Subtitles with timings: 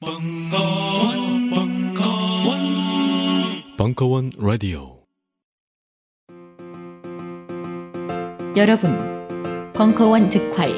[0.00, 2.58] 벙커원, 벙커원,
[3.76, 5.00] 벙커원 라디오.
[8.56, 10.70] 여러분, 벙커원 특활,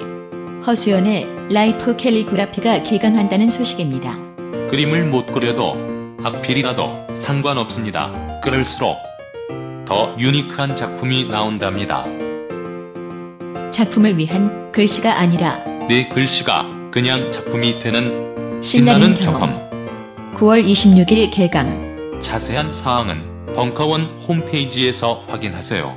[0.66, 4.16] 허수연의 life calligraphy가 개강한다는 소식입니다.
[4.70, 5.76] 그림을 못 그려도
[6.24, 8.40] 악필이라도 상관없습니다.
[8.40, 8.96] 그럴수록
[9.84, 12.06] 더 unique한 작품이 나온답니다.
[13.70, 15.58] 작품을 위한 글씨가 아니라
[15.88, 18.29] 내 글씨가 그냥 작품이 되는
[18.62, 19.40] 신나는 경험.
[19.40, 20.34] 경험.
[20.34, 22.20] 9월 26일 개강.
[22.20, 25.96] 자세한 사항은 벙커원 홈페이지에서 확인하세요.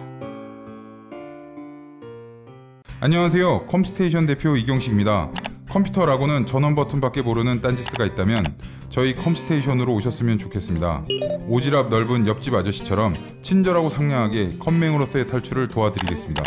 [3.02, 3.68] 안녕하세요.
[3.68, 5.30] 컴스테이션 대표 이경식입니다.
[5.70, 8.44] 컴퓨터라고는 전원 버튼밖에 모르는 딴지스가 있다면
[8.90, 11.04] 저희 컴스테이션으로 오셨으면 좋겠습니다.
[11.50, 16.44] 오지랖 넓은 옆집 아저씨처럼 친절하고 상냥하게 컴맹으로서의 탈출을 도와드리겠습니다.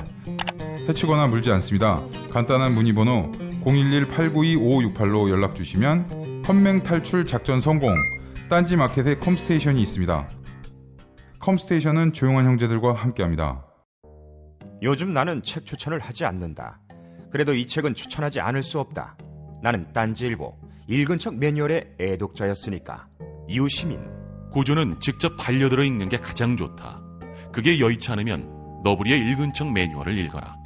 [0.89, 2.01] 해치거나 물지 않습니다.
[2.33, 3.33] 간단한 문의 번호
[3.67, 7.95] 011-892-5568로 연락 주시면 컴맹 탈출 작전 성공
[8.49, 10.29] 딴지 마켓에 컴스테이션이 있습니다.
[11.41, 13.67] 컴스테이션은 조용한 형제들과 함께합니다.
[14.83, 16.81] 요즘 나는 책 추천을 하지 않는다.
[17.31, 19.17] 그래도 이 책은 추천하지 않을 수 없다.
[19.63, 20.57] 나는 딴지일보
[20.89, 23.09] 읽은 척 매뉴얼의 애독자였으니까.
[23.49, 23.99] 이웃시민
[24.53, 27.03] 고전은 직접 반려들어 읽는 게 가장 좋다.
[27.53, 30.66] 그게 여의치 않으면 너부리의 읽은 척 매뉴얼을 읽어라.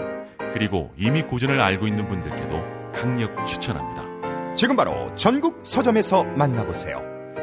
[0.53, 4.55] 그리고 이미 고전을 알고 있는 분들께도 강력 추천합니다.
[4.55, 7.01] 지금 바로 전국 서점에서 만나보세요.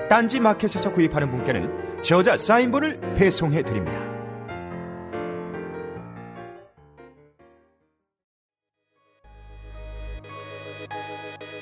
[0.08, 3.98] 딴지 마켓에서 구입하는 분께는 저자 사인본을 배송해 드립니다.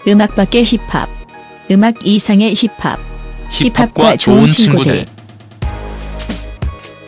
[0.08, 1.08] 음악 밖의 힙합.
[1.70, 3.00] 음악 이상의 힙합.
[3.50, 5.04] 힙합과 좋은 친구들.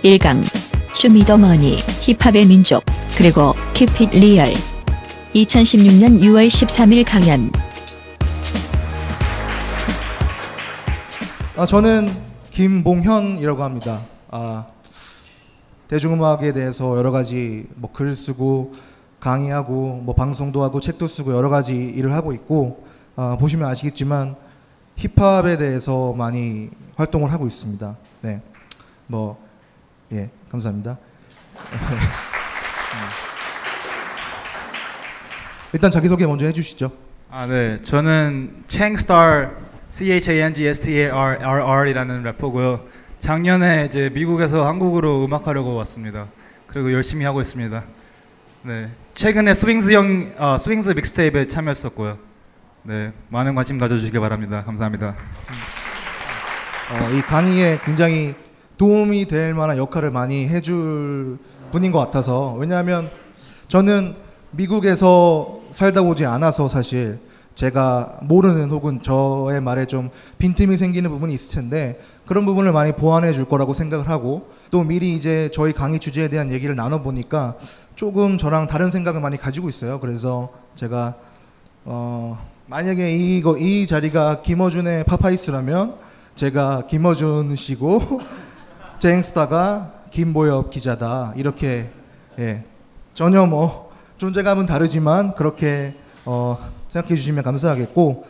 [0.03, 0.68] 1강.
[0.99, 1.77] 쇼미더머니.
[2.01, 2.83] 힙합의 민족.
[3.17, 4.49] 그리고 Keep It Real.
[5.33, 7.53] 2016년 6월 13일 강연.
[11.57, 12.11] 아, 저는
[12.51, 14.01] 김봉현이라고 합니다.
[14.33, 14.67] 아,
[15.87, 18.75] 대중음악에 대해서 여러 가지 뭐 글 쓰고
[19.21, 22.85] 강의하고 뭐 방송도 하고 책도 쓰고 여러 가지 일을 하고 있고
[23.15, 24.35] 아, 보시면 아시겠지만
[24.97, 27.97] 힙합에 대해서 많이 활동을 하고 있습니다.
[28.23, 28.41] 네,
[29.07, 29.39] 뭐
[30.13, 30.99] 예, 감사합니다.
[35.73, 36.91] 일단 자기 소개 먼저 해주시죠.
[37.31, 37.83] 아, 네.
[37.83, 39.51] 저는 챙스타
[39.91, 42.87] C H A N G S T A R R R이라는 래퍼고요.
[43.21, 46.29] 작년에 이제 미국에서 한국으로 음악하려고 왔습니다.
[46.67, 47.85] 그리고 열심히 하고 있습니다.
[48.63, 48.91] 네.
[49.15, 52.19] 최근에 스윙스 형 어, 스윙스 mixtape에 참여했었고요.
[52.85, 53.13] 네.
[53.29, 54.63] 많은 관심 가져주시기 바랍니다.
[54.65, 55.09] 감사합니다.
[56.91, 58.35] 어, 이 강의에 굉장히
[58.79, 61.39] 도움이 될 만한 역할을 많이 해줄
[61.71, 63.11] 분인 것 같아서 왜냐하면
[63.67, 64.15] 저는
[64.53, 67.19] 미국에서 살다 오지 않아서 사실
[67.55, 73.33] 제가 모르는 혹은 저의 말에 좀 빈틈이 생기는 부분이 있을 텐데 그런 부분을 많이 보완해
[73.33, 77.57] 줄 거라고 생각을 하고 또 미리 이제 저희 강의 주제에 대한 얘기를 나눠 보니까
[77.97, 79.99] 조금 저랑 다른 생각을 많이 가지고 있어요.
[79.99, 81.17] 그래서 제가
[81.85, 85.97] 어 만약에 이거 이 자리가 김어준의 파파이스라면
[86.37, 88.21] 제가 김어준 씨고
[88.99, 91.91] 쟁스타가 김보엽 기자다 이렇게
[92.39, 92.65] 예
[93.15, 95.95] 전혀 뭐 존재감은 다르지만 그렇게
[96.25, 98.27] 어 생각해 주시면 감사하겠고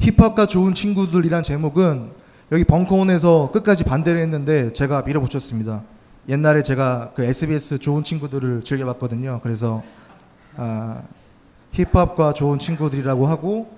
[0.00, 2.10] 힙합과 좋은 친구들이란 제목은
[2.50, 5.82] 여기 벙커원에서 끝까지 반대를 했는데 제가 밀어붙였습니다.
[6.28, 9.40] 옛날에 제가 그 SBS 좋은 친구들을 즐겨봤거든요.
[9.42, 9.82] 그래서
[10.56, 11.02] 아,
[11.72, 13.76] 힙합과 좋은 친구들이라고 하고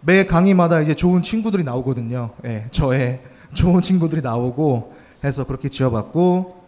[0.00, 2.30] 매 강의마다 이제 좋은 친구들이 나오거든요.
[2.44, 3.22] 예, 저의
[3.54, 6.64] 좋은 친구들이 나오고 해서 그렇게 지어봤고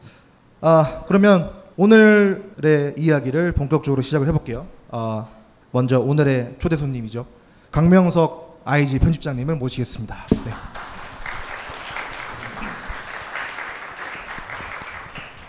[0.62, 4.66] 아 그러면 오늘의 이야기를 본격적으로 시작을 해볼게요.
[4.90, 5.26] 아,
[5.72, 7.26] 먼저 오늘의 초대 손님이죠.
[7.70, 10.16] 강명석 IG 편집장님을 모시겠습니다.
[10.30, 10.52] 네.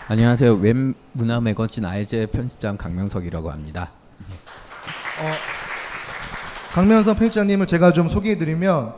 [0.08, 0.54] 안녕하세요.
[0.54, 0.76] 웹
[1.12, 3.90] 문화 매거진 아이제 편집장 강명석이라고 합니다.
[5.20, 5.30] 어,
[6.72, 8.94] 강명석 편집장님을 제가 좀 소개해드리면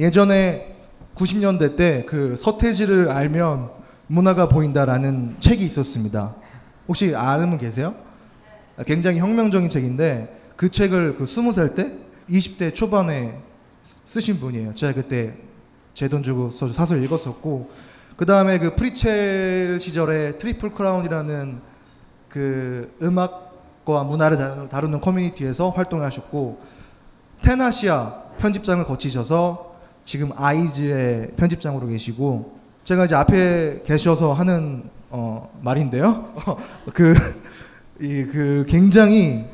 [0.00, 0.76] 예전에
[1.14, 3.70] 90년대 때 그 서태지를 알면
[4.06, 6.34] 문화가 보인다라는 책이 있었습니다.
[6.88, 7.94] 혹시 아는 분 계세요?
[8.86, 11.92] 굉장히 혁명적인 책인데 그 책을 그 20살 때
[12.28, 13.38] 20대 초반에
[13.82, 14.74] 쓰- 쓰신 분이에요.
[14.74, 15.34] 제가 그때
[15.94, 17.70] 제 돈 주고 서- 사서 읽었었고
[18.16, 21.60] 그 다음에 그 프리챌 시절에 트리플 크라운이라는
[22.28, 26.60] 그 음악과 문화를 다루는 커뮤니티에서 활동하셨고
[27.42, 29.71] 텐아시아 편집장을 거치셔서
[30.04, 36.34] 지금 아이즈의 편집장으로 계시고 제가 이제 앞에 계셔서 하는 어, 말인데요.
[36.92, 37.14] 그,
[38.00, 39.44] 이, 그 굉장히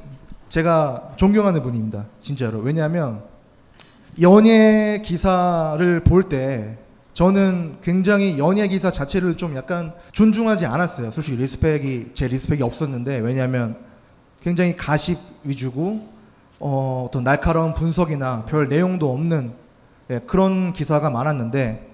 [0.48, 2.06] 제가 존경하는 분입니다.
[2.20, 2.60] 진짜로.
[2.60, 3.22] 왜냐하면
[4.20, 6.78] 연예 기사를 볼 때
[7.18, 11.10] 저는 굉장히 연예 기사 자체를 좀 약간 존중하지 않았어요.
[11.10, 13.76] 솔직히 respect이 제 respect이 없었는데 왜냐하면
[14.40, 16.06] 굉장히 가십 위주고
[16.60, 19.52] 어, 어떤 날카로운 분석이나 별 내용도 없는
[20.10, 21.86] 예, 그런 기사가 많았는데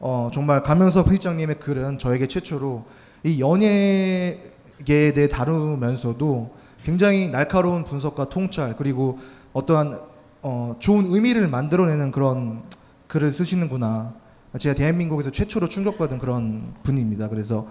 [0.00, 2.84] 어, 정말 강명석 편집장님의 글은 저에게 최초로
[3.24, 9.18] 이 연예계에 대해 다루면서도 굉장히 날카로운 분석과 통찰 그리고
[9.52, 10.00] 어떠한
[10.42, 12.62] 어, 좋은 의미를 만들어내는 그런
[13.08, 14.14] 글을 쓰시는구나.
[14.58, 17.28] 제가 대한민국에서 최초로 충격받은 그런 분입니다.
[17.28, 17.68] 그래서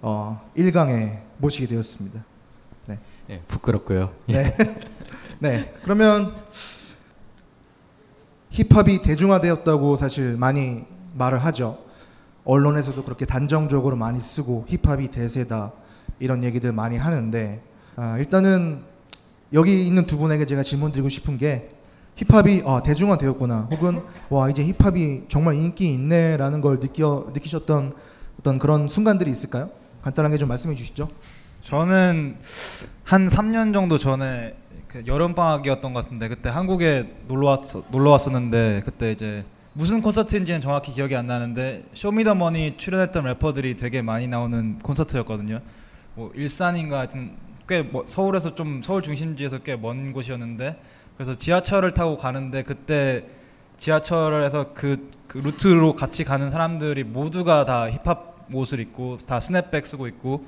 [0.00, 2.24] 어, 1강에 모시게 되었습니다.
[2.86, 2.98] 네.
[3.28, 4.12] 네, 부끄럽고요.
[4.26, 4.56] 네.
[5.38, 5.72] 네.
[5.84, 6.34] 그러면
[8.52, 10.84] 힙합이 대중화되었다고 사실 많이
[11.14, 11.78] 말을 하죠.
[12.44, 15.72] 언론에서도 그렇게 단정적으로 많이 쓰고 힙합이 대세다
[16.18, 17.62] 이런 얘기들 많이 하는데
[17.96, 18.82] 아, 일단은
[19.54, 21.70] 여기 있는 두 분에게 제가 질문 드리고 싶은 게
[22.16, 27.92] 힙합이 아, 대중화되었구나 혹은 와 이제 힙합이 정말 인기 있네라는 걸 느껴 느끼셨던
[28.38, 29.70] 어떤 그런 순간들이 있을까요?
[30.02, 31.08] 간단하게 좀 말씀해 주시죠.
[31.64, 32.36] 저는
[33.04, 34.61] 한 3년 정도 전에 그
[35.06, 37.60] 여름 방학이었던 것 같은데 그때 한국에 놀러 왔
[37.90, 39.44] 놀러 왔었는데 그때 이제
[39.74, 45.60] 무슨 콘서트인지는 정확히 기억이 안 나는데 쇼미더머니 출연했던 래퍼들이 되게 많이 나오는 콘서트였거든요.
[46.14, 47.32] 뭐 일산인가 하여튼
[47.66, 50.78] 꽤 뭐 서울에서 좀 서울 중심지에서 꽤 먼 곳이었는데
[51.16, 53.24] 그래서 지하철을 타고 가는데 그때
[53.78, 60.06] 지하철에서 그, 그 루트로 같이 가는 사람들이 모두가 다 힙합 옷을 입고 다 스냅백 쓰고
[60.08, 60.44] 있고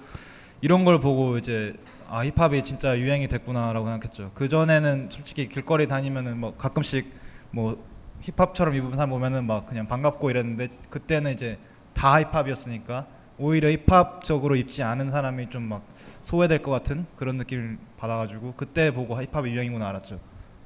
[0.60, 1.74] 이런 걸 보고 이제
[2.08, 4.30] 아 힙합이 진짜 유행이 됐구나라고 생각했죠.
[4.34, 7.12] 그 전에는 솔직히 길거리 다니면은 뭐 가끔씩
[7.50, 7.84] 뭐
[8.20, 11.58] 힙합처럼 입은 사람 보면은 막 그냥 반갑고 이랬는데 그때는 이제
[11.94, 13.06] 다 힙합이었으니까
[13.38, 15.82] 오히려 힙합적으로 입지 않은 사람이 좀 막
[16.22, 20.18] 소외될 것 같은 그런 느낌을 받아가지고 그때 보고 힙합이 유행이구나 알았죠.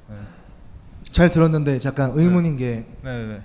[0.08, 0.17] 네.
[1.05, 3.40] 잘 들었는데 잠깐 의문인 게 네네.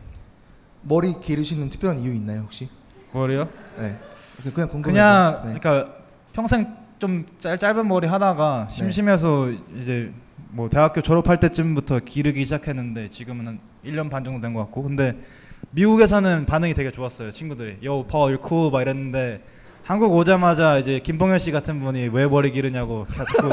[0.82, 2.70] 머리 기르시는 특별한 이유 있나요 혹시?
[3.14, 3.48] 머리요?
[3.78, 3.98] 네.
[4.54, 4.84] 그냥 궁금해서.
[4.92, 5.60] 그냥 네.
[5.60, 5.96] 그러니까
[6.34, 8.76] 평생 좀 짧, 짧은 머리 하다가 네.
[8.78, 10.10] 심심해서 이제
[10.52, 15.14] 뭐 대학교 졸업할 때쯤부터 기르기 시작했는데 지금은 한 1년 반 정도 된 것 같고 근데
[15.72, 19.42] 미국에서는 반응이 되게 좋았어요 친구들이 요 파워 일쿠 막 이랬는데
[19.84, 23.50] 한국 오자마자 이제 김봉현 씨 같은 분이 왜 머리 기르냐고 자꾸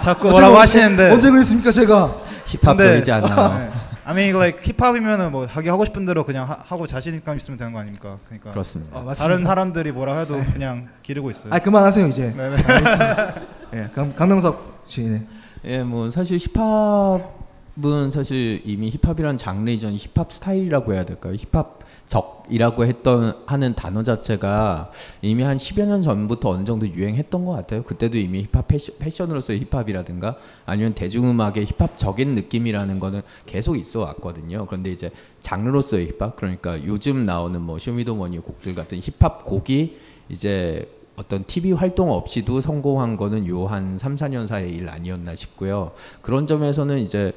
[0.00, 2.16] 자꾸 언제 뭐라고 그랬- 하시는데 언제 그랬습니까 제가?
[2.44, 3.58] 힙합적이지 않나.
[3.58, 3.70] 네.
[4.08, 7.72] I mean like 힙합이면은 뭐 자기 하고 싶은 대로 그냥 하, 하고 자신감 있으면 되는
[7.72, 8.18] 거 아닙니까?
[8.26, 8.96] 그러니까 그렇습니다.
[8.96, 9.28] 아, 맞습니다.
[9.28, 11.52] 다른 사람들이 뭐라 해도 그냥 기르고 있어요.
[11.52, 12.32] 아 그만하세요 이제.
[12.32, 12.62] 네네.
[12.62, 13.34] 알겠습니다.
[13.74, 15.02] 예, 강, 강명석 씨.
[15.02, 15.26] 네.
[15.64, 21.34] 예, 뭐 사실 힙합은 사실 이미 힙합이란 장르 이전 힙합 스타일이라고 해야 될까요?
[21.34, 24.90] 힙합 적이라고 했던 하는 단어 자체가
[25.22, 27.82] 이미 한 10여 년 전부터 어느 정도 유행했던 것 같아요.
[27.82, 34.66] 그때도 이미 힙합 패션, 패션으로서의 힙합이라든가 아니면 대중음악의 힙합적인 느낌이라는 거는 계속 있어 왔거든요.
[34.66, 35.10] 그런데 이제
[35.40, 42.12] 장르로서의 힙합 그러니까 요즘 나오는 뭐 쇼미더머니 곡들 같은 힙합 곡이 이제 어떤 TV 활동
[42.12, 45.92] 없이도 성공한 거는 요 한 3, 4년 사이의 일 아니었나 싶고요.
[46.22, 47.32] 그런 점에서는 이제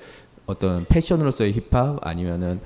[0.45, 2.59] 어떤 패션으로서의 힙합 아니면은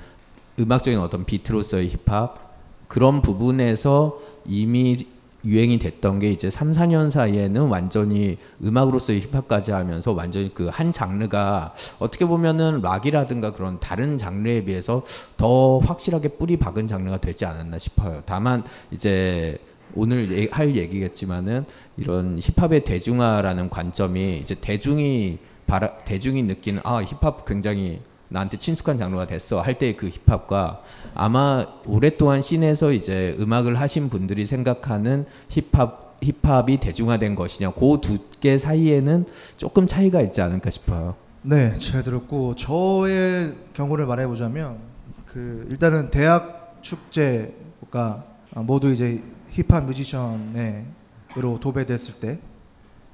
[0.58, 2.54] 음악적인 어떤 비트로서의 힙합
[2.88, 5.06] 그런 부분에서 이미
[5.44, 11.74] 유행이 됐던 게 이제 3, 4년 사이에는 완전히 음악으로서의 힙합까지 하면서 완전히 그 한 장르가
[11.98, 15.02] 어떻게 보면은 락이라든가 그런 다른 장르에 비해서
[15.36, 18.22] 더 확실하게 뿌리 박은 장르가 되지 않았나 싶어요.
[18.24, 19.58] 다만 이제
[19.94, 21.66] 오늘 얘- 할 얘기겠지만은
[21.98, 29.26] 이런 힙합의 대중화라는 관점이 이제 대중이 바라, 대중이 느끼는 아 힙합 굉장히 나한테 친숙한 장르가
[29.26, 30.82] 됐어 할 때의 그 힙합과
[31.14, 38.56] 아마 오랫동안 scene에서 이제 음악을 하신 분들이 생각하는 힙합 힙합이 대중화된 것이냐 그 두 개
[38.58, 39.26] 사이에는
[39.56, 41.14] 조금 차이가 있지 않을까 싶어요.
[41.42, 44.78] 네, 잘 들었고 저의 경우를 말해보자면
[45.26, 48.24] 그 일단은 대학 축제가
[48.56, 52.38] 모두 이제 힙합 뮤지션으로 도배됐을 때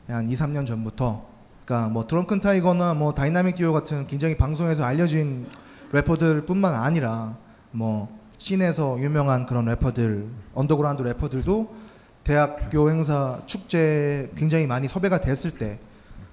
[0.08, 1.24] 한 2, 3년 전부터
[1.70, 5.46] 그러니까 뭐 드렁큰 타이거나 뭐 다이나믹 듀오 같은 굉장히 방송에서 알려진
[5.92, 7.36] 래퍼들뿐만 아니라
[7.70, 11.72] 뭐 scene에서 유명한 그런 래퍼들 언더그라운드 래퍼들도
[12.24, 15.78] 대학교 행사 축제 굉장히 많이 섭외가 됐을 때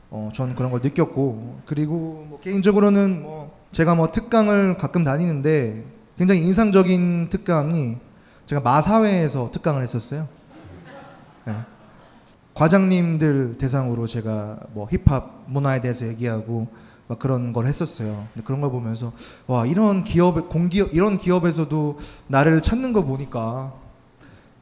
[0.10, 5.84] 어, 전 그런 걸 느꼈고 그리고 뭐 개인적으로는 뭐 제가 뭐 특강을 가끔 다니는데
[6.18, 7.98] 굉장히 인상적인 특강이
[8.48, 10.28] 제가 마사회에서 특강을 했었어요.
[12.58, 12.60] 네.
[12.60, 16.68] 과장님들 대상으로 제가 뭐 힙합 문화에 대해서 얘기하고
[17.08, 18.28] 막 그런 걸 했었어요.
[18.34, 19.14] 근데 그런 걸 보면서
[19.46, 23.74] 와 이런 기업 공기업 이런 기업에서도 나를 찾는 거 보니까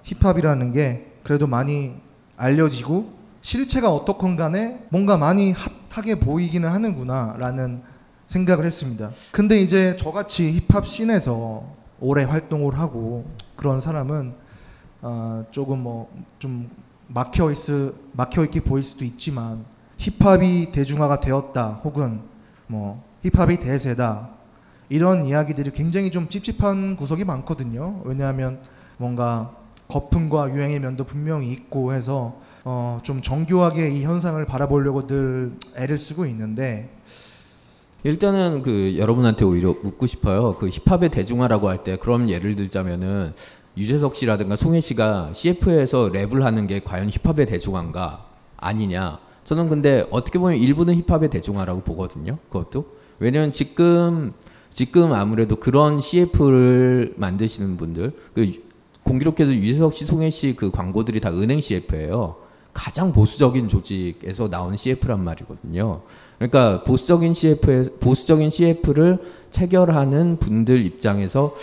[0.03, 1.93] 힙합이라는 게 그래도 많이
[2.35, 5.53] 알려지고 실체가 어떻건 간에 뭔가 많이
[5.89, 7.81] 핫하게 보이기는 하는구나라는
[8.27, 9.11] 생각을 했습니다.
[9.31, 11.63] 근데 이제 저같이 힙합 scene에서
[12.01, 13.25] 오래 활동을 하고
[13.55, 14.35] 그런 사람은
[15.01, 16.09] 어, 조금 뭐
[16.39, 16.69] 좀
[17.07, 17.57] 막혀 있
[18.13, 19.65] 막혀 있게 보일 수도 있지만
[19.97, 22.21] 힙합이 대중화가 되었다 혹은
[22.67, 24.29] 뭐 힙합이 대세다
[24.89, 28.01] 이런 이야기들이 굉장히 좀 찝찝한 구석이 많거든요.
[28.05, 28.59] 왜냐하면
[28.97, 29.55] 뭔가
[29.87, 36.25] 거품과 유행의 면도 분명히 있고 해서 어, 좀 정교하게 이 현상을 바라보려고 늘 애를 쓰고
[36.27, 36.89] 있는데
[38.03, 40.55] 일단은 그 여러분한테 오히려 묻고 싶어요.
[40.55, 43.33] 그 힙합의 대중화라고 할 때 그럼 예를 들자면은
[43.77, 48.25] 유재석 씨라든가 송혜 씨가 CF에서 랩을 하는 게 과연 힙합의 대중화인가
[48.57, 49.19] 아니냐.
[49.43, 52.37] 저는 근데 어떻게 보면 일부는 힙합의 대중화라고 보거든요.
[52.49, 52.85] 그것도
[53.19, 54.33] 왜냐면 지금
[54.69, 58.51] 지금 아무래도 그런 CF를 만드시는 분들 그
[59.03, 62.37] 공교롭게도 유재석 씨, 송혜 씨 그 광고들이 다 은행 CF예요.
[62.73, 66.01] 가장 보수적인 조직에서 나온 CF란 말이거든요.
[66.37, 71.55] 그러니까 보수적인 CF에 보수적인 CF를 체결하는 분들 입장에서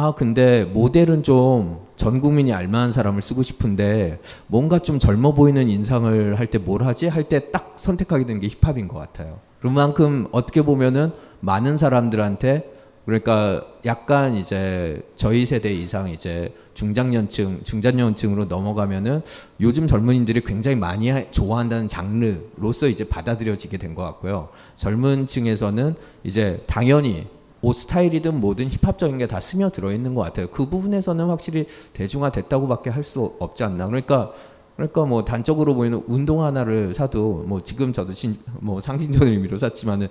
[0.00, 6.38] 아 근데 모델은 좀 전 국민이 알만한 사람을 쓰고 싶은데 뭔가 좀 젊어 보이는 인상을
[6.38, 9.40] 할 때 뭘 하지 할 때 딱 선택하게 되는 게 힙합인 것 같아요.
[9.60, 12.72] 그만큼 어떻게 보면은 많은 사람들한테
[13.04, 19.20] 그러니까 약간 이제 저희 세대 이상 이제 중장년층, 중장년층으로 넘어가면은
[19.60, 24.48] 요즘 젊은이들이 굉장히 많이 하, 좋아한다는 장르로서 이제 받아들여지게 된 것 같고요.
[24.74, 27.26] 젊은 층에서는 이제 당연히
[27.62, 30.48] 옷 스타일이든 뭐든 힙합적인 게 다 스며 들어 있는 것 같아요.
[30.48, 33.86] 그 부분에서는 확실히 대중화 됐다고밖에 할 수 없지 않나.
[33.86, 34.32] 그러니까
[34.76, 40.08] 그러니까 뭐 단적으로 보이는 운동 하나를 사도 뭐 지금 저도 신, 뭐 상징적인 의미로 샀지만은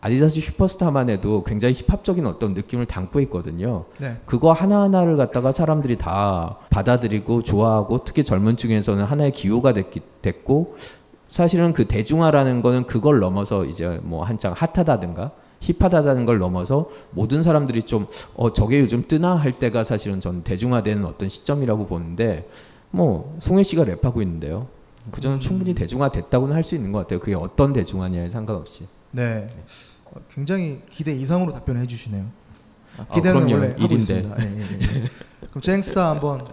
[0.00, 3.84] 아디다스 슈퍼스타만 해도 굉장히 힙합적인 어떤 느낌을 담고 있거든요.
[3.98, 4.16] 네.
[4.24, 10.76] 그거 하나하나를 갖다가 사람들이 다 받아들이고 좋아하고 특히 젊은 층에서는 하나의 기호가 됐기, 됐고
[11.28, 15.32] 사실은 그 대중화라는 거는 그걸 넘어서 이제 뭐 한창 핫하다든가
[15.72, 21.04] 힙하다는 걸 넘어서 모든 사람들이 좀 어 저게 요즘 뜨나 할 때가 사실은 전 대중화되는
[21.04, 22.48] 어떤 시점이라고 보는데
[22.90, 24.68] 뭐 송혜 씨가 랩하고 있는데요.
[25.10, 27.18] 그 저는 충분히 대중화됐다고는 할 수 있는 것 같아요.
[27.20, 28.86] 그게 어떤 대중화냐에 상관없이.
[29.12, 29.46] 네.
[30.04, 32.24] 어, 굉장히 기대 이상으로 답변해 주시네요.
[32.98, 33.54] 아, 아, 기대는 그럼요.
[33.54, 34.18] 원래 하고 일인데.
[34.18, 34.36] 있습니다.
[34.40, 35.04] 예, 예, 예.
[35.50, 36.46] 그럼 쟁스타 한번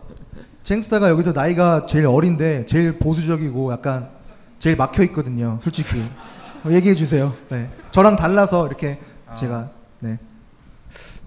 [0.64, 4.10] 쟁스타가 여기서 나이가 제일 어린데 제일 보수적이고 약간
[4.60, 5.60] 제일 막혀 있거든요.
[5.62, 5.90] 솔직히
[6.70, 7.34] 얘기해 주세요.
[7.50, 7.70] 네.
[7.94, 8.98] 저랑 달라서 이렇게
[9.38, 9.70] 제가
[10.00, 10.18] 네.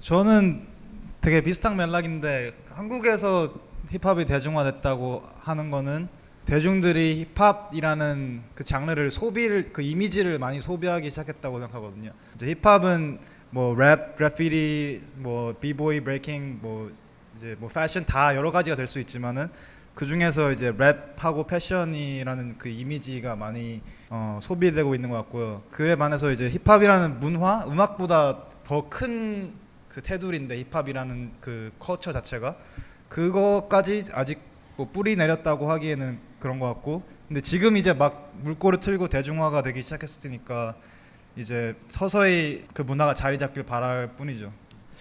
[0.01, 0.67] 저는
[1.21, 3.55] 되게 비슷한 맥락인데 한국에서
[3.91, 6.09] 힙합이 대중화됐다고 하는 거는
[6.45, 12.11] 대중들이 힙합이라는 그 장르를 소비를 그 이미지를 많이 소비하기 시작했다고 생각하거든요.
[12.35, 13.21] 이제 힙합은
[13.51, 16.91] 뭐 랩, graffiti, 뭐 b-boy, breaking, 뭐
[17.37, 19.51] 이제 뭐 패션 다 여러 가지가 될 수 있지만은
[19.95, 25.63] 그 중에서 이제 랩하고 패션이라는 그 이미지가 많이 어, 소비되고 있는 것 같고요.
[25.71, 32.55] 그에 반해서 이제 힙합이라는 문화, 음악보다 더 큰 그 테두리인데 힙합이라는 그 커처 자체가
[33.09, 34.39] 그거까지 아직
[34.77, 39.83] 뭐 뿌리 내렸다고 하기에는 그런 것 같고 근데 지금 이제 막 물꼬를 틀고 대중화가 되기
[39.83, 40.75] 시작했으니까
[41.35, 44.53] 이제 서서히 그 문화가 자리 잡길 바랄 뿐이죠.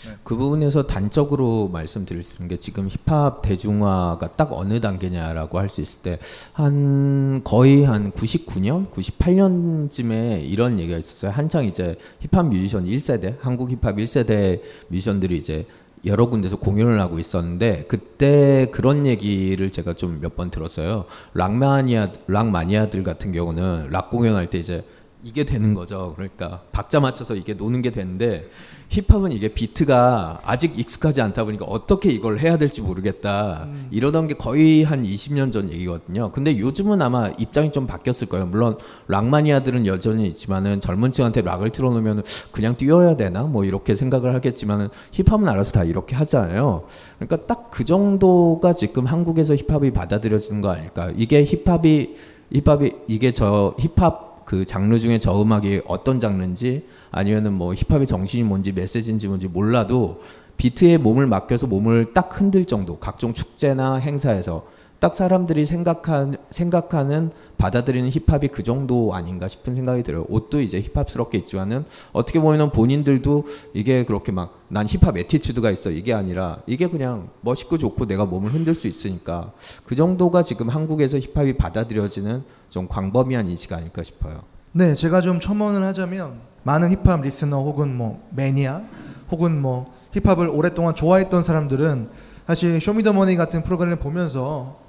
[0.04, 0.12] 네.
[0.24, 5.82] 그 부분에서 단적으로 말씀드릴 수 있는 게 지금 힙합 대중화가 딱 어느 단계냐라고 할 수
[5.82, 6.20] 있을 때
[6.54, 11.32] 한 거의 한 99년, 98년쯤에 이런 얘기가 있었어요.
[11.32, 15.66] 한창 이제 힙합 뮤지션 1세대, 한국 힙합 1세대 뮤지션들이 이제
[16.06, 21.06] 여러 군데서 공연을 하고 있었는데 그때 그런 얘기를 제가 좀 몇 번 들었어요.
[21.34, 24.84] 락마니아 락마니아들 같은 경우는 락 공연할 때 이제
[25.26, 26.14] 이게 되는 거죠.
[26.16, 28.48] 그러니까 박자 맞춰서 이게 노는 게 되는데
[28.90, 33.68] 힙합은 이게 비트가 아직 익숙하지 않다 보니까 어떻게 이걸 해야 될지 모르겠다.
[33.90, 36.32] 이러던 게 거의 한 20년 전 얘기거든요.
[36.32, 38.46] 근데 요즘은 아마 입장이 좀 바뀌었을 거예요.
[38.46, 38.78] 물론
[39.08, 45.50] 락마니아들은 여전히 있지만은 젊은 층한테 락을 틀어놓으면 그냥 뛰어야 되나 뭐 이렇게 생각을 하겠지만은 힙합은
[45.50, 46.86] 알아서 다 이렇게 하잖아요.
[47.18, 51.12] 그러니까 딱 그 정도가 지금 한국에서 힙합이 받아들여지는 거 아닐까.
[51.18, 52.16] 이게 힙합이
[52.54, 58.44] 힙합이 이게 저 힙합 그 장르 중에 저 음악이 어떤 장르인지 아니면은 뭐 힙합의 정신이
[58.44, 60.22] 뭔지 메시지인지 뭔지 몰라도
[60.58, 64.66] 비트에 몸을 맡겨서 몸을 딱 흔들 정도 각종 축제나 행사에서
[65.06, 70.26] 딱 사람들이 생각한 생각하는 받아들이는 힙합이 그 정도 아닌가 싶은 생각이 들어요.
[70.30, 73.46] 옷도 이제 힙합스럽게 있지만은 어떻게 보면 본인들도
[73.76, 78.52] 이게 그렇게 막 난 힙합 attitude가 있어 이게 아니라 이게 그냥 멋있고 좋고 내가 몸을
[78.52, 79.52] 흔들 수 있으니까
[79.84, 84.42] 그 정도가 지금 한국에서 힙합이 받아들여지는 좀 광범위한 인식 아닐까 싶어요.
[84.72, 88.82] 네, 제가 좀 첨언을 하자면 많은 힙합 리스너 혹은 뭐 매니아
[89.30, 92.10] 혹은 뭐 힙합을 오랫동안 좋아했던 사람들은
[92.48, 94.85] 사실 쇼미더머니 같은 프로그램을 보면서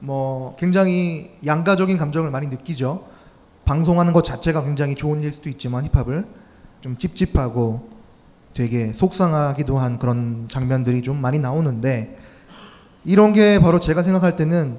[0.00, 3.06] 뭐 굉장히 양가적인 감정을 많이 느끼죠.
[3.64, 6.26] 방송하는 것 자체가 굉장히 좋은 일 수도 있지만 힙합을
[6.80, 7.88] 좀 찝찝하고
[8.54, 12.18] 되게 속상하기도 한 그런 장면들이 좀 많이 나오는데
[13.04, 14.78] 이런 게 바로 제가 생각할 때는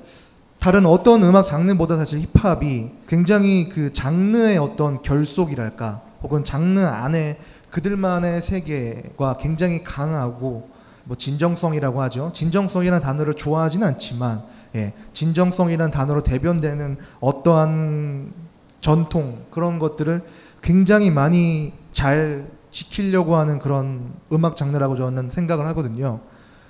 [0.59, 7.37] 다른 어떤 음악 장르보다 사실 힙합이 굉장히 그 장르의 어떤 결속이랄까 혹은 장르 안에
[7.69, 10.69] 그들만의 세계가 굉장히 강하고
[11.05, 12.31] 뭐 진정성이라고 하죠.
[12.33, 14.43] 진정성이라는 단어를 좋아하진 않지만
[14.75, 18.33] 예, 진정성이라는 단어로 대변되는 어떠한
[18.81, 20.21] 전통 그런 것들을
[20.61, 26.19] 굉장히 많이 잘 지키려고 하는 그런 음악 장르라고 저는 생각을 하거든요.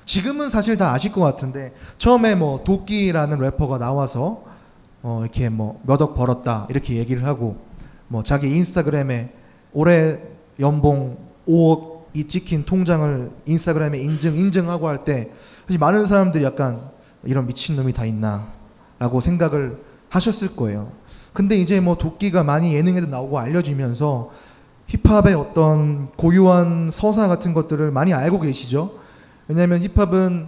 [0.05, 4.43] 지금은 사실 다 아실 것 같은데 처음에 뭐 도끼라는 래퍼가 나와서
[5.03, 7.57] 어 이렇게 뭐 몇 억 벌었다 이렇게 얘기를 하고
[8.07, 9.31] 뭐 자기 인스타그램에
[9.73, 10.19] 올해
[10.59, 15.29] 연봉 5억 이 찍힌 통장을 인스타그램에 인증 인증하고 할 때
[15.67, 16.89] 사실 많은 사람들이 약간
[17.23, 18.47] 이런 미친 놈이 다 있나
[18.97, 20.91] 라고 생각을 하셨을 거예요.
[21.33, 24.31] 근데 이제 뭐 도끼가 많이 예능에도 나오고 알려지면서
[24.87, 28.93] 힙합의 어떤 고유한 서사 같은 것들을 많이 알고 계시죠.
[29.47, 30.47] 왜냐하면 힙합은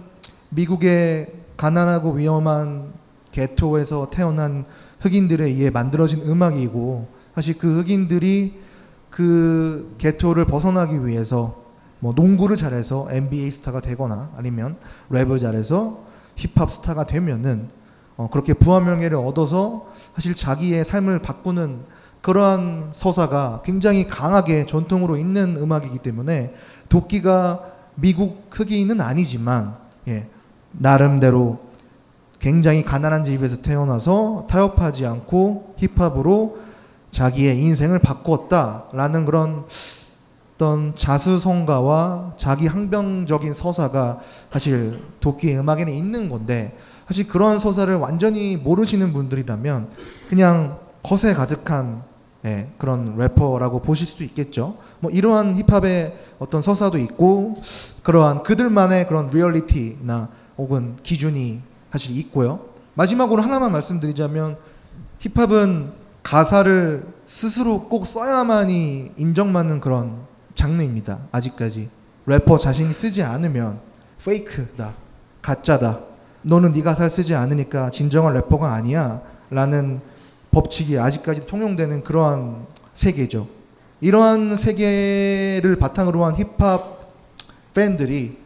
[0.50, 2.92] 미국의 가난하고 위험한
[3.30, 4.64] 개토에서 태어난
[5.00, 8.60] 흑인들에 의해 만들어진 음악이고 사실 그 흑인들이
[9.10, 11.62] 그 개토를 벗어나기 위해서
[12.00, 14.76] 뭐 농구를 잘해서 NBA 스타가 되거나 아니면
[15.10, 16.04] 랩을 잘해서
[16.36, 17.68] 힙합 스타가 되면은
[18.16, 21.80] 어 그렇게 부와 명예를 얻어서 사실 자기의 삶을 바꾸는
[22.20, 26.54] 그러한 서사가 굉장히 강하게 전통으로 있는 음악이기 때문에
[26.88, 29.76] 도끼가 미국 흑인은 아니지만
[30.08, 30.28] 예,
[30.72, 31.60] 나름대로
[32.38, 36.58] 굉장히 가난한 집에서 태어나서 타협하지 않고 힙합으로
[37.10, 39.64] 자기의 인생을 바꾸었다라는 그런
[40.62, 44.20] 어떤 자수성가와 자기 항변적인 서사가
[44.52, 49.88] 사실 도끼의 음악에는 있는 건데 사실 그런 서사를 완전히 모르시는 분들이라면
[50.28, 50.78] 그냥
[51.10, 52.04] 허세 가득한
[52.44, 54.76] 예, 그런 래퍼라고 보실 수도 있겠죠.
[55.00, 57.56] 뭐 이러한 힙합의 어떤 서사도 있고
[58.04, 62.60] 그러한 그들만의 그런 리얼리티나 혹은 기준이 사실 있고요.
[62.94, 64.58] 마지막으로 하나만 말씀드리자면
[65.18, 65.90] 힙합은
[66.22, 71.18] 가사를 스스로 꼭 써야만이 인정받는 그런 장르입니다.
[71.32, 71.88] 아직까지
[72.26, 73.80] 래퍼 자신이 쓰지 않으면
[74.24, 74.94] fake다,
[75.40, 76.00] 가짜다.
[76.42, 80.00] 너는 네 가사를 쓰지 않으니까 진정한 래퍼가 아니야라는
[80.50, 83.48] 법칙이 아직까지 통용되는 그러한 세계죠.
[84.00, 87.12] 이러한 세계를 바탕으로 한 힙합
[87.74, 88.36] 팬들이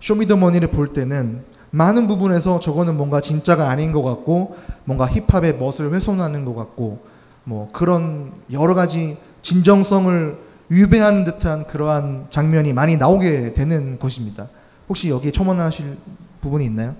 [0.00, 6.44] 쇼미더머니를 볼 때는 많은 부분에서 저거는 뭔가 진짜가 아닌 것 같고 뭔가 힙합의 멋을 훼손하는
[6.44, 7.04] 것 같고
[7.44, 14.48] 뭐 그런 여러 가지 진정성을 위배하는 듯한 그러한 장면이 많이 나오게 되는 것입니다.
[14.88, 15.96] 혹시 여기에 첨언하실
[16.40, 16.94] 부분이 있나요?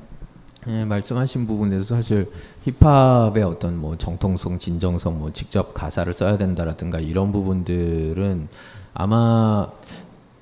[0.66, 2.30] 예, 말씀하신 부분에서 사실
[2.64, 8.48] 힙합의 어떤 뭐 정통성, 진정성, 뭐 직접 가사를 써야 된다라든가 이런 부분들은
[8.92, 9.68] 아마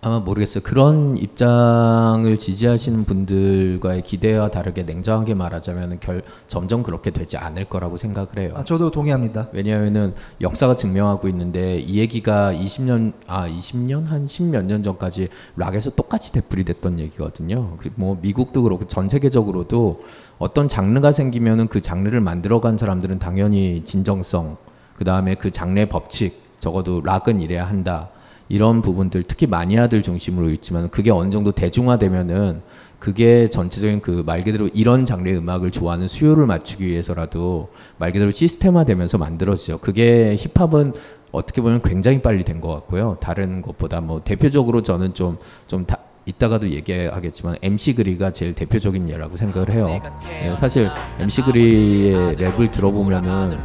[0.07, 0.63] 아마 모르겠어요.
[0.63, 8.29] 그런 입장을 지지하시는 분들과의 기대와 다르게 냉정하게 말하자면 결 점점 그렇게 되지 않을 거라고 생각을
[8.39, 8.53] 해요.
[8.55, 9.49] 아, 저도 동의합니다.
[9.53, 16.31] 왜냐하면은 역사가 증명하고 있는데 이 얘기가 20년 아 20년 한 10몇 년 전까지 락에서 똑같이
[16.31, 17.77] 되풀이 됐던 얘기거든요.
[17.77, 20.05] 그뭐 미국도 그렇고 전 세계적으로도
[20.39, 24.57] 어떤 장르가 생기면은 그 장르를 만들어간 사람들은 당연히 진정성
[24.95, 28.11] 그 다음에 그 장르의 법칙 적어도 락은 이래야 한다.
[28.49, 32.63] 이런 부분들 특히 마니아들 중심으로 있지만 그게 어느 정도 대중화되면은
[32.99, 39.19] 그게 전체적인 그 말 그대로 이런 장르의 음악을 좋아하는 수요를 맞추기 위해서라도 말 그대로 시스템화되면서
[39.19, 39.79] 만들어지죠.
[39.79, 40.95] 그게 힙합은
[41.33, 43.19] 어떻게 보면 굉장히 빨리 된 것 같고요.
[43.21, 49.37] 다른 것보다 뭐 대표적으로 저는 좀 좀 다 이따가도 얘기하겠지만 MC 그리가 제일 대표적인 예라고
[49.37, 50.01] 생각을 해요.
[50.43, 53.59] 예, 사실 MC 그리의 랩을 들어보면은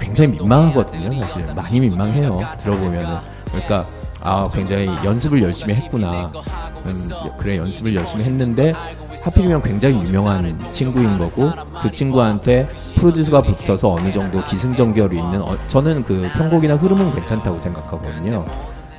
[0.00, 1.14] 굉장히 민망하거든요.
[1.20, 2.40] 사실 많이 민망해요.
[2.58, 3.86] 들어보면은 그러니까
[4.22, 6.30] 아 굉장히 연습을 열심히 했구나
[6.86, 7.08] 음,
[7.38, 8.72] 그래 연습을 열심히 했는데
[9.24, 16.04] 하필이면 굉장히 유명한 친구인 거고 그 친구한테 프로듀서가 붙어서 어느 정도 기승전결이 있는 어, 저는
[16.04, 18.44] 그 편곡이나 흐름은 괜찮다고 생각하거든요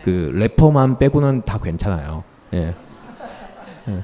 [0.03, 2.73] 그 래퍼만 빼고는 다 괜찮아요 예.
[3.87, 4.03] 예.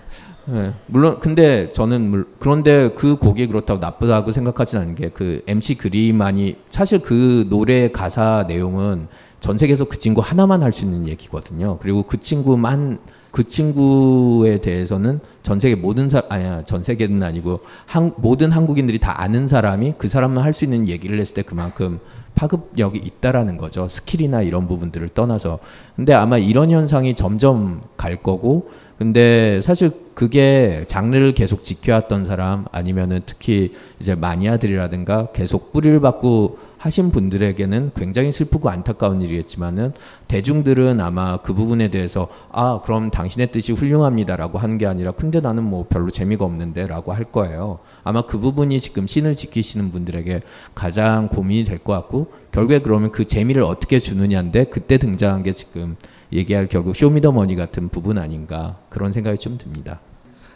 [0.52, 5.76] 예, 물론 근데 저는 물, 그런데 그 곡이 그렇다고 나쁘다고 생각하지는 않은 게 그 MC
[5.76, 9.08] 그리만이 사실 그 노래 가사 내용은
[9.39, 11.78] 전 세계에서 그 친구 하나만 할 수 있는 얘기거든요.
[11.82, 12.99] 그리고 그 친구만
[13.32, 19.21] 그 친구에 대해서는 전 세계 모든 사 아니야 전 세계는 아니고 한, 모든 한국인들이 다
[19.21, 21.99] 아는 사람이 그 사람만 할 수 있는 얘기를 했을 때 그만큼
[22.36, 23.88] 파급력이 있다라는 거죠.
[23.88, 25.60] skill이나 이런 부분들을 떠나서.
[25.95, 33.21] 근데 아마 이런 현상이 점점 갈 거고 근데 사실 그게 장르를 계속 지켜왔던 사람 아니면은
[33.25, 39.94] 특히 이제 마니아들이라든가 계속 뿌리를 박고 하신 분들에게는 굉장히 슬프고 안타까운 일이겠지만은
[40.30, 45.63] 대중들은 아마 그 부분에 대해서 아 그럼 당신의 뜻이 훌륭합니다라고 하는 게 아니라 근데 나는
[45.63, 47.80] 뭐 별로 재미가 없는데라고 할 거예요.
[48.04, 50.42] 아마 그 부분이 지금 scene을 지키시는 분들에게
[50.74, 55.96] 가장 고민이 될 것 같고 결국에 그러면 그 재미를 어떻게 주느냐인데 그때 등장한 게 지금
[56.32, 60.00] 얘기할 결국 쇼미더머니 같은 부분 아닌가 그런 생각이 좀 듭니다.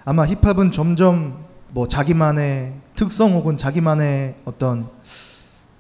[0.06, 4.88] 아마 힙합은 점점 뭐 자기만의 특성 혹은 자기만의 어떤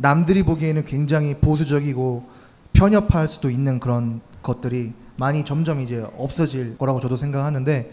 [0.03, 2.25] 남들이 보기에는 굉장히 보수적이고
[2.73, 7.89] 편협할 수도 있는 그런 것들이 많이 점점 이제 없어질 거라고 저도 생각하는데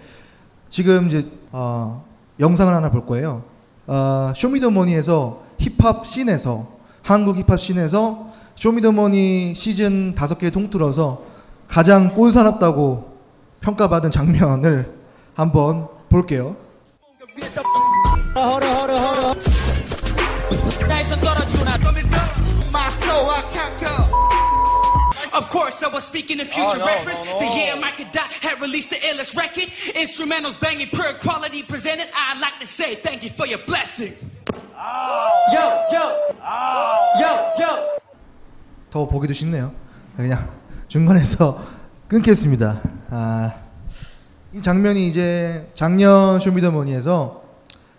[0.68, 2.04] 지금 이제 어,
[2.40, 3.44] 영상을 하나 볼 거예요.
[3.86, 6.66] 어, 쇼미더머니에서 힙합 씬에서
[7.04, 11.22] 한국 힙합 씬에서 쇼미더머니 시즌 다섯 개 통틀어서
[11.68, 13.18] 가장 꼴사납다고
[13.60, 14.92] 평가받은 장면을
[15.34, 16.56] 한번 볼게요.
[25.32, 27.22] Of course, I was speaking in future Oh, no, reference.
[27.24, 27.38] no, no.
[27.40, 29.70] The year Micah Dot had released the illest record.
[29.94, 32.08] Instrumentals banging, pure quality presented.
[32.14, 34.24] I'd like to say thank you for your blessings.
[35.52, 36.04] Yo, yo,
[37.20, 37.98] yo, yo.
[38.90, 39.72] 더 보기도 싫네요.
[40.16, 40.48] 그냥
[40.88, 41.62] 중간에서
[42.08, 42.80] 끊겠습니다.
[43.10, 43.54] 아,
[44.52, 47.42] 이 장면이 이제 작년 쇼미더머니에서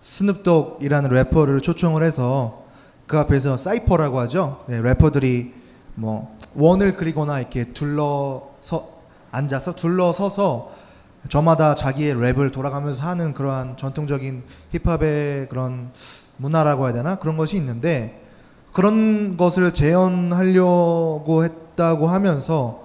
[0.02, 2.65] 스눕독이라는 래퍼를 초청을 해서
[3.08, 4.65] 그 앞에서 cypher라고 하죠.
[4.67, 5.54] 네, 래퍼들이
[5.96, 8.90] 뭐 원을 그리거나 이렇게 둘러서
[9.32, 10.72] 앉아서 둘러서서
[11.30, 15.92] 저마다 자기의 랩을 돌아가면서 하는 그러한 전통적인 힙합의 그런
[16.38, 17.16] 문화라고 해야 되나?
[17.16, 18.22] 그런 것이 있는데
[18.74, 22.84] 그런 것을 재현하려고 했다고 하면서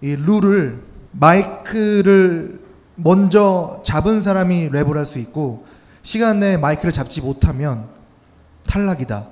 [0.00, 0.82] 이 룰을
[1.12, 2.60] 마이크를
[2.96, 5.66] 먼저 잡은 사람이 랩을 할 수 있고
[6.02, 7.88] 시간 내에 마이크를 잡지 못하면
[8.66, 9.28] 탈락이다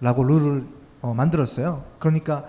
[0.00, 0.66] 라고 룰을
[1.06, 1.84] 어, 만들었어요.
[2.00, 2.44] 그러니까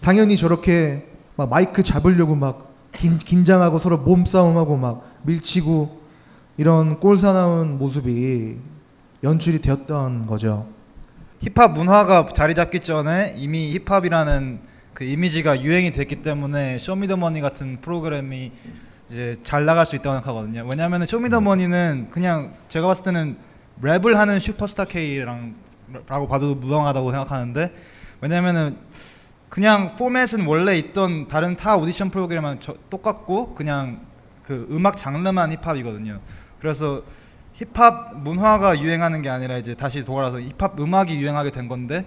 [0.00, 6.00] 당연히 저렇게 막 마이크 잡으려고 막 긴, 긴장하고 서로 몸싸움하고 막 밀치고
[6.56, 8.56] 이런 꼴사나운 모습이
[9.22, 10.66] 연출이 되었던 거죠.
[11.40, 14.58] 힙합 문화가 자리 잡기 전에 이미 힙합이라는
[14.92, 18.50] 그 이미지가 유행이 됐기 때문에 쇼미더머니 같은 프로그램이
[19.12, 20.66] 이제 잘 나갈 수 있다고 생각하거든요.
[20.68, 23.36] 왜냐하면 쇼미더머니는 그냥 제가 봤을 때는
[23.80, 25.67] 랩을 하는 슈퍼스타 K랑
[26.06, 27.74] 라고 봐도 무방하다고 생각하는데
[28.20, 28.76] 왜냐면은
[29.48, 34.00] 그냥 포맷은 원래 있던 다른 타 오디션 프로그램만 저- 똑같고 그냥
[34.44, 36.20] 그 음악 장르만 힙합이거든요.
[36.60, 37.02] 그래서
[37.54, 42.04] 힙합 문화가 유행하는 게 아니라 이제 다시 돌아서 힙합 음악이 유행하게 된 건데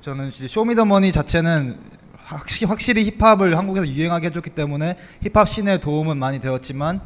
[0.00, 1.78] 저는 이제 쇼미더머니 자체는
[2.24, 7.00] 확실히, 확실히 힙합을 한국에서 유행하게 해줬기 때문에 힙합 씬에 도움은 많이 되었지만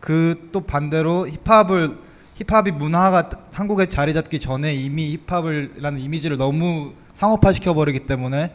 [0.00, 1.98] 그 또 반대로 힙합을
[2.38, 8.54] 힙합이 문화가 한국에 자리 잡기 전에 이미 힙합을라는 이미지를 너무 상업화 시켜버리기 때문에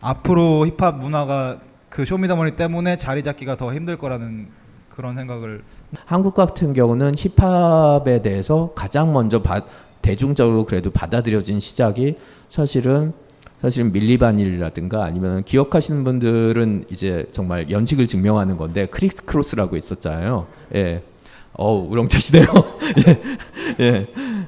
[0.00, 1.58] 앞으로 힙합 문화가
[1.90, 4.48] 그 쇼미더머니 때문에 자리 잡기가 더 힘들 거라는
[4.88, 5.62] 그런 생각을
[6.06, 9.62] 한국 같은 경우는 힙합에 대해서 가장 먼저 바-
[10.00, 12.16] 대중적으로 그래도 받아들여진 시작이
[12.48, 13.12] 사실은
[13.60, 20.46] 사실은 밀리바닐리라든가 아니면 기억하시는 분들은 이제 정말 연식을 증명하는 건데 크리스 크로스라고 있었잖아요.
[20.76, 21.02] 예.
[21.58, 22.46] 어우 우렁차시네요.
[23.06, 23.20] 예.
[23.80, 24.06] 예.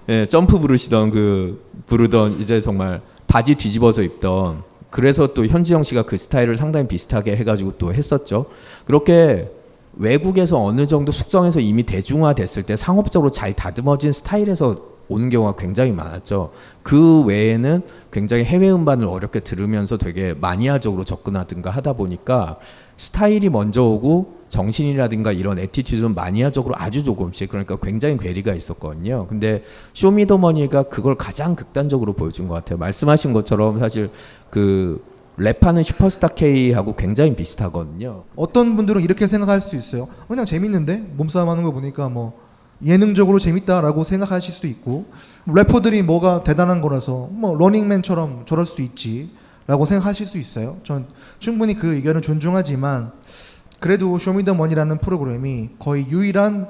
[0.09, 0.27] 예.
[0.27, 6.57] 점프 부르시던 그 부르던 이제 정말 바지 뒤집어서 입던 그래서 또 현진영 씨가 그 스타일을
[6.57, 8.46] 상당히 비슷하게 해가지고 또 했었죠.
[8.85, 9.51] 그렇게
[9.94, 14.77] 외국에서 어느 정도 숙성해서 이미 대중화됐을 때 상업적으로 잘 다듬어진 스타일에서
[15.09, 16.53] 오는 경우가 굉장히 많았죠.
[16.85, 22.59] 그 외에는 굉장히 해외 음반을 어렵게 들으면서 되게 마니아적으로 접근하든가 하다 보니까
[23.00, 29.26] 스타일이 먼저 오고 정신이라든가 이런 attitude는 마니아적으로 아주 조금씩 그러니까 굉장히 괴리가 있었거든요.
[29.26, 32.78] 근데 쇼미더머니가 그걸 가장 극단적으로 보여준 것 같아요.
[32.78, 34.10] 말씀하신 것처럼 사실
[34.50, 35.02] 그
[35.38, 38.24] 랩하는 슈퍼스타 K하고 굉장히 비슷하거든요.
[38.36, 40.02] 어떤 분들은 이렇게 생각할 수 있어요.
[40.02, 42.38] 어, 그냥 재밌는데 몸싸움 하는 거 보니까 뭐
[42.84, 45.06] 예능적으로 재밌다라고 생각하실 수도 있고
[45.46, 49.30] 래퍼들이 뭐가 대단한 거라서 뭐 러닝맨처럼 저럴 수도 있지
[49.66, 50.79] 라고 생각하실 수 있어요.
[50.83, 51.07] 전
[51.38, 53.12] 충분히 그 의견을 존중하지만
[53.79, 56.68] 그래도 쇼미더머니라는 프로그램이 거의 유일한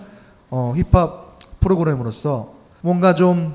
[0.50, 3.54] 어, 힙합 프로그램으로서 뭔가 좀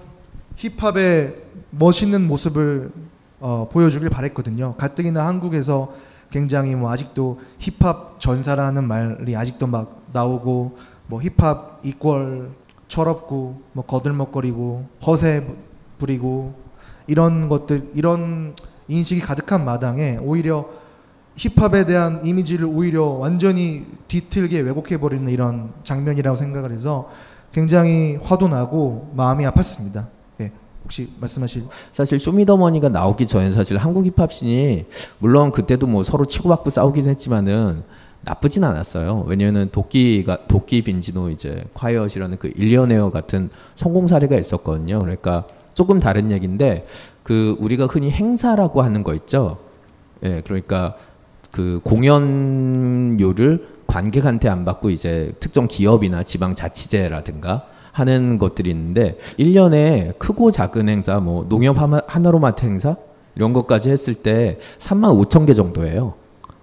[0.56, 1.36] 힙합의
[1.72, 2.92] 멋있는 모습을
[3.40, 4.76] 어, 보여주길 바랬거든요.
[4.78, 5.94] 가뜩이나 한국에서
[6.32, 12.48] 굉장히 뭐 아직도 힙합 전사라는 말이 아직도 막 나오고 뭐 힙합 이퀄
[12.88, 15.56] 철없고 뭐 거들먹거리고 허세 부-
[16.00, 16.56] 부리고
[17.08, 18.56] 이런 것들 이런
[18.88, 20.66] 인식이 가득한 마당에 오히려
[21.36, 27.10] 힙합에 대한 이미지를 오히려 완전히 뒤틀게 왜곡해 버리는 이런 장면이라고 생각을 해서
[27.52, 30.08] 굉장히 화도 나고 마음이 아팠습니다.
[30.42, 30.52] 예.
[30.84, 34.86] 혹시 말씀하실 사실 쇼미더머니가 나오기 전에 사실 한국 힙합 scene이
[35.20, 37.84] 물론 그때도 뭐 서로 치고받고 싸우긴 했지만은
[38.22, 39.24] 나쁘진 않았어요.
[39.28, 45.00] 왜냐면은 도끼가 도끼 빈지노 이제 콰이엇이라는 그 일리어네어 같은 성공 사례가 있었거든요.
[45.00, 45.46] 그러니까
[45.76, 46.88] 조금 다른 얘기인데
[47.26, 49.58] 그 우리가 흔히 행사라고 하는 거 있죠.
[50.24, 50.96] 예, 그러니까
[51.52, 60.52] 그 공연료를 관객한테 안 받고 이제 특정 기업이나 지방 자치제라든가 하는 것들이 있는데 1년에 크고
[60.52, 62.96] 작은 행사 뭐 농협 하나- 하나로마트 행사
[63.36, 66.14] 이런 것까지 했을 때 3만 5천 개 정도예요.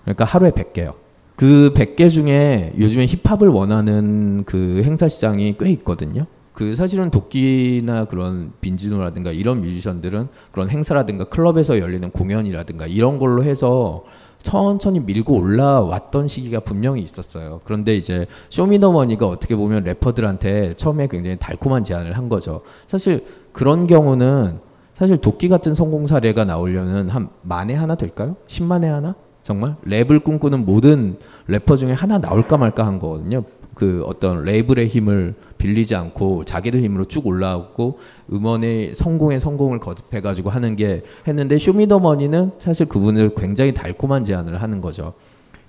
[0.05, 0.95] 그러니까 하루에 100개요.
[1.35, 6.27] 그 100개 중에 요즘에 힙합을 원하는 그 행사 시장이 꽤 있거든요.
[6.53, 14.05] 그 사실은 도끼나 그런 빈지노라든가 이런 뮤지션들은 그런 행사라든가 클럽에서 열리는 공연이라든가 이런 걸로 해서
[14.43, 17.61] 천천히 밀고 올라왔던 시기가 분명히 있었어요.
[17.65, 22.63] 그런데 이제 쇼미더머니가 어떻게 보면 래퍼들한테 처음에 굉장히 달콤한 제안을 한 거죠.
[22.87, 24.59] 사실 그런 경우는
[24.95, 28.37] 사실 도끼 같은 성공 사례가 나오려면 한 만에 하나 될까요?
[28.47, 29.15] 10만에 하나?
[29.43, 33.43] 정말 랩을 꿈꾸는 모든 래퍼 중에 하나 나올까 말까 한 거거든요.
[33.75, 37.99] 그 어떤 레이블의 힘을 빌리지 않고 자기들 힘으로 쭉 올라오고
[38.33, 44.81] 음원의 성공에 성공을 거듭해 가지고 하는 게 했는데 쇼미더머니는 사실 그분을 굉장히 달콤한 제안을 하는
[44.81, 45.15] 거죠.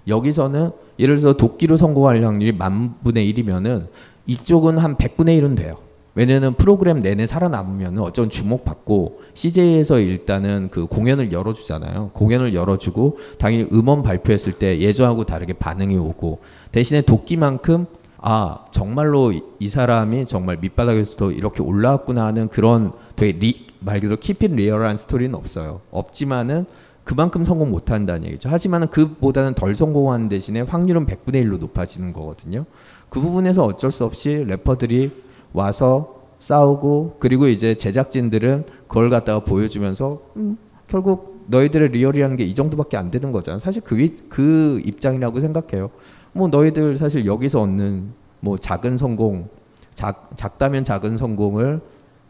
[0.08, 3.88] 여기서는 예를 들어서 도끼로 성공할 확률이 만 분의 1이면은
[4.28, 5.76] 이쪽은 한 100분의 1은 돼요.
[6.16, 12.12] 왜냐면 프로그램 내내 살아남으면 어쩐 주목받고 CJ에서 일단은 그 공연을 열어주잖아요.
[12.14, 16.40] 공연을 열어주고 당연히 음원 발표했을 때 예전하고 다르게 반응이 오고
[16.72, 23.68] 대신에 도끼만큼 아 정말로 이, 이 사람이 정말 밑바닥에서도 이렇게 올라왔구나 하는 그런 되게 리,
[23.80, 25.82] 말 그대로 키핏 리얼한 스토리는 없어요.
[25.92, 26.66] 없지만은
[27.04, 28.48] 그만큼 성공 못한다는 얘기죠.
[28.48, 32.64] 하지만은 그보다는 덜 성공하는 대신에 확률은 100분의 1로 높아지는 거거든요.
[33.10, 35.12] 그 부분에서 어쩔 수 없이 래퍼들이
[35.54, 42.98] 와서 싸우고 그리고 이제 제작진들은 그걸 갖다가 보여주면서 음, 결국 너희들의 real이라는 게 이 정도밖에
[42.98, 43.60] 안 되는 거잖아.
[43.60, 45.90] 사실 그, 위- 그 입장이라고 생각해요.
[46.34, 49.48] 뭐 너희들 사실 여기서 얻는 뭐 작은 성공,
[49.94, 51.80] 작, 작다면 작은 성공을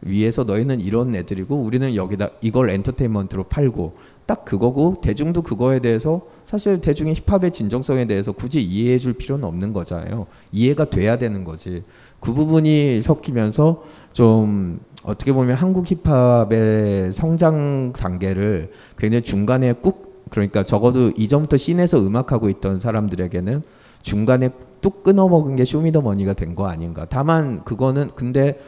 [0.02, 3.94] 위해서 너희는 이런 애들이고 우리는 여기다 이걸 엔터테인먼트로 팔고
[4.26, 9.72] 딱 그거고 대중도 그거에 대해서 사실 대중의 힙합의 진정성에 대해서 굳이 이해해 줄 필요는 없는
[9.72, 10.26] 거잖아요.
[10.52, 11.82] 이해가 돼야 되는 거지.
[12.24, 13.82] 그 부분이 섞이면서
[14.14, 22.48] 좀 어떻게 보면 한국 힙합의 성장 단계를 굉장히 중간에 꾹 그러니까 적어도 이전부터 scene에서 음악하고
[22.48, 23.62] 있던 사람들에게는
[24.00, 24.48] 중간에
[24.80, 27.06] 뚝 끊어먹은 게 쇼미더머니가 된 거 아닌가.
[27.08, 28.58] 다만 그거는 근데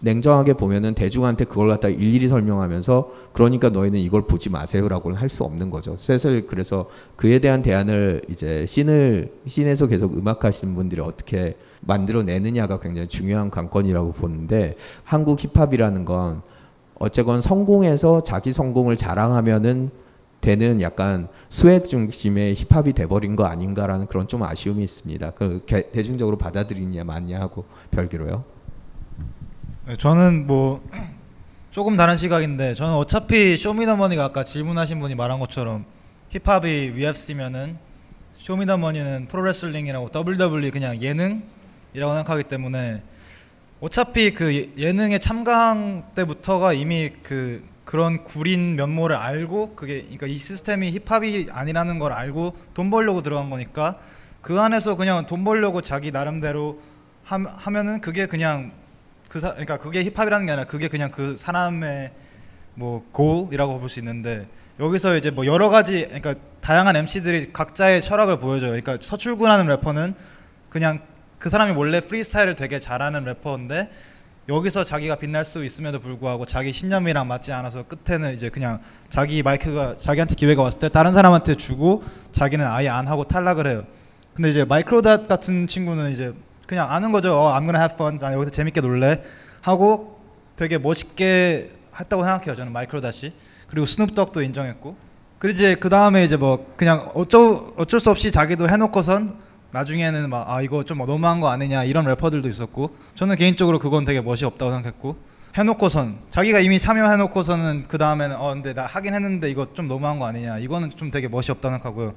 [0.00, 5.70] 냉정하게 보면은 대중한테 그걸 갖다 일일이 설명하면서 그러니까 너희는 이걸 보지 마세요라고는 할 수 없는
[5.70, 5.96] 거죠.
[5.96, 13.50] 슬슬 그래서 그에 대한 대안을 이제 scene을 scene에서 계속 음악하시는 분들이 어떻게 만들어내느냐가 굉장히 중요한
[13.50, 16.42] 관건이라고 보는데 한국 힙합이라는 건
[16.98, 19.90] 어쨌건 성공해서 자기 성공을 자랑하면은
[20.40, 25.30] 되는 약간 swag 중심의 힙합이 돼버린 거 아닌가라는 그런 좀 아쉬움이 있습니다.
[25.30, 28.44] 그 개- 대중적으로 받아들이냐 마냐 하고 별개로요.
[29.86, 30.82] 네, 저는 뭐
[31.70, 35.84] 조금 다른 시각인데 저는 어차피 쇼미더머니가 아까 질문하신 분이 말한 것처럼
[36.28, 37.76] 힙합이 UFC면은
[38.38, 41.42] 쇼미더머니는 프로레슬링이라고 WWE 그냥 예능
[41.94, 43.02] 이라고 생각하기 때문에
[43.80, 50.36] 어차피 그 예- 예능의 참강 때부터가 이미 그 그런 구린 면모를 알고 그게 그러니까 이
[50.38, 53.98] 시스템이 힙합이 아니라는 걸 알고 돈 벌려고 들어간 거니까
[54.40, 56.80] 그 안에서 그냥 돈 벌려고 자기 나름대로
[57.24, 58.72] 함, 하면은 그게 그냥
[59.28, 62.10] 그 사, 그러니까 그게 힙합이라는 게 아니라 그게 그냥 그 사람의
[62.74, 64.46] 뭐 골이라고 볼 수 있는데
[64.80, 68.70] 여기서 이제 뭐 여러 가지 그러니까 다양한 MC들이 각자의 철학을 보여줘요.
[68.70, 70.14] 그러니까 서출구라는 래퍼는
[70.70, 71.00] 그냥
[71.38, 73.90] 그 사람이 원래 프리스타일을 되게 잘하는 래퍼인데
[74.48, 79.96] 여기서 자기가 빛날 수 있음에도 불구하고 자기 신념이랑 맞지 않아서 끝에는 이제 그냥 자기 마이크가
[79.96, 83.84] 자기한테 기회가 왔을 때 다른 사람한테 주고 자기는 아예 안 하고 탈락을 해요.
[84.34, 86.34] 근데 이제 마이크로닷 같은 친구는 이제
[86.66, 87.32] 그냥 아는 거죠.
[87.34, 88.18] 어, I'm gonna have fun.
[88.18, 89.22] 나 여기서 재밌게 놀래.
[89.62, 90.20] 하고
[90.56, 92.56] 되게 멋있게 했다고 생각해요.
[92.56, 93.32] 저는 마이크로닷이.
[93.68, 94.96] 그리고 스눕독도 인정했고.
[95.38, 99.36] 그리고 이제 그 다음에 이제 뭐 그냥 어쩔 어쩔 수 없이 자기도 해놓고선
[99.74, 104.20] 나중에는 막 아 이거 좀 너무한 거 아니냐 이런 래퍼들도 있었고 저는 개인적으로 그건 되게
[104.20, 105.16] 멋이 없다고 생각했고
[105.56, 110.26] 해놓고선 자기가 이미 참여해놓고서는 그 다음에는 어 근데 나 하긴 했는데 이거 좀 너무한 거
[110.26, 112.14] 아니냐 이거는 좀 되게 멋이 없다고 생각하고요.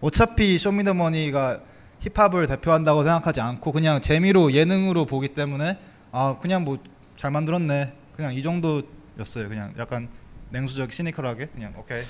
[0.00, 1.60] 어차피 쇼미더머니가
[2.00, 5.78] 힙합을 대표한다고 생각하지 않고 그냥 재미로 예능으로 보기 때문에
[6.12, 6.78] 아 그냥 뭐
[7.16, 9.48] 잘 만들었네 그냥 이 정도였어요.
[9.48, 10.08] 그냥 약간
[10.50, 12.02] 냉수적 시니컬하게 그냥 오케이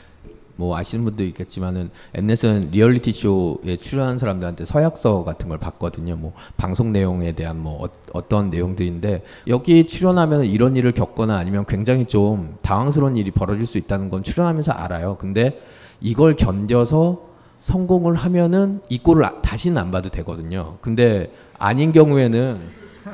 [0.57, 6.17] 뭐 아시는 분도 있겠지만은 엠넷은 리얼리티 쇼에 출연한 사람들한테 서약서 같은 걸 받거든요.
[6.17, 12.07] 뭐 방송 내용에 대한 뭐 어, 떤 내용들인데 여기 출연하면 이런 일을 겪거나 아니면 굉장히
[12.07, 15.17] 좀 당황스러운 일이 벌어질 수 있다는 건 출연하면서 알아요.
[15.19, 15.61] 근데
[16.01, 17.21] 이걸 견뎌서
[17.61, 20.77] 성공을 하면은 이 꼴을 아- 다시는 안 봐도 되거든요.
[20.81, 22.61] 근데 아닌 경우에는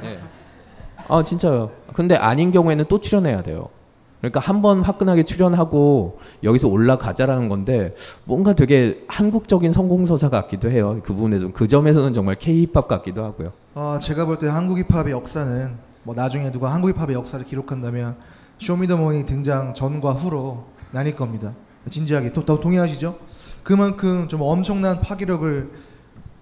[0.05, 0.19] 예.
[1.09, 1.71] 아 진짜요.
[1.93, 3.69] 근데 아닌 경우에는 또 출연해야 돼요.
[4.23, 11.01] 그러니까 한 번 화끈하게 출연하고 여기서 올라가자라는 건데 뭔가 되게 한국적인 성공서사 같기도 해요.
[11.03, 13.53] 그 부분에서 그 점에서는 정말 K-힙합 같기도 하고요.
[13.75, 18.15] 어, 제가 볼 때 한국 힙합의 역사는 뭐 나중에 누가 한국 힙합의 역사를 기록한다면
[18.61, 21.53] 쇼미더머니 등장 전과 후로 나뉠 겁니다.
[21.91, 23.17] 진지하게 또, 또 동의하시죠?
[23.65, 25.71] 그만큼 좀 엄청난 파괴력을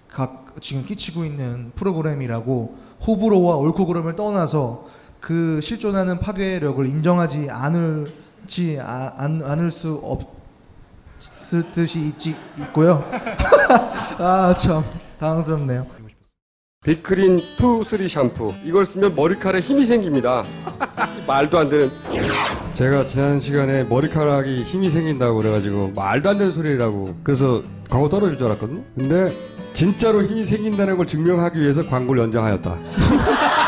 [0.07, 2.75] 각 지금 끼치고 있는 프로그램이라고
[3.07, 4.85] 호불호와 옳고 그름을 떠나서
[5.21, 13.07] 그 실존하는 파괴력을 인정하지 않을지 아, 안, 않을 수 없을 듯이 있지 있고요.
[14.17, 14.83] 아 참
[15.19, 15.85] 당황스럽네요.
[16.83, 20.43] 빅크린 2, 3 샴푸 이걸 쓰면 머리카락에 힘이 생깁니다
[21.27, 21.91] 말도 안 되는
[22.73, 28.47] 제가 지난 시간에 머리카락이 힘이 생긴다고 그래가지고 말도 안 되는 소리라고 그래서 광고 떨어질 줄
[28.47, 28.81] 알았거든요.
[28.97, 29.31] 근데
[29.73, 32.75] 진짜로 힘이 생긴다는 걸 증명하기 위해서 광고를 연장하였다.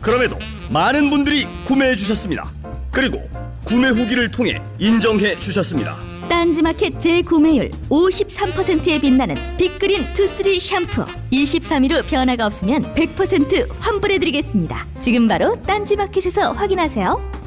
[0.00, 0.36] 그럼에도
[0.70, 2.50] 많은 분들이 구매해 주셨습니다.
[2.90, 3.20] 그리고
[3.64, 5.96] 구매 후기를 통해 인정해 주셨습니다.
[6.28, 14.86] 딴지마켓 재구매율 53%에 빛나는 빅그린 투쓰리 샴푸 23일 후 변화가 없으면 100% 환불해드리겠습니다.
[14.98, 17.38] 지금 바로 딴지마켓에서 확인하세요.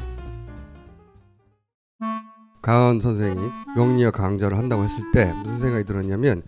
[2.60, 3.38] 강헌 선생이
[3.76, 6.42] 명리학 강좌를 한다고 했을 때 무슨 생각이 들었냐면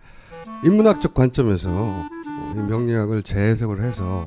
[0.65, 2.09] 인문학적 관점에서
[2.69, 4.27] 명리학을 재해석을 해서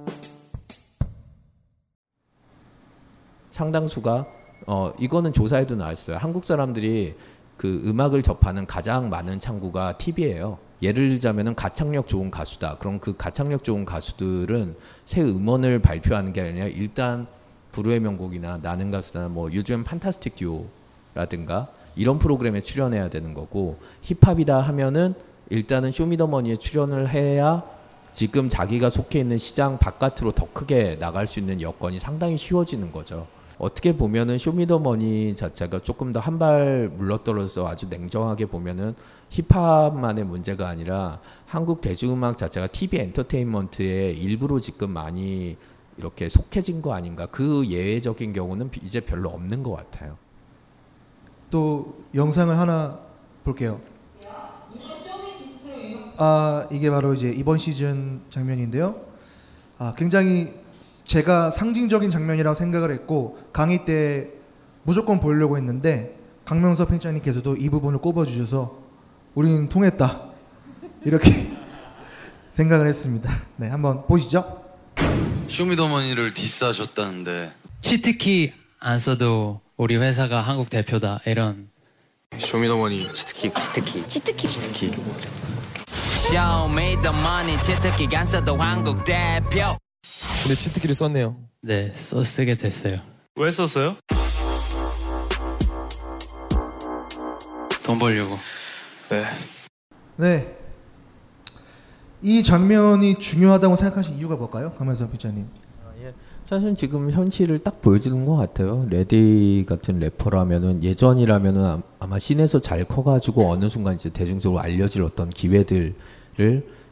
[3.61, 4.25] 상당수가
[4.65, 6.17] 어 이거는 조사에도 나왔어요.
[6.17, 7.13] 한국 사람들이
[7.57, 10.57] 그 음악을 접하는 가장 많은 창구가 TV예요.
[10.81, 12.77] 예를 들자면은 가창력 좋은 가수다.
[12.79, 17.27] 그럼 그 가창력 좋은 가수들은 새 음원을 발표하는 게 아니라 일단
[17.71, 25.13] 불후의 명곡이나 나는 가수나 뭐 요즘 판타스틱 듀오라든가 이런 프로그램에 출연해야 되는 거고 힙합이다 하면은
[25.51, 27.63] 일단은 쇼미더머니에 출연을 해야
[28.11, 33.27] 지금 자기가 속해 있는 시장 바깥으로 더 크게 나갈 수 있는 여건이 상당히 쉬워지는 거죠.
[33.61, 38.95] 어떻게 보면은 쇼미더머니 자체가 조금 더 한 발 물러떨어서 아주 냉정하게 보면은
[39.29, 45.57] 힙합만의 문제가 아니라 한국 대중음악 자체가 TV 엔터테인먼트의 일부로 지금 많이
[45.97, 47.27] 이렇게 속해진 거 아닌가.
[47.27, 50.17] 그 예외적인 경우는 비- 이제 별로 없는 것 같아요.
[51.51, 52.97] 또 영상을 하나
[53.43, 53.79] 볼게요.
[56.17, 58.95] 아 이게 바로 이제 이번 시즌 장면인데요.
[59.77, 60.53] 아 굉장히
[61.03, 64.29] 제가 상징적인 장면이라고 생각을 했고 강의 때
[64.83, 68.79] 무조건 보려고 했는데 강명석 편집장님께서도 이 부분을 꼽아주셔서
[69.35, 70.23] 우리는 통했다.
[71.05, 71.51] 이렇게
[72.51, 73.31] 생각을 했습니다.
[73.57, 74.63] 네 한번 보시죠.
[75.47, 77.51] 쇼미더머니를 diss하셨다는데.
[77.81, 81.69] 치트키 안 써도 우리 회사가 한국 대표다 이런.
[82.37, 84.91] 쇼미더머니 치트키 치트키 치트키 치트키
[86.29, 89.75] Show me the money 치트키 안 써도 한국 대표
[90.43, 92.99] 근데 치트키를 썼네요 네 써, 쓰게 됐어요
[93.35, 93.95] 왜 썼어요?
[97.83, 98.35] 돈 벌려고
[99.09, 99.23] 네
[100.17, 100.55] 네.
[102.21, 105.47] 이 장면이 중요하다고 생각하신 이유가 뭘까요, 강명석 편집장님?
[106.43, 108.85] 사실 지금 현실을 딱 보여주는 것 같아요.
[108.89, 115.29] 레디 같은 래퍼라면은 예전이라면은 아- 아마 scene에서 잘 커가지고 어느 순간 이제 대중적으로 알려질 어떤
[115.29, 115.95] 기회들을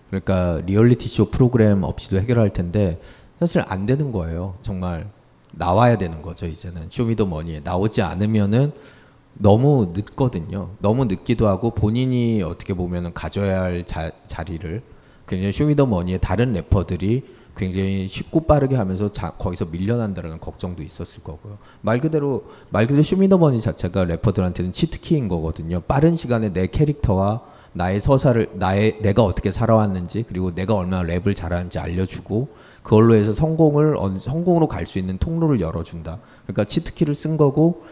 [0.10, 3.00] 그러니까 리얼리티 쇼 프로그램 없이도 해결할 텐데
[3.40, 4.56] 사실 안 되는 거예요.
[4.62, 5.10] 정말
[5.52, 6.46] 나와야 되는 거죠.
[6.46, 8.74] 이제는 쇼미더머니에 나오지 않으면은
[9.34, 10.72] 너무 늦거든요.
[10.80, 14.82] 너무 늦기도 하고 본인이 어떻게 보면은 가져야 할 자, 자리를
[15.28, 17.24] 굉장히 쇼미더머니의 다른 래퍼들이
[17.56, 21.58] 굉장히 쉽고 빠르게 하면서 자, 거기서 밀려난다는 걱정도 있었을 거고요.
[21.82, 25.80] 말 그대로 말 그대로 쇼미더머니 자체가 래퍼들한테는 치트키인 거거든요.
[25.82, 27.42] 빠른 시간에 내 캐릭터와
[27.74, 32.48] 나의 서사를 나의 내가 어떻게 살아왔는지 그리고 내가 얼마나 랩을 잘하는지 알려주고
[32.84, 36.20] 그걸로 해서 성공을 성공으로 갈 수 있는 통로를 열어준다.
[36.44, 37.84] 그러니까 치트키를 쓴 거고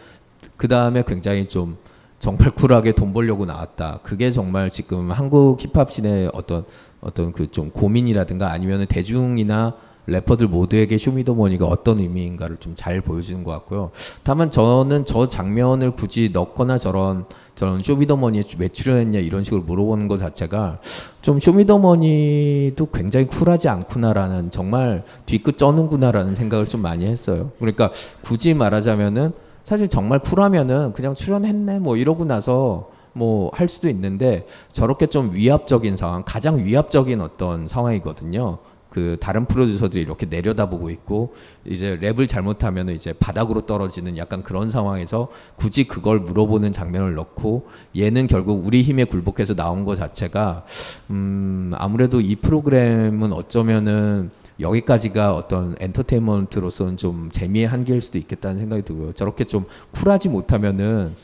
[0.56, 1.76] 그 다음에 굉장히 좀
[2.18, 4.00] 정말 쿨하게 돈 벌려고 나왔다.
[4.02, 6.64] 그게 정말 지금 한국 힙합 scene의 어떤
[7.00, 9.74] 어떤 그 좀 고민이라든가 아니면 대중이나
[10.08, 13.90] 래퍼들 모두에게 쇼미더머니가 어떤 의미인가를 좀 잘 보여주는 것 같고요.
[14.22, 17.24] 다만 저는 저 장면을 굳이 넣거나 저런
[17.56, 20.78] 저런 쇼미더머니에 왜 출연했냐 이런 식으로 물어보는 것 자체가
[21.22, 27.50] 좀 쇼미더머니도 굉장히 쿨하지 않구나라는 정말 뒤끝 쩌는구나라는 생각을 좀 많이 했어요.
[27.58, 27.90] 그러니까
[28.22, 29.32] 굳이 말하자면은
[29.64, 35.96] 사실 정말 쿨하면은 그냥 출연했네 뭐 이러고 나서 뭐 할 수도 있는데 저렇게 좀 위압적인
[35.96, 38.58] 상황, 가장 위압적인 어떤 상황이거든요.
[38.90, 41.34] 그 다른 프로듀서들이 이렇게 내려다보고 있고
[41.64, 48.26] 이제 랩을 잘못하면 이제 바닥으로 떨어지는 약간 그런 상황에서 굳이 그걸 물어보는 장면을 넣고 얘는
[48.26, 50.64] 결국 우리 힘에 굴복해서 나온 것 자체가
[51.10, 54.30] 음 아무래도 이 프로그램은 어쩌면은
[54.60, 59.12] 여기까지가 어떤 엔터테인먼트로서는 좀 재미의 한계일 수도 있겠다는 생각이 들고요.
[59.12, 61.14] 저렇게 좀 쿨하지 못하면은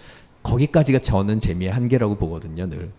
[0.43, 2.91] 거기까지가 저는 재미의 한계라고 보거든요, 늘.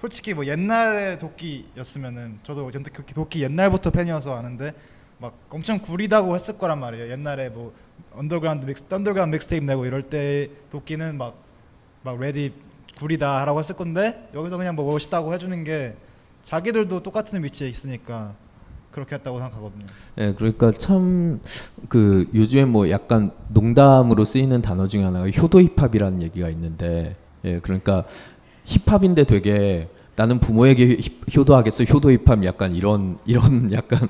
[0.00, 4.74] 솔직히 뭐 옛날의 도끼였으면은 저도 연태 도끼, 도끼 옛날부터 팬이어서 아는데
[5.18, 7.10] 막 엄청 구리다고 했을 거란 말이에요.
[7.10, 7.74] 옛날에 뭐
[8.14, 11.50] 언더그라운드 mix, 언더그라운드 믹스테이프 내고 이럴 때 도끼는 막
[12.02, 12.52] 막 레디
[12.98, 15.94] 구리다라고 했을 건데 여기서 그냥 뭐 멋있다고 해주는 게
[16.44, 18.34] 자기들도 똑같은 위치에 있으니까
[18.90, 19.86] 그렇게 했다고 생각하거든요.
[20.18, 21.40] 예, 그러니까 참
[21.88, 28.04] 그 요즘에 뭐 약간 농담으로 쓰이는 단어 중에 하나가 효도 힙합이라는 얘기가 있는데, 예, 그러니까
[28.70, 34.08] 힙합인데 되게 나는 부모에게 힙- 효도하겠어 효도 힙합 약간 이런 이런 약간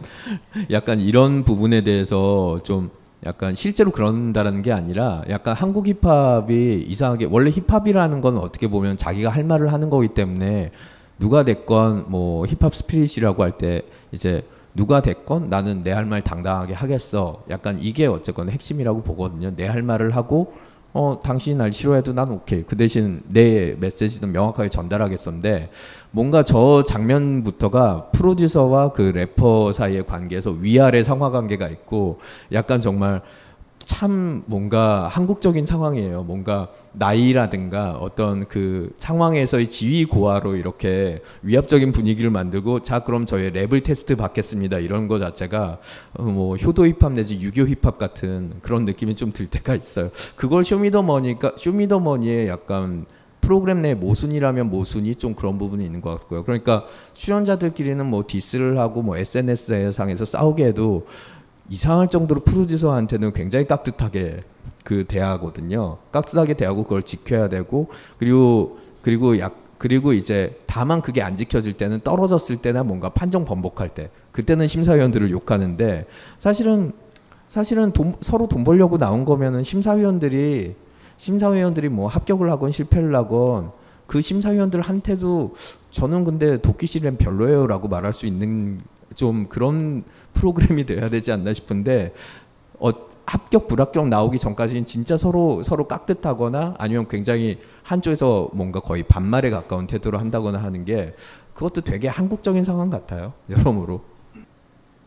[0.71, 2.91] 약간 이런 부분에 대해서 좀
[3.25, 9.31] 약간 실제로 그런다라는 게 아니라 약간 한국 힙합이 이상하게 원래 힙합이라는 건 어떻게 보면 자기가
[9.31, 10.71] 할 말을 하는 거기 때문에
[11.19, 13.83] 누가 됐건 뭐 힙합 스피릿이라고 할 때
[14.13, 14.43] 이제
[14.75, 17.43] 누가 됐건 나는 내 할 말 당당하게 하겠어.
[17.51, 19.53] 약간 이게 어쨌건 핵심이라고 보거든요.
[19.55, 20.55] 내 할 말을 하고
[20.93, 22.64] 어 당신이 날 싫어해도 난 오케이.
[22.64, 25.70] 그 대신 내 메시지는 명확하게 전달하겠었는데
[26.11, 32.18] 뭔가 저 장면부터가 프로듀서와 그 래퍼 사이의 관계에서 위아래 상하 관계가 있고
[32.53, 33.22] 약간 정말
[33.87, 36.22] 참 뭔가 한국적인 상황이에요.
[36.22, 43.83] 뭔가 나이라든가 어떤 그 상황에서의 지위 고하로 이렇게 위압적인 분위기를 만들고 자 그럼 저희 랩을
[43.83, 45.78] 테스트 받겠습니다 이런 거 자체가
[46.14, 50.11] 어, 뭐 효도 힙합 내지 유교 힙합 같은 그런 느낌이 좀 들 때가 있어요.
[50.37, 53.07] 그걸 쇼미더머니가 쇼미더머니의 약간
[53.41, 56.43] 프로그램 내 모순이라면 모순이 좀 그런 부분이 있는 것 같고요.
[56.45, 61.07] 그러니까 출연자들끼리는 뭐 디스를 하고 뭐 SNS 상에서 싸우게 해도
[61.71, 64.43] 이상할 정도로 프로듀서한테는 굉장히 깍듯하게
[64.85, 65.99] 그 대하거든요.
[66.12, 72.01] 깍듯하게 대하고 그걸 지켜야 되고 그리고 그리고 약 그리고 이제 다만 그게 안 지켜질 때는
[72.05, 76.07] 떨어졌을 때나 뭔가 판정 번복할 때 그때는 심사위원들을 욕하는데
[76.37, 76.93] 사실은
[77.49, 80.75] 사실은 돈, 서로 돈 벌려고 나온 거면은 심사위원들이
[81.16, 83.73] 심사위원들이 뭐 합격을 하건 실패를 하건
[84.07, 85.55] 그 심사위원들한테도
[85.91, 88.81] 저는 근데 도끼실은 별로예요라고 말할 수 있는
[89.15, 90.05] 좀 그런
[90.35, 92.15] 프로그램이 돼야 되지 않나 싶은데
[92.79, 92.91] 어,
[93.27, 99.87] 합격 불합격 나오기 전까지는 진짜 서로 서로 깍듯하거나 아니면 굉장히 한쪽에서 뭔가 거의 반말에 가까운
[99.87, 101.15] 태도를 한다거나 하는 게
[101.55, 104.03] 그것도 되게 한국적인 상황 같아요 여러모로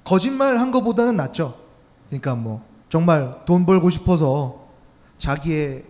[0.03, 1.55] 거짓말 한 거보다는 낫죠.
[2.09, 4.67] 그러니까 뭐 정말 돈 벌고 싶어서
[5.17, 5.85] 자기의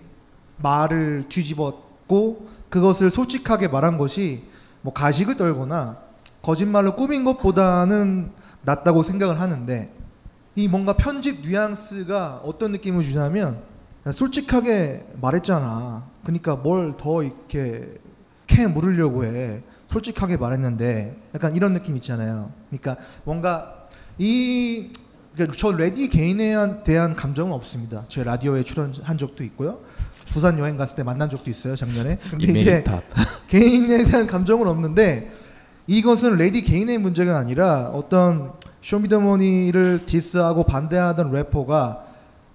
[0.57, 4.43] 말을 뒤집었고 그것을 솔직하게 말한 것이
[4.81, 6.02] 뭐 가식을 떨거나
[6.53, 8.31] 거짓말로 꾸민 것보다는
[8.61, 9.91] 낫다고 생각을 하는데
[10.55, 13.61] 이 뭔가 편집 뉘앙스가 어떤 느낌을 주냐면
[14.11, 16.05] 솔직하게 말했잖아.
[16.23, 17.95] 그러니까 뭘 더 이렇게
[18.45, 19.63] 캐 물으려고 해.
[19.87, 22.51] 솔직하게 말했는데 약간 이런 느낌 있잖아요.
[22.69, 23.87] 그러니까 뭔가
[24.17, 24.91] 이
[25.33, 28.03] 그러니까 저 레디 개인에 대한 감정은 없습니다.
[28.09, 29.79] 제 라디오에 출연한 적도 있고요.
[30.27, 32.17] 부산 여행 갔을 때 만난 적도 있어요 작년에.
[32.29, 32.83] 근데 이제.
[33.47, 35.31] 개인에 대한 감정은 없는데
[35.87, 42.05] 이것은 레디 개인의 문제가 아니라 어떤 쇼미더머니를 diss하고 반대하던 래퍼가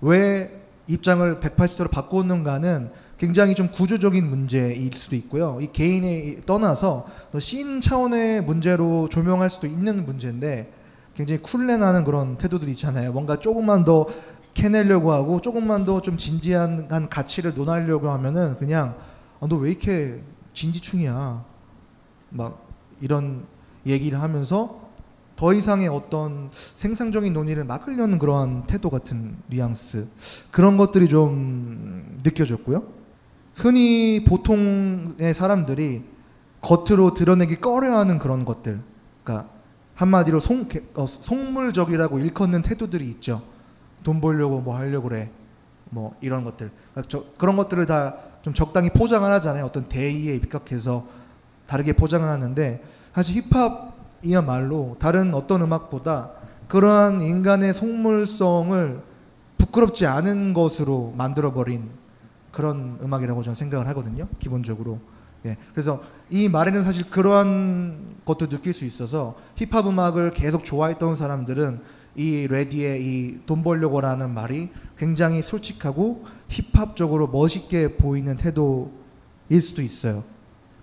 [0.01, 5.59] 왜 입장을 180도로 바꾸었는가는 굉장히 좀 구조적인 문제일 수도 있고요.
[5.61, 7.07] 이 개인에 떠나서
[7.41, 10.73] 씬 차원의 문제로 조명할 수도 있는 문제인데
[11.15, 13.13] 굉장히 쿨레나는 그런 태도들이 있잖아요.
[13.13, 14.07] 뭔가 조금만 더
[14.55, 18.97] 캐내려고 하고 조금만 더 좀 진지한 한 가치를 논하려고 하면은 그냥
[19.41, 20.23] 아, 너 왜 이렇게
[20.55, 21.45] 진지충이야
[22.31, 22.68] 막
[23.01, 23.47] 이런
[23.87, 24.89] 얘기를 하면서
[25.37, 30.09] 더 이상의 어떤 생산적인 논의를 막으려는 그러한 태도 같은 뉘앙스
[30.51, 32.83] 그런 것들이 좀 느껴졌고요.
[33.55, 36.03] 흔히 보통의 사람들이
[36.61, 38.81] 겉으로 드러내기 꺼려하는 그런 것들,
[39.23, 39.49] 그러니까
[39.95, 43.43] 한마디로 송, 어, 속물적이라고 일컫는 태도들이 있죠.
[44.03, 45.31] 돈 벌려고 뭐 하려고 그래,
[45.91, 46.71] 뭐 이런 것들.
[46.93, 49.65] 그러니까 저, 그런 것들을 다 좀 적당히 포장을 하잖아요.
[49.65, 51.07] 어떤 대의에 입각해서
[51.69, 52.83] 다르게 포장을 하는데
[53.15, 53.43] 사실
[54.23, 56.33] 힙합이야말로 다른 어떤 음악보다
[56.67, 59.01] 그러한 인간의 속물성을
[59.59, 61.91] 부끄럽지 않은 것으로 만들어 버린
[62.51, 64.27] 그런 음악이라고 저는 생각을 하거든요.
[64.39, 64.99] 기본적으로.
[65.47, 65.57] 예.
[65.73, 71.81] 그래서 이 말에는 사실 그러한 것도 느낄 수 있어서 힙합 음악을 계속 좋아했던 사람들은
[72.17, 80.25] 이 레디의 이 돈 벌려고라는 말이 굉장히 솔직하고 힙합적으로 멋있게 보이는 태도일 수도 있어요.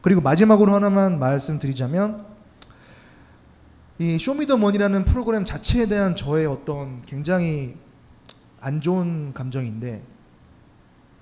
[0.05, 2.27] 그리고 마지막으로 하나만 말씀드리자면
[3.97, 7.75] 이 쇼미더머니라는 프로그램 자체에 대한 저의 어떤 굉장히
[8.61, 10.03] 안 좋은 감정인데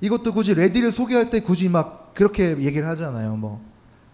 [0.02, 3.38] 이것도 굳이 레디를 소개할 때 굳이 막 그렇게 얘기를 하잖아요.
[3.38, 3.64] 뭐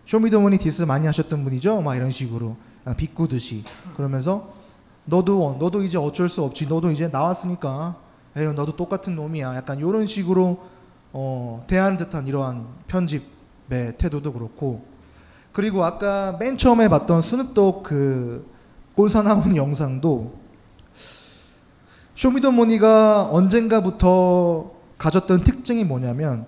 [0.05, 1.81] 쇼미더머니 디스 많이 하셨던 분이죠.
[1.81, 3.63] 막 이런 식으로 그냥 비꼬듯이
[3.97, 4.53] 그러면서
[5.05, 6.67] 너도 너도 이제 어쩔 수 없지.
[6.67, 7.95] 너도 이제 나왔으니까
[8.37, 9.55] 에휴 너도 똑같은 놈이야.
[9.55, 10.59] 약간 이런 식으로
[11.11, 13.38] 어, 대하는 듯한 이러한 편집
[13.71, 14.83] 의 태도도 그렇고
[15.51, 18.49] 그리고 아까 맨 처음에 봤던 스눕독 그
[18.95, 20.39] 꼴사나운 영상도
[22.15, 26.47] 쇼미더머니가 언젠가부터 가졌던 특징이 뭐냐면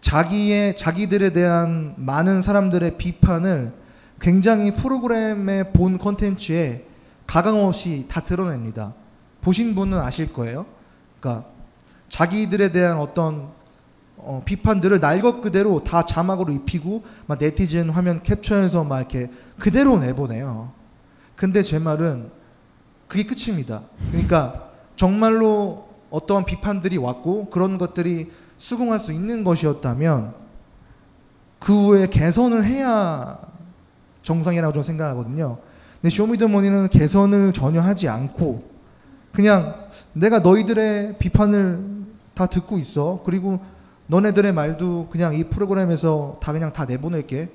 [0.00, 3.72] 자기의 자기들에 대한 많은 사람들의 비판을
[4.20, 6.86] 굉장히 프로그램의 본 컨텐츠에
[7.26, 8.94] 가감 없이 다 드러냅니다.
[9.40, 10.66] 보신 분은 아실 거예요.
[11.18, 11.48] 그러니까
[12.08, 13.50] 자기들에 대한 어떤
[14.22, 19.98] 어, 비판들을 날 것 그대로 다 자막으로 입히고 막 네티즌 화면 캡처해서 막 이렇게 그대로
[19.98, 20.72] 내보내요.
[21.36, 22.30] 근데 제 말은
[23.08, 23.82] 그게 끝입니다.
[24.10, 30.34] 그러니까 정말로 어떠한 비판들이 왔고 그런 것들이 수긍할 수 있는 것이었다면
[31.58, 33.38] 그 후에 개선을 해야
[34.22, 35.58] 정상이라고 저는 생각하거든요.
[36.00, 38.70] 근데 쇼미더머니는 개선을 전혀 하지 않고
[39.32, 39.74] 그냥
[40.12, 42.04] 내가 너희들의 비판을
[42.34, 43.22] 다 듣고 있어.
[43.24, 43.60] 그리고
[44.10, 47.48] 너네들의 말도 그냥 이 프로그램에서 다 그냥 다 내보낼게.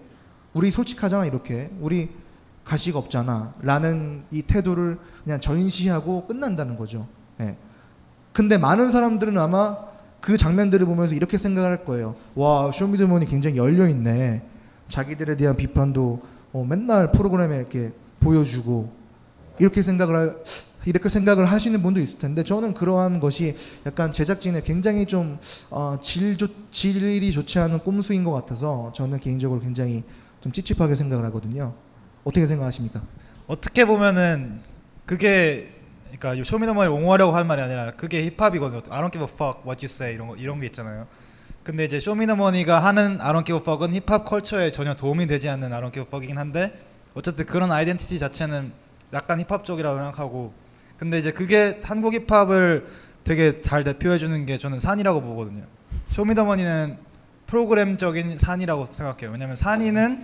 [0.54, 1.70] 우리 솔직하잖아 이렇게.
[1.82, 2.10] 우리
[2.64, 3.54] 가식 없잖아.
[3.62, 7.08] 라는 이 태도를 그냥 전시하고 끝난다는 거죠.
[7.42, 7.58] 예.
[8.32, 9.78] 근데 많은 사람들은 아마
[10.22, 12.16] 그 장면들을 보면서 이렇게 생각할 거예요.
[12.36, 14.42] 와, 쇼미더머니 굉장히 열려있네.
[14.88, 16.22] 자기들에 대한 비판도
[16.54, 17.92] 어, 맨날 프로그램에 이렇게
[18.22, 18.94] 보여주고
[19.60, 20.38] 이렇게 생각을 할,
[20.86, 23.56] 이렇게 생각을 하시는 분도 있을 텐데 저는 그러한 것이
[23.86, 29.60] 약간 제작진의 굉장히 좀 어, 질, 조, 질이 좋지 않은 꼼수인 것 같아서 저는 개인적으로
[29.60, 30.04] 굉장히
[30.42, 31.74] 좀 찝찝하게 생각을 하거든요.
[32.24, 33.02] 어떻게 생각하십니까?
[33.48, 34.62] 어떻게 보면은
[35.06, 35.72] 그게
[36.20, 38.82] 그러니까 쇼미더머니 옹호하려고 할 말이 아니라 그게 힙합이거든요.
[38.90, 41.08] I don't give a fuck what you say 이런 거 이런 게 있잖아요.
[41.64, 45.74] 근데 이제 쇼미더머니가 하는 I don't give a fuck은 힙합 culture에 전혀 도움이 되지 않는
[45.74, 46.80] I don't give a fuck이긴 한데
[47.16, 48.72] 어쨌든 그런 identity 자체는
[49.14, 50.54] 약간 힙합 쪽이라고 생각하고
[50.98, 52.88] 근데 이제 그게 한국 힙합을
[53.24, 55.64] 되게 잘 대표해 주는 게 저는 산이라고 보거든요.
[56.10, 56.98] 쇼미더머니는
[57.48, 59.32] 프로그램적인 산이라고 생각해요.
[59.32, 60.24] 왜냐면 산이는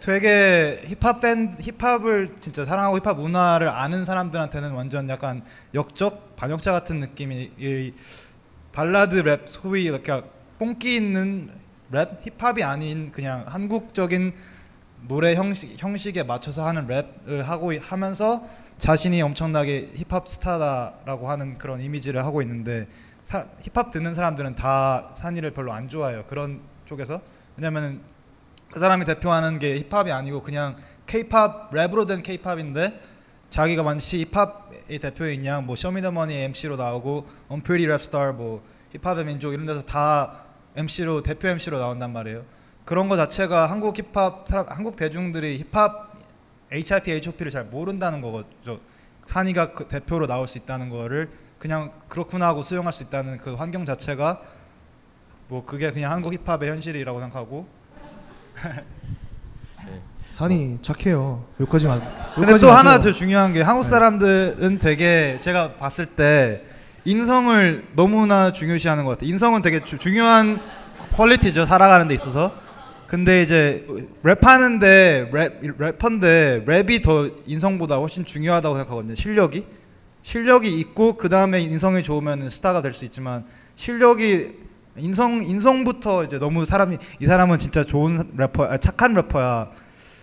[0.00, 5.42] 되게 힙합 팬 힙합을 진짜 사랑하고 힙합 문화를 아는 사람들한테는 완전 약간
[5.74, 7.92] 역적 반역자 같은 느낌이 이
[8.72, 10.22] 발라드 랩 소위 이렇게
[10.58, 11.50] 뽕기 있는
[11.90, 14.34] 랩 힙합이 아닌 그냥 한국적인
[15.08, 18.46] 노래 형식 형식에 맞춰서 하는 랩을 하고 하면서
[18.78, 22.86] 자신이 엄청나게 힙합 스타다라고 하는 그런 이미지를 하고 있는데
[23.24, 26.24] 사, 힙합 듣는 사람들은 다 산이를 별로 안 좋아해요.
[26.26, 27.20] 그런 쪽에서
[27.56, 28.00] 왜냐면은
[28.70, 30.76] 그 사람이 대표하는 게 힙합이 아니고 그냥
[31.06, 33.00] K-팝 랩으로 된 K-팝인데
[33.50, 38.62] 자기가 마치 힙합의 대표인 양 뭐 쇼미더머니 MC로 나오고 언프리티 랩스타 뭐
[38.92, 40.44] 힙합의 민족 이런 데서 다
[40.76, 42.44] MC로 대표 MC로 나온단 말이에요.
[42.84, 46.07] 그런 거 자체가 한국 힙합 한국 대중들이 힙합
[46.72, 48.80] HIP, HOP를 잘 모른다는 거죠.
[49.26, 53.84] 산이가 그 대표로 나올 수 있다는 거를 그냥 그렇구나 하고 수용할 수 있다는 그 환경
[53.84, 54.40] 자체가
[55.48, 57.66] 뭐 그게 그냥 한국 힙합의 현실이라고 생각하고
[60.30, 61.44] 산이 착해요.
[61.60, 61.94] 욕하지 마.
[62.34, 63.12] 근데 욕하지 또 하나 마세요.
[63.12, 63.88] 더 중요한 게 한국 네.
[63.90, 66.62] 사람들은 되게 제가 봤을 때
[67.04, 69.30] 인성을 너무나 중요시하는 것 같아요.
[69.30, 70.60] 인성은 되게 주- 중요한
[71.12, 71.64] quality죠.
[71.64, 72.52] 살아가는 데 있어서.
[73.08, 73.86] 근데 이제
[74.22, 79.14] 랩하는데 랩 래퍼인데 랩이 더 인성보다 훨씬 중요하다고 생각하거든요.
[79.14, 79.66] 실력이
[80.22, 83.46] 실력이 있고 그 다음에 인성이 좋으면 스타가 될 수 있지만
[83.76, 84.58] 실력이
[84.98, 89.70] 인성 인성부터 이제 너무 사람이 이 사람은 진짜 좋은 래퍼 아, 착한 래퍼야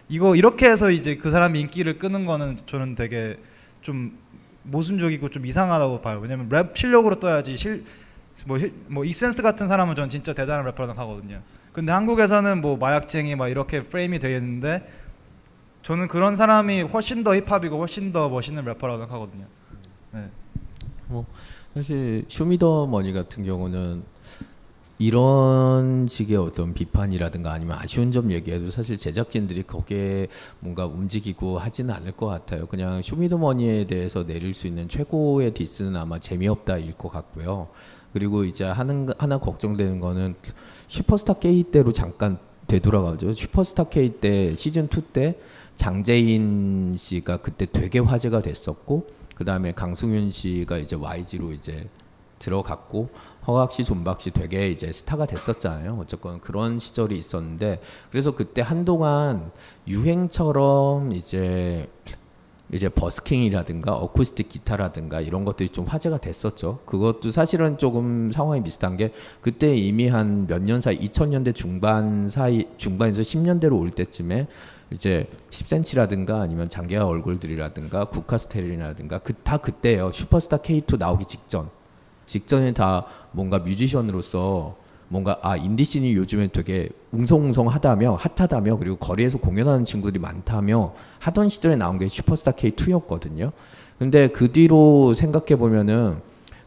[0.09, 3.39] 이거 이렇게 해서 이제 그 사람이 인기를 끄는 거는 저는 되게
[3.81, 4.15] 좀
[4.61, 6.19] 모순적이고 좀 이상하다고 봐요.
[6.21, 11.41] 왜냐면 랩 실력으로 떠야지 실 뭐 이센스 같은 사람은 전 진짜 대단한 래퍼라고 생각하거든요.
[11.75, 14.89] 근데 한국에서는 뭐 마약쟁이 막 이렇게 프레임이 되어 있는데
[15.83, 19.43] 저는 그런 사람이 훨씬 더 힙합이고 훨씬 더 멋있는 래퍼라고 생각하거든요.
[20.13, 20.29] 네.
[21.09, 21.25] 뭐
[21.73, 24.03] 사실 쇼미더머니 같은 경우는
[24.99, 30.27] 이런 식의 어떤 비판이라든가 아니면 아쉬운 점 얘기해도 사실 제작진들이 거기에
[30.61, 32.67] 뭔가 움직이고 하지는 않을 것 같아요.
[32.67, 37.67] 그냥 쇼미더머니에 대해서 내릴 수 있는 최고의 디스는 아마 재미없다일 것 같고요.
[38.13, 40.35] 그리고 이제 하는 하나 걱정되는 거는
[40.87, 43.33] 슈퍼스타 K 때로 잠깐 되돌아가죠.
[43.33, 45.37] 슈퍼스타 K 때 시즌 2 때
[45.75, 51.87] 장재인 씨가 그때 되게 화제가 됐었고 그 다음에 강승윤 씨가 이제 YG로 이제
[52.39, 53.09] 들어갔고
[53.47, 55.97] 허각 씨, 존박 씨 되게 이제 스타가 됐었잖아요.
[56.01, 59.51] 어쨌건 그런 시절이 있었는데 그래서 그때 한동안
[59.87, 61.87] 유행처럼 이제
[62.71, 66.79] 이제 버스킹이라든가 어쿠스틱 기타라든가 이런 것들이 좀 화제가 됐었죠.
[66.85, 72.65] 그것도 사실은 조금 상황이 비슷한 게 그때 이미 한 몇 년 사이 2000년대 중반 사이
[72.77, 74.47] 중반에서 10년대로 올 때쯤에
[74.91, 80.11] 이제 10cm라든가 아니면 장기하 얼굴들이라든가 국카스테린이라든가 그 다 그때예요.
[80.11, 81.69] 슈퍼스타 K2 나오기 직전.
[82.25, 84.75] 직전에 다 뭔가 뮤지션으로서
[85.07, 91.99] 뭔가 아 인디씬이 요즘에 되게 웅성웅성하다며 핫하다며 그리고 거리에서 공연하는 친구들이 많다며 하던 시절에 나온
[91.99, 93.51] 게 슈퍼스타 K2였거든요.
[93.99, 96.19] 근데 그 뒤로 생각해 보면은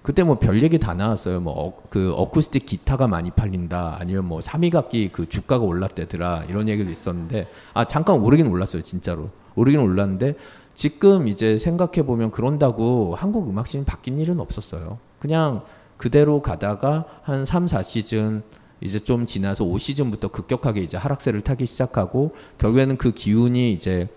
[0.02, 1.40] 그때 뭐 별 얘기 다 나왔어요.
[1.40, 3.96] 뭐그 어, 어쿠스틱 기타가 많이 팔린다.
[4.00, 6.44] 아니면 뭐 삼위각기 그 주가가 올랐대더라.
[6.48, 8.82] 이런 얘기도 있었는데 아 잠깐 오르긴 올랐어요.
[8.82, 10.34] 진짜로 오르긴 올랐는데
[10.74, 14.98] 지금 이제 생각해 보면 그런다고 한국 음악씬이 바뀐 일은 없었어요.
[15.18, 15.62] 그냥
[15.98, 18.42] 그대로 가다가 한 3, 4시즌
[18.80, 24.08] 이제 좀 지나서 5시즌부터 급격하게 이제 하락세를 타기 시작하고 결국에는 그 기운이 이제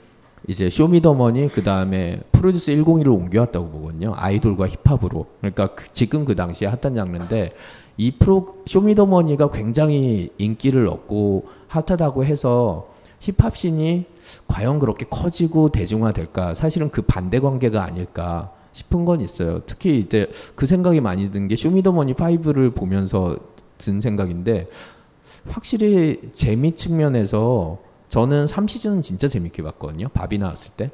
[0.48, 4.14] 이제 쇼미더머니 그 다음에 프로듀스 101로 옮겨왔다고 보거든요.
[4.16, 5.28] 아이돌과 힙합으로.
[5.40, 7.54] 그러니까 그 지금 그 당시에 hot한 장르인데
[7.98, 12.86] 이 프로 쇼미더머니가 굉장히 인기를 얻고 hot하다고 해서
[13.20, 14.06] 힙합 scene이
[14.48, 16.56] 과연 그렇게 커지고 대중화될까?
[16.56, 19.62] 사실은 그 반대 관계가 아닐까 싶은 건 있어요.
[19.66, 23.38] 특히 이제 그 생각이 많이 든 게 쇼미더머니 5를 보면서
[23.78, 24.68] 든 생각인데
[25.50, 30.08] 확실히 재미 측면에서 저는 3시즌은 진짜 재밌게 봤거든요.
[30.10, 30.92] 밥이 나왔을 때.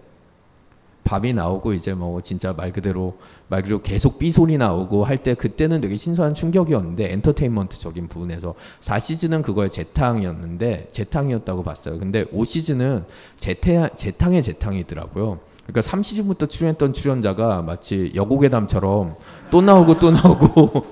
[1.03, 3.17] 밥이 나오고 이제 뭐 진짜 말 그대로
[3.47, 9.41] 말 그대로 계속 삐 소리 나오고 할 때 그때는 되게 신선한 충격이었는데 엔터테인먼트적인 부분에서 4시즌은
[9.41, 11.97] 그거의 재탕이었는데 재탕이었다고 봤어요.
[11.97, 13.05] 근데 5시즌은
[13.37, 15.39] 재태 재탕의 재탕이더라고요.
[15.67, 19.15] 그러니까 3시즌부터 출연했던 출연자가 마치 여고괴담처럼
[19.51, 20.85] 또 나오고 또 나오고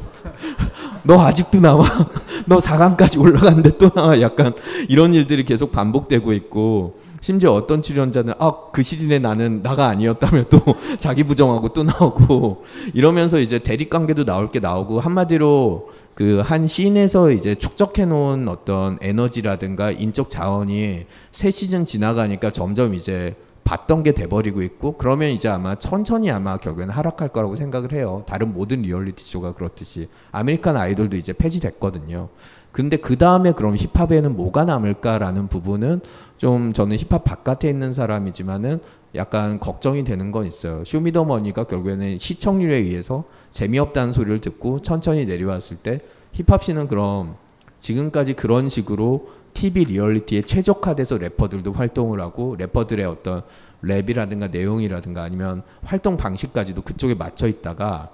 [1.03, 1.85] 너 아직도 나와?
[2.47, 4.19] 너 4강까지 올라갔는데 또 나와?
[4.21, 4.53] 약간
[4.89, 10.59] 이런 일들이 계속 반복되고 있고 심지어 어떤 출연자는 아 그 시즌에 나는 나가 아니었다며 또
[10.99, 17.31] 자기 부정하고 또 나오고 이러면서 이제 대립 관계도 나올 게 나오고 한마디로 그 한 scene에서
[17.31, 23.35] 이제 축적해 놓은 어떤 에너지라든가 인적 자원이 새 시즌 지나가니까 점점 이제
[23.65, 28.23] 봤던 게 돼버리고 있고 그러면 이제 아마 천천히 아마 결국에는 하락할 거라고 생각을 해요.
[28.27, 32.29] 다른 모든 리얼리티 쇼가 그렇듯이 아메리칸 아이돌도 이제 폐지됐거든요.
[32.71, 36.01] 근데 그 다음에 그럼 힙합에는 뭐가 남을까라는 부분은
[36.37, 38.81] 좀 저는 힙합 바깥에 있는 사람이지만은
[39.15, 40.83] 약간 걱정이 되는 건 있어요.
[40.85, 45.99] 쇼미더머니가 결국에는 시청률에 의해서 재미없다는 소리를 듣고 천천히 내려왔을 때
[46.33, 47.35] 힙합 scene은 그럼
[47.79, 53.41] 지금까지 그런 식으로 TV 리얼리티에 최적화돼서 래퍼들도 활동을 하고 래퍼들의 어떤
[53.83, 58.11] 랩이라든가 내용이라든가 아니면 활동 방식까지도 그쪽에 맞춰 있다가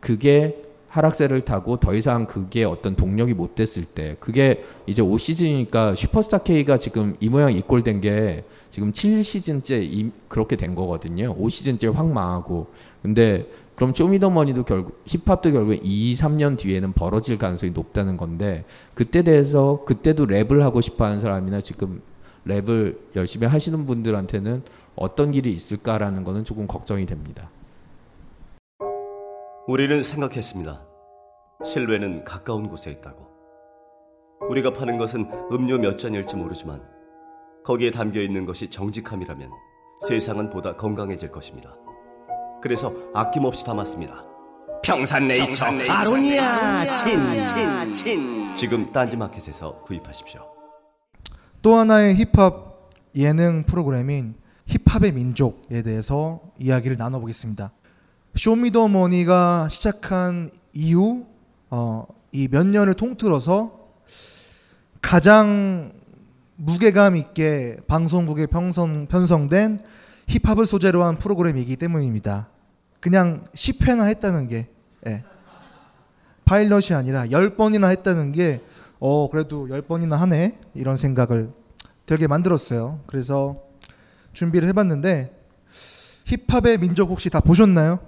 [0.00, 6.38] 그게 하락세를 타고 더 이상 그게 어떤 동력이 못 됐을 때 그게 이제 5시즌이니까 슈퍼스타
[6.38, 11.34] K가 지금 이 모양 이꼴된 게 지금 7시즌째 이, 그렇게 된 거거든요.
[11.36, 12.66] 5시즌째 확 망하고
[13.00, 18.64] 근데 그럼 쇼미더머니도 결국 힙합도 결국 2, 3년 뒤에는 벌어질 가능성이 높다는 건데
[18.94, 22.02] 그때 대해서 그때도 랩을 하고 싶어 하는 사람이나 지금
[22.46, 24.62] 랩을 열심히 하시는 분들한테는
[24.94, 27.48] 어떤 길이 있을까라는 거는 조금 걱정이 됩니다.
[29.66, 30.82] 우리는 생각했습니다.
[31.64, 33.26] 실외는 가까운 곳에 있다고.
[34.48, 36.82] 우리가 파는 것은 음료 몇 잔일지 모르지만
[37.64, 39.50] 거기에 담겨 있는 것이 정직함이라면
[40.08, 41.76] 세상은 보다 건강해질 것입니다.
[42.62, 44.24] 그래서 아낌없이 담았습니다.
[44.84, 48.54] 평산네이처, 평산네이처 아로니아 친, 친, 친.
[48.54, 50.46] 지금 딴지마켓에서 구입하십시오.
[51.60, 54.34] 또 하나의 힙합 예능 프로그램인
[54.66, 57.72] 힙합의 민족에 대해서 이야기를 나눠보겠습니다.
[58.36, 61.26] 쇼미더머니가 시작한 이후
[61.70, 63.78] 어, 이 몇 년을 통틀어서
[65.02, 65.92] 가장
[66.56, 69.80] 무게감 있게 방송국에 편성, 편성된
[70.28, 72.48] 힙합을 소재로 한 프로그램이기 때문입니다.
[73.02, 74.68] 그냥 10회나 했다는 게
[75.08, 75.24] 예.
[76.44, 78.62] 파일럿이 아니라 10번이나 했다는 게
[79.00, 81.52] 어, 그래도 10번이나 하네 이런 생각을
[82.06, 83.00] 들게 만들었어요.
[83.08, 83.60] 그래서
[84.32, 85.36] 준비를 해봤는데
[86.26, 87.98] 힙합의 민족 혹시 다 보셨나요?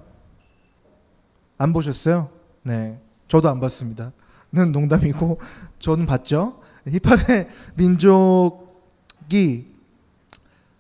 [1.59, 2.31] 안 보셨어요?
[2.63, 3.01] 네.
[3.27, 4.13] 저도 안 봤습니다.
[4.53, 5.41] 는 농담이고
[5.81, 6.61] 저는 봤죠.
[6.87, 9.75] 힙합의 민족이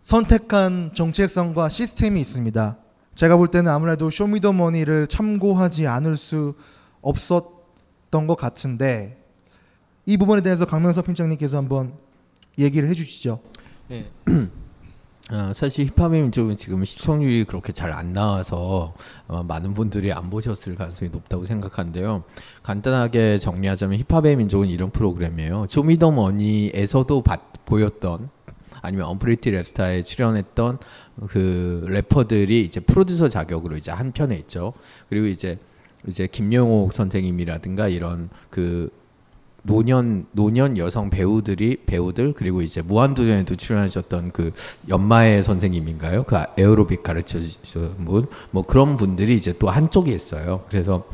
[0.00, 2.83] 선택한 정체성과 시스템이 있습니다.
[3.14, 6.54] 제가 볼 때는 아무래도 쇼미더머니를 참고하지 않을 수
[7.02, 9.22] 없었던 것 같은데
[10.06, 11.94] 이 부분에 대해서 강명섭 팀장님께서 한번
[12.58, 13.40] 얘기를 해주시죠.
[13.88, 14.04] 네.
[15.32, 18.94] 어, 사실 힙합의 민족은 지금 시청률이 그렇게 잘 안 나와서
[19.28, 22.24] 아마 많은 분들이 안 보셨을 가능성이 높다고 생각하는데요.
[22.62, 25.66] 간단하게 정리하자면 힙합의 민족은 이런 프로그램이에요.
[25.70, 28.28] 쇼미더머니에서도 봤- 보였던
[28.84, 30.78] 아니면 언프리티 랩스타에 출연했던
[31.28, 34.74] 그 래퍼들이 이제 프로듀서 자격으로 이제 한 편에 있죠.
[35.08, 35.58] 그리고 이제
[36.06, 38.90] 이제 김영옥 선생님이라든가 이런 그
[39.62, 44.52] 노년 노년 여성 배우들이 배우들 그리고 이제 무한도전에도 출연하셨던 그
[44.90, 46.24] 연마의 선생님인가요?
[46.24, 50.64] 그 에어로빅 가르쳐 주신 분, 뭐 그런 분들이 이제 또 한쪽에 있어요.
[50.68, 51.06] 그래서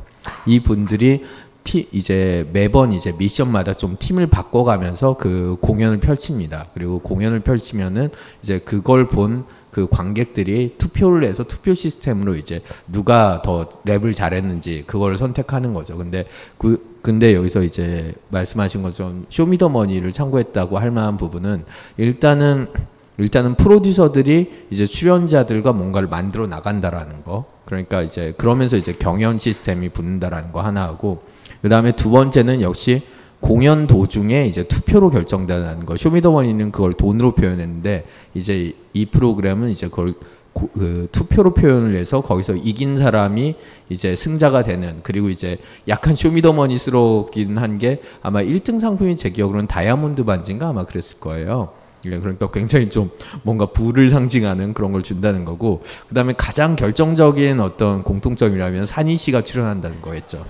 [0.47, 1.23] 이 분들이
[1.65, 6.67] 티 이제 매번 이제 미션마다 좀 팀을 바꿔가면서 그 공연을 펼칩니다.
[6.75, 8.11] 그리고 공연을 펼치면은
[8.43, 15.17] 이제 그걸 본 그 관객들이 투표를 해서 투표 시스템으로 이제 누가 더 랩을 잘했는지 그걸
[15.17, 15.97] 선택하는 거죠.
[15.97, 16.27] 근데
[16.59, 21.65] 그 근데 여기서 이제 말씀하신 것처럼 쇼미더머니를 참고했다고 할 만한 부분은
[21.97, 22.69] 일단은
[23.17, 27.45] 일단은 프로듀서들이 이제 출연자들과 뭔가를 만들어 나간다라는 거.
[27.65, 31.23] 그러니까 이제 그러면서 이제 경연 시스템이 붙는다라는 거 하나 하고
[31.63, 33.03] 그 다음에 두 번째는 역시
[33.41, 35.97] 공연 도중에 이제 투표로 결정된다는 거.
[35.97, 38.05] 쇼미더머니는 그걸 돈으로 표현했는데
[38.35, 40.15] 이제 이 프로그램은 이제 그걸
[40.53, 43.55] 고- 그 투표로 표현을 해서 거기서 이긴 사람이
[43.89, 45.59] 이제 승자가 되는 그리고 이제
[45.89, 51.71] 약간 쇼미더머니스럽긴 한 게 아마 1등 상품이 제 기억으로는 다이아몬드 반지인가 아마 그랬을 거예요.
[52.07, 53.11] 예, 그러니까 굉장히 좀
[53.43, 59.45] 뭔가 부를 상징하는 그런 걸 준다는 거고 그 다음에 가장 결정적인 어떤 공통점이라면 산희 씨가
[59.45, 60.45] 출연한다는 거였죠.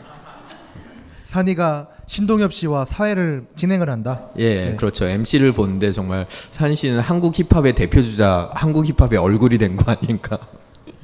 [1.31, 4.31] 산이가 신동엽 씨와 사회를 진행을 한다.
[4.37, 4.75] 예, 네.
[4.77, 5.05] 그렇죠.
[5.05, 10.41] MC를 보는데 정말 산희 씨는 한국 힙합의 대표 주자, 한국 힙합의 얼굴이 된 거 아닌가.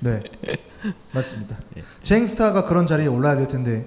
[0.01, 0.24] 네,
[1.12, 1.57] 맞습니다.
[2.03, 3.87] 쟁스타가 그런 자리에 올라야 될 텐데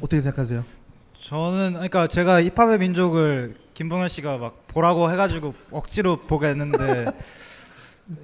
[0.00, 0.62] 어떻게 생각하세요?
[1.20, 7.06] 저는 그러니까 제가 힙합의 민족을 김봉현 씨가 막 보라고 해가지고 억지로 보게 했는데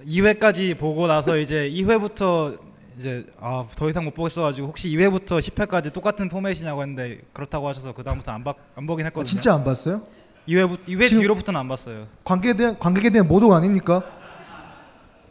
[0.07, 2.57] 2회까지 보고 나서 이제 2회부터
[3.01, 8.03] 이제 아 더 이상 못 보겠어가지고 혹시 2회부터 10회까지 똑같은 포맷이냐고 했는데 그렇다고 하셔서 그
[8.05, 9.25] 다음부터 안, 봐, 안 보긴 했거든요.
[9.25, 10.03] 진짜 안 봤어요?
[10.47, 12.07] 2회 2회 지금- 뒤로부터는 안 봤어요.
[12.25, 14.03] 관객에 대한 관객에 대한 모독 아닙니까?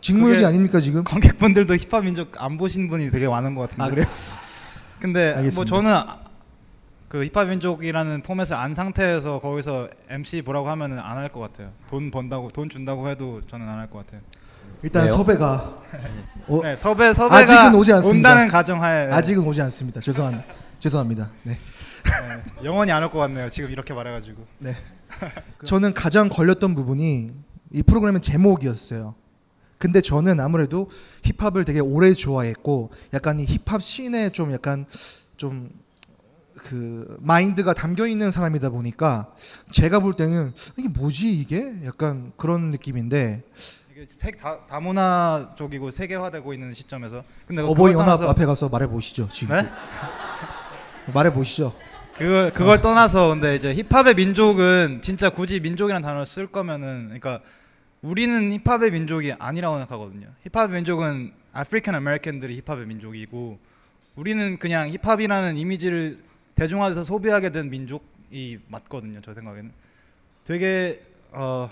[0.01, 1.03] 직무유기 아닙니까 지금?
[1.03, 3.83] 관객분들도 힙합 민족 안 보신 분이 되게 많은 것 같은데.
[3.83, 4.05] 아, 그래요?
[4.99, 5.55] 근데 알겠습니다.
[5.55, 6.19] 뭐 저는 아-
[7.07, 11.71] 그 힙합 민족이라는 포맷을 안 상태에서 거기서 MC 보라고 하면은 안 할 것 같아요.
[11.89, 14.21] 돈 번다고 돈 준다고 해도 저는 안 할 것 같아요.
[14.83, 15.13] 일단 왜요?
[15.15, 15.81] 섭외가
[16.47, 18.29] 어, 네, 섭외 섭외가 아직은 오지 않습니다.
[18.29, 19.13] 온다는 가정하에 네.
[19.13, 19.99] 아직은 오지 않습니다.
[19.99, 20.43] 죄송한
[20.79, 21.29] 죄송합니다.
[21.43, 21.57] 네.
[22.03, 23.49] 네, 영원히 안 올 것 같네요.
[23.49, 24.45] 지금 이렇게 말해가지고.
[24.59, 24.75] 네.
[25.65, 27.31] 저는 가장 걸렸던 부분이
[27.73, 29.15] 이 프로그램의 제목이었어요.
[29.77, 30.89] 근데 저는 아무래도
[31.23, 34.85] 힙합을 되게 오래 좋아했고 약간 이 힙합 씬에 좀 약간
[35.37, 35.69] 좀
[36.61, 39.31] 그 마인드가 담겨 있는 사람이다 보니까
[39.71, 43.43] 제가 볼 때는 이게 뭐지 이게 약간 그런 느낌인데
[43.99, 49.27] 이게 세, 다, 다문화 쪽이고 세계화되고 있는 시점에서 근데 어버이 연합 앞에 가서 말해 보시죠
[49.27, 49.69] 지금 네?
[51.13, 51.75] 말해 보시죠.
[52.17, 57.41] 그걸 그걸 떠나서 근데 이제 힙합의 민족은 진짜 굳이 민족이라는 단어를 쓸 거면은 그러니까
[58.01, 60.27] 우리는 힙합의 민족이 아니라고 생각하거든요.
[60.49, 63.59] 힙합의 민족은 African American들이 힙합의 민족이고
[64.15, 66.19] 우리는 그냥 힙합이라는 이미지를
[66.55, 69.19] 대중화돼서 소비하게 된 민족이 맞거든요.
[69.21, 69.73] 저 생각에는
[70.45, 71.69] 되게 어,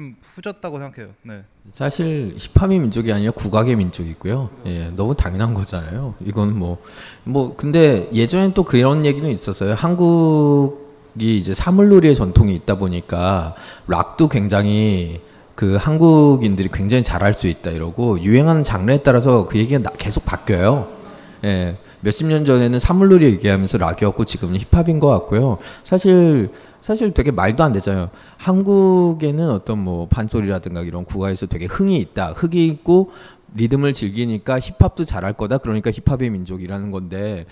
[0.00, 1.12] 좀 후졌다고 생각해요.
[1.24, 1.42] 네.
[1.68, 4.48] 사실 힙합의 민족이 아니라 국악의 민족이고요.
[4.64, 6.14] 예, 너무 당연한 거잖아요.
[6.24, 6.78] 이건 뭐,
[7.24, 9.74] 뭐, 근데 예전엔 또 그런 얘기는 있었어요.
[9.74, 13.54] 한국이 이제 사물놀이의 전통이 있다 보니까
[13.88, 15.20] 락도 굉장히
[15.54, 20.88] 그 한국인들이 굉장히 잘할 수 있다 이러고 유행하는 장르에 따라서 그 얘기가 나- 계속 바뀌어요.
[21.44, 21.76] 예.
[22.02, 25.58] 몇십 년 전에는 사물놀이 얘기하면서 락이었고 지금은 힙합인 것 같고요.
[25.82, 28.10] 사실 사실 되게 말도 안 되잖아요.
[28.38, 32.32] 한국에는 어떤 뭐 판소리라든가 이런 국가에서 되게 흥이 있다.
[32.32, 33.10] 흑이 있고
[33.54, 35.58] 리듬을 즐기니까 힙합도 잘할 거다.
[35.58, 37.46] 그러니까 힙합의 민족이라는 건데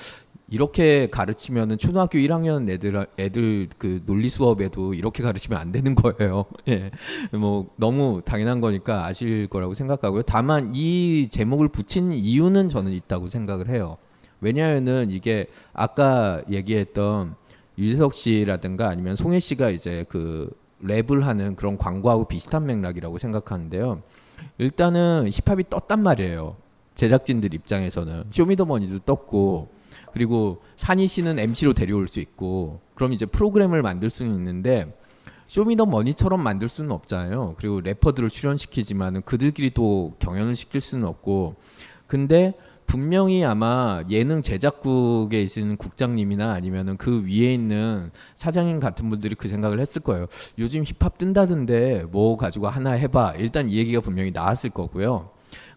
[0.51, 6.47] 이렇게 가르치면은 초등학교 1학년 애들 애들 그 논리 수업에도 이렇게 가르치면 안 되는 거예요.
[6.69, 6.91] 예.
[7.37, 10.23] 뭐 너무 당연한 거니까 아실 거라고 생각하고요.
[10.23, 13.99] 다만 이 제목을 붙인 이유는 저는 있다고 생각을 해요.
[14.41, 17.35] 왜냐하면은 이게 아까 얘기했던
[17.77, 20.51] 유재석 씨라든가 아니면 송혜 씨가 이제 그
[20.83, 24.03] 랩을 하는 그런 광고하고 비슷한 맥락이라고 생각하는데요.
[24.59, 26.57] 일단은 힙합이 떴단 말이에요.
[26.95, 29.69] 제작진들 입장에서는 쇼미더머니도 떴고
[30.13, 34.93] 그리고 산희 씨는 MC로 데려올 수 있고 그럼 이제 프로그램을 만들 수는 있는데
[35.47, 37.55] 쇼미더머니처럼 만들 수는 없잖아요.
[37.59, 41.57] 그리고 래퍼들을 출연시키지만은 그들끼리 또 경연을 시킬 수는 없고
[42.07, 42.55] 근데
[42.89, 49.79] 분명히 아마 예능 제작국에 있는 국장님이나 아니면은 그 위에 있는 사장님 같은 분들이 그 생각을
[49.79, 50.27] 했을 거예요.
[50.59, 53.35] 요즘 힙합 뜬다던데 뭐 가지고 하나 해봐.
[53.37, 55.29] 일단 이 얘기가 분명히 나왔을 거고요.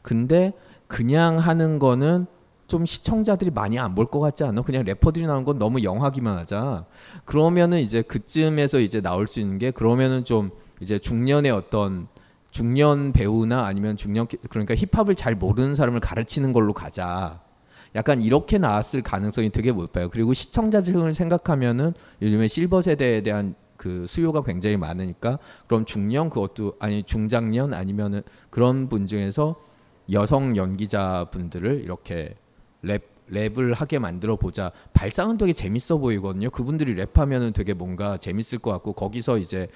[0.01, 0.53] 근데
[0.87, 2.27] 그냥 하는 거는
[2.67, 4.61] 좀 시청자들이 많이 안 볼 것 같지 않아?
[4.61, 6.85] 그냥 래퍼들이 나오는 건 너무 영하기만 하자.
[7.25, 10.49] 그러면은 이제 그쯤에서 이제 나올 수 있는 게 그러면은 좀
[10.79, 12.07] 이제 중년의 어떤
[12.51, 17.41] 중년 배우나 아니면 중년 그러니까 힙합을 잘 모르는 사람을 가르치는 걸로 가자.
[17.95, 20.09] 약간 이렇게 나왔을 가능성이 되게 높아요.
[20.09, 27.03] 그리고 시청자층을 생각하면은 요즘에 실버 세대에 대한 그 수요가 굉장히 많으니까 그럼 중년 그것도 아니
[27.03, 29.55] 중장년 아니면은 그런 분 중에서
[30.11, 32.35] 여성 연기자분들을 이렇게
[32.83, 34.71] 랩 랩을 하게 만들어 보자.
[34.93, 36.49] 발상은 되게 재밌어 보이거든요.
[36.49, 39.69] 그분들이 랩하면은 되게 뭔가 재밌을 것 같고 거기서 이제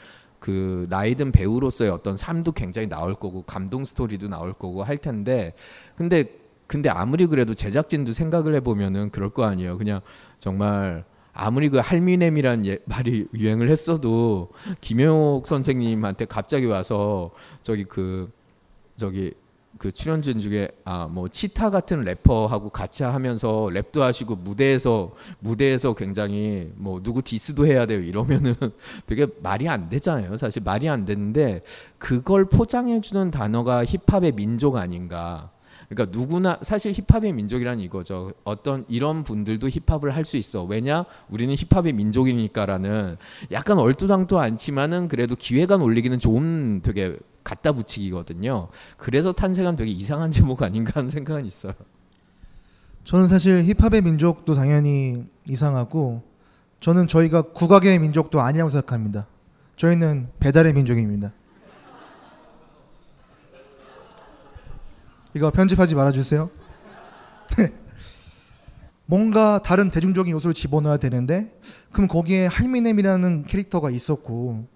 [0.45, 5.53] 그 나이든 배우로서의 어떤 삶도 굉장히 나올 거고 감동 스토리도 나올 거고 할 텐데
[5.95, 6.37] 근데
[6.67, 9.79] 근데 아무리 그래도 제작진도 생각을 해보면은 그럴 거 아니에요.
[9.79, 10.01] 그냥
[10.37, 14.49] 정말 아무리 그 할미넴이란 예, 말이 유행을 했어도
[14.81, 17.31] 김영옥 선생님한테 갑자기 와서
[17.63, 18.31] 저기 그
[18.97, 19.33] 저기
[19.77, 26.71] 그 출연진 중에 아 뭐 치타 같은 래퍼하고 같이 하면서 랩도 하시고 무대에서 무대에서 굉장히
[26.75, 28.55] 뭐 누구 디스도 해야 돼요 이러면은
[29.07, 31.61] 되게 말이 안 되잖아요 사실 말이 안 되는데
[31.97, 35.51] 그걸 포장해 주는 단어가 힙합의 민족 아닌가
[35.89, 38.33] 그러니까 누구나 사실 힙합의 민족이란 이거죠.
[38.43, 40.63] 어떤 이런 분들도 힙합을 할 수 있어.
[40.63, 41.05] 왜냐?
[41.29, 43.17] 우리는 힙합의 민족이니까라는
[43.51, 47.15] 약간 얼토당토 않지만은 그래도 기회감 올리기는 좋은 되게
[47.45, 48.67] 갖다 붙이기거든요.
[48.97, 51.73] 그래서 탄생한 되게 이상한 제목 아닌가 하는 생각은 있어요.
[53.05, 56.23] 저는 사실 힙합의 민족도 당연히 이상하고
[56.81, 59.27] 저는 저희가 국악의 민족도 아니라고 생각합니다.
[59.77, 61.31] 저희는 배달의 민족입니다.
[65.35, 66.49] 이거 편집하지 말아주세요.
[69.05, 71.55] 뭔가 다른 대중적인 요소를 집어넣어야 되는데
[71.91, 74.67] 그럼 거기에 할미넴이라는 캐릭터가 있었고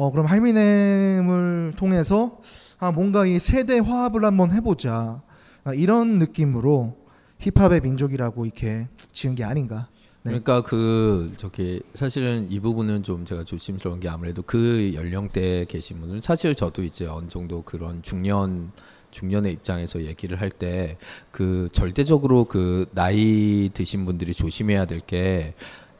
[0.00, 2.40] 어 그럼 할미넴을 통해서
[2.78, 5.20] 아 뭔가 이 세대 화합을 한번 해보자
[5.62, 6.96] 아, 이런 느낌으로
[7.38, 9.88] 힙합의 민족이라고 이렇게 지은 게 아닌가.
[10.22, 10.30] 네.
[10.30, 16.22] 그러니까 그 저기 사실은 이 부분은 좀 제가 조심스러운 게 아무래도 그 연령대에 계신 분은
[16.22, 18.72] 사실 저도 이제 어느 정도 그런 중년
[19.10, 20.96] 중년의 입장에서 얘기를 할 때
[21.30, 25.52] 그 절대적으로 그 나이 드신 분들이 조심해야 될 게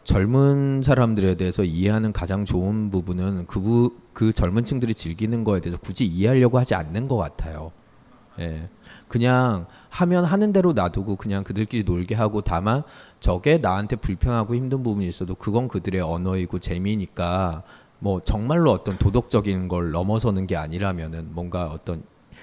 [0.04, 5.78] 젊은 사람들에 대해서 이해하는 가장 좋은 부분은 그, 부, 그 젊은 층들이 즐기는 거에 대해서
[5.78, 7.72] 굳이 이해하려고 하지 않는 것 같아요.
[8.38, 8.68] 예.
[9.08, 12.82] 그냥 하면 하는 대로 놔두고 그냥 그들끼리 놀게 하고 다만
[13.18, 17.64] 저게 나한테 불편하고 힘든 부분이 있어도 그건 그들의 언어이고 재미니까
[17.98, 22.02] 뭐 정말로 어떤 도덕적인 걸 넘어서는 게 아니라면은 뭔가 어떤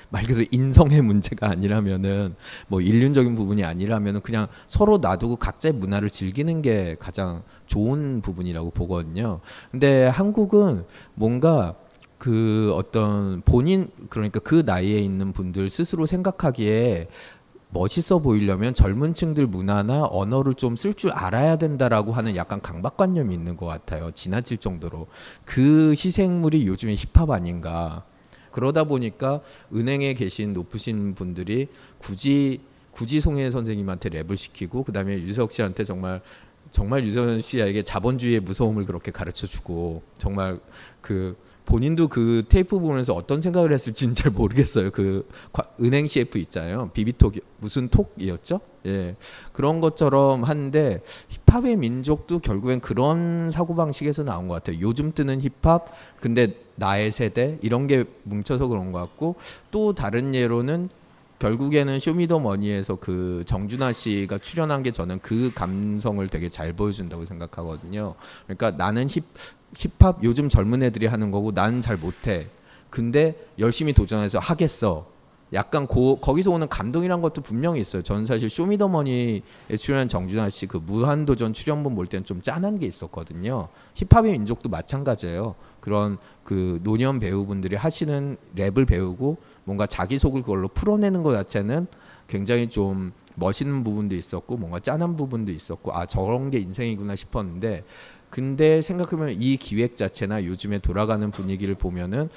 [0.10, 2.36] 말 그대로 인성의 문제가 아니라면은
[2.68, 9.39] 뭐 인륜적인 부분이 아니라면은 그냥 서로 놔두고 각자의 문화를 즐기는 게 가장 좋은 부분이라고 보거든요.
[9.72, 10.86] 근데 한국은
[11.16, 11.76] 뭔가
[12.18, 17.08] 그 어떤 본인 그러니까 그 나이에 있는 분들 스스로 생각하기에
[17.70, 23.58] 멋있어 보이려면 젊은 층들 문화나 언어를 좀 쓸 줄 알아야 된다라고 하는 약간 강박관념이 있는
[23.58, 24.12] 것 같아요.
[24.12, 25.08] 지나칠 정도로.
[25.45, 28.05] 그 희생물이 요즘에 힙합 아닌가.
[28.58, 29.41] 그러다 보니까
[29.72, 31.68] 은행에 계신 높으신 분들이
[31.99, 36.22] 굳이 굳이 송혜 선생님한테 랩을 시키고 그다음에 유석 씨한테 정말
[36.72, 40.60] 정말 유선 씨에게 자본주의의 무서움을 그렇게 가르쳐 주고 정말
[41.01, 44.89] 그 본인도 그 테이프 보면서 어떤 생각을 했을지는 잘 모르겠어요.
[44.89, 45.30] 그
[45.80, 46.89] 은행 CF 있잖아요.
[46.93, 48.62] 비비톡 무슨 톡이었죠?
[48.88, 49.16] 예.
[49.51, 51.01] 그런 것처럼 하는데
[51.45, 54.80] 힙합의 민족도 결국엔 그런 사고 방식에서 나온 것 같아요.
[54.82, 55.86] 요즘 뜨는 힙합
[56.20, 59.36] 근데 나의 세대 이런 게 뭉쳐서 그런 것 같고
[59.71, 60.89] 또 다른 예로는
[61.39, 68.15] 결국에는 쇼미더머니에서 그 정준하 씨가 출연한 게 저는 그 감성을 되게 잘 보여준다고 생각하거든요.
[68.45, 69.23] 그러니까 나는 힙
[69.75, 72.47] 힙합 요즘 젊은 애들이 하는 거고 나는 잘 못해.
[72.89, 75.05] 근데 열심히 도전해서 하겠어.
[75.53, 78.01] 약간 고, 거기서 오는 감동이란 것도 분명히 있어요.
[78.01, 79.41] 저는 사실 쇼미더머니에
[79.78, 83.69] 출연한 정준하 씨 그 무한도전 출연본 볼 때는 좀 짠한 게 있었거든요.
[83.95, 85.55] 힙합의 민족도 마찬가지예요.
[85.88, 91.88] 그런 그 노년 배우분들이 하시는 랩을 배우고 뭔가 자기 속을 그걸로 풀어내는 것 자체는
[92.27, 97.85] 굉장히 좀 멋있는 부분도 있었고 뭔가 짠한 부분도 있었고 아 저런 게 인생이구나 싶었는데
[98.29, 102.27] 근데 생각해보면 이 기획 자체나 요즘에 돌아가는 분위기를 보면은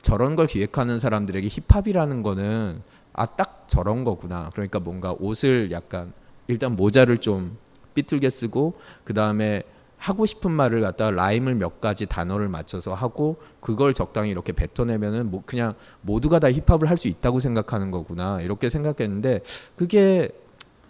[0.00, 2.82] 저런 걸 기획하는 사람들에게 힙합이라는 거는
[3.14, 4.48] 아 딱 저런 거구나.
[4.52, 6.12] 그러니까 뭔가 옷을 약간
[6.46, 7.58] 일단 모자를 좀
[7.94, 9.64] 삐뚤게 쓰고 그 다음에
[10.02, 15.44] 하고 싶은 말을 갖다가 라임을 몇 가지 단어를 맞춰서 하고 그걸 적당히 이렇게 뱉어내면은 뭐
[15.46, 19.42] 그냥 모두가 다 힙합을 할 수 있다고 생각하는 거구나 이렇게 생각했는데
[19.76, 20.28] 그게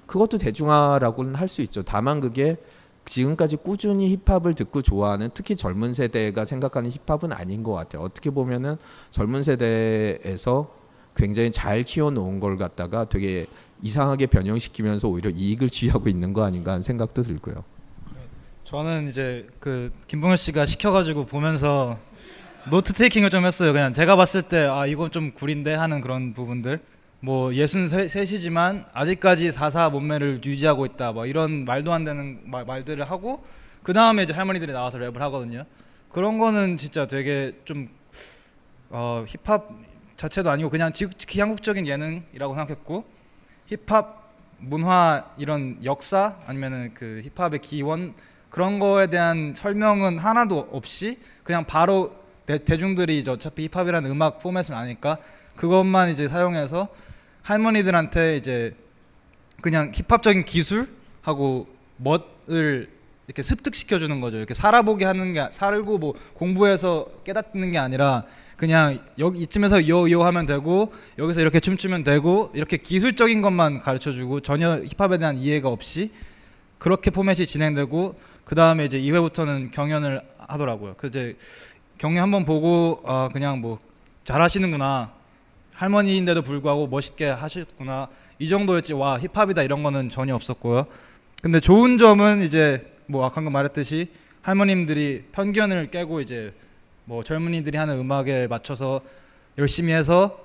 [0.07, 1.83] 그것도 대중화라고는 할 수 있죠.
[1.83, 2.57] 다만 그게
[3.05, 8.03] 지금까지 꾸준히 힙합을 듣고 좋아하는 특히 젊은 세대가 생각하는 힙합은 아닌 것 같아요.
[8.03, 8.77] 어떻게 보면은
[9.11, 10.71] 젊은 세대에서
[11.15, 13.47] 굉장히 잘 키워놓은 걸 갖다가 되게
[13.83, 17.72] 이상하게 변형시키면서 오히려 이익을 취하고 있는 거 아닌가 하는 생각도 들고요.
[18.73, 21.99] 저는 이제 그 김봉현 씨가 시켜가지고 보면서
[22.71, 23.71] note taking을 좀 했어요.
[23.75, 26.81] 그냥 제가 봤을 때 아 이건 좀 구린데 하는 그런 부분들.
[27.21, 31.13] 뭐 예순 셋이지만 아직까지 사사 몸매를 유지하고 있다.
[31.13, 33.45] 뭐 이런 말도 안 되는 말, 말들을 하고
[33.83, 35.67] 그 다음에 이제 할머니들이 나와서 랩을 하거든요.
[36.09, 37.91] 그런 거는 진짜 되게 좀
[38.89, 39.69] 어, 힙합
[40.17, 43.05] 자체도 아니고 그냥 지극히 한국적인 예능이라고 생각했고
[43.67, 48.15] 힙합 문화 이런 역사 아니면은 그 힙합의 기원
[48.53, 54.75] 그런 거에 대한 설명은 하나도 없이 그냥 바로 대, 대중들이 이제 어차피 힙합이라는 음악 포맷을
[54.75, 55.17] 아니까
[55.57, 56.89] 그것만 이제 사용해서
[57.41, 58.77] 할머니들한테 이제
[59.63, 62.91] 그냥 힙합적인 기술하고 멋을
[63.27, 64.37] 이렇게 습득시켜 주는 거죠.
[64.37, 68.25] 이렇게 살아보게 하는 게 살고 뭐 공부해서 깨닫는 게 아니라
[68.59, 74.41] 그냥 여기 이쯤에서 요요 하면 되고 여기서 이렇게 춤추면 되고 이렇게 기술적인 것만 가르쳐 주고
[74.41, 76.11] 전혀 힙합에 대한 이해가 없이
[76.77, 80.95] 그렇게 포맷이 진행되고 그 다음에 이제 2회부터는 경연을 하더라고요.
[80.97, 81.37] 그 이제
[81.99, 83.79] 경연 한번 보고 아 그냥 뭐
[84.25, 85.13] 잘하시는구나.
[85.75, 88.09] 할머니인데도 불구하고 멋있게 하셨구나.
[88.39, 88.95] 이 정도였지.
[88.95, 89.63] 와 힙합이다.
[89.63, 90.87] 이런 거는 전혀 없었고요.
[91.43, 94.09] 근데 좋은 점은 이제 뭐 아까 말했듯이
[94.43, 96.55] 할머님들이 편견을 깨고 이제
[97.05, 99.01] 뭐 젊은이들이 하는 음악에 맞춰서
[99.59, 100.39] 열심히 해서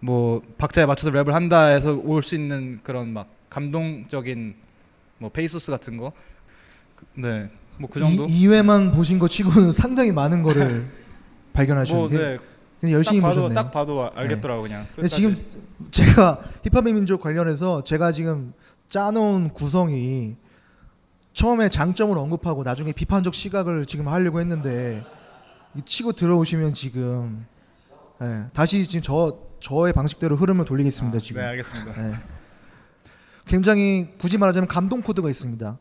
[0.00, 4.54] 뭐 박자에 맞춰서 랩을 한다 해서 올 수 있는 그런 막 감동적인
[5.18, 6.12] 뭐 페이소스 같은 거
[7.14, 8.24] 네, 뭐 그 정도.
[8.24, 10.90] 이, 2회만 보신 거 치고는 상당히 많은 거를
[11.52, 12.38] 발견하셨는데 뭐, 네.
[12.80, 13.54] 그냥 열심히 딱 봐도, 보셨네요.
[13.62, 14.86] 딱 봐도 알겠더라고 그냥.
[14.94, 15.36] 근데 지금
[15.90, 18.52] 제가 힙합의 민족 관련해서 제가 지금
[18.88, 20.36] 짜놓은 구성이
[21.32, 25.04] 처음에 장점을 언급하고 나중에 비판적 시각을 지금 하려고 했는데
[25.74, 27.46] 이 치고 들어오시면 지금
[28.22, 31.40] 예, 다시 지금 저 저의 방식대로 흐름을 돌리겠습니다 지금.
[31.42, 32.10] 네, 알겠습니다.
[32.10, 32.14] 예.
[33.46, 35.78] 굉장히 굳이 말하자면 감동 코드가 있습니다.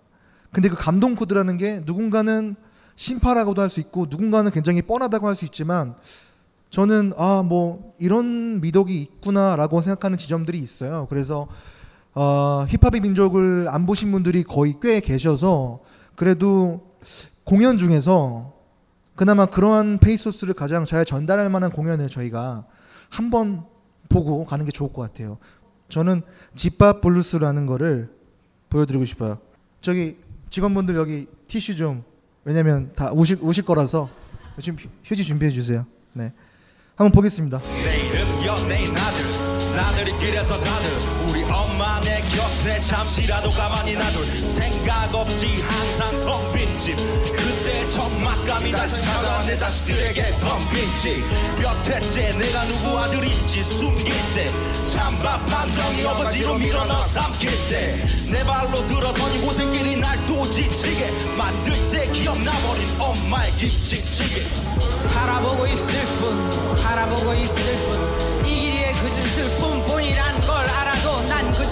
[0.54, 2.56] 근데 그 감동 코드라는 게 누군가는
[2.96, 5.96] 심파라고도 할 수 있고 누군가는 굉장히 뻔하다고 할 수 있지만
[6.70, 11.08] 저는 아 뭐 이런 미덕이 있구나라고 생각하는 지점들이 있어요.
[11.10, 11.48] 그래서
[12.16, 15.80] 어, 힙합의 민족을 안 보신 분들이 거의 꽤 계셔서
[16.16, 16.96] 그래도
[17.44, 18.54] 공연 중에서
[19.16, 22.66] 그나마 그러한 페이소스를 가장 잘 전달할 만한 공연을 저희가
[23.10, 23.66] 한번
[24.10, 25.38] 보고 가는 게 좋을 것 같아요.
[25.90, 26.22] 저는
[26.56, 28.10] 집밥 블루스라는 거를
[28.70, 29.38] 보여드리고 싶어요.
[29.82, 30.18] 저기
[30.58, 32.04] 직원분들 여기 티슈 좀
[32.46, 34.08] 왜냐면 다 우실 우실 거라서
[34.62, 35.84] 지금 휴- 휴지 준비해 주세요.
[36.14, 36.32] 네,
[36.96, 37.60] 한번 보겠습니다.
[41.44, 46.96] 우리 엄마 내 곁에 잠시라도 가만히 놔둘 생각 없지 항상 텅 빈 집.
[47.34, 54.52] 그때 적막감이 다시 찾아와 내 자식들에게 덤빈 집몇 해째 내가 누구 아들인지 숨길 때
[54.86, 61.74] 찬밥 한 덩이 어거지로 밀어 넣어 삼킬 때 내 발로 들어선 이곳의 날또 지치게 만들
[61.90, 64.44] 때 기억나버린 엄마의 김치찌개
[65.14, 69.73] 바라보고 있을 뿐 바라보고 있을 뿐이 길이의 그진 슬픔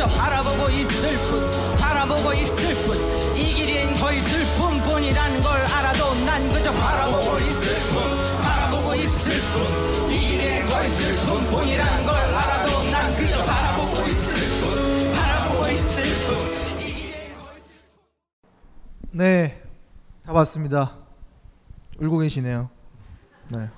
[0.02, 6.52] 그저 바라보고 있을 뿐 바라보고 있을 뿐 이 길이엔 거의 슬픔 뿐이란 걸 알아도 난
[6.52, 13.45] 그저 바라보고 있을 뿐 바라보고 있을 뿐이 길이엔 거의 슬픔 뿐이란 걸 알아도 난 그저
[13.45, 16.38] 바라보고 있을 뿐 바라보고 있을 뿐
[19.12, 19.62] 네,
[20.24, 20.97] 다 봤습니다.
[21.99, 22.72] 울고 계시네요.
[23.49, 23.70] 네.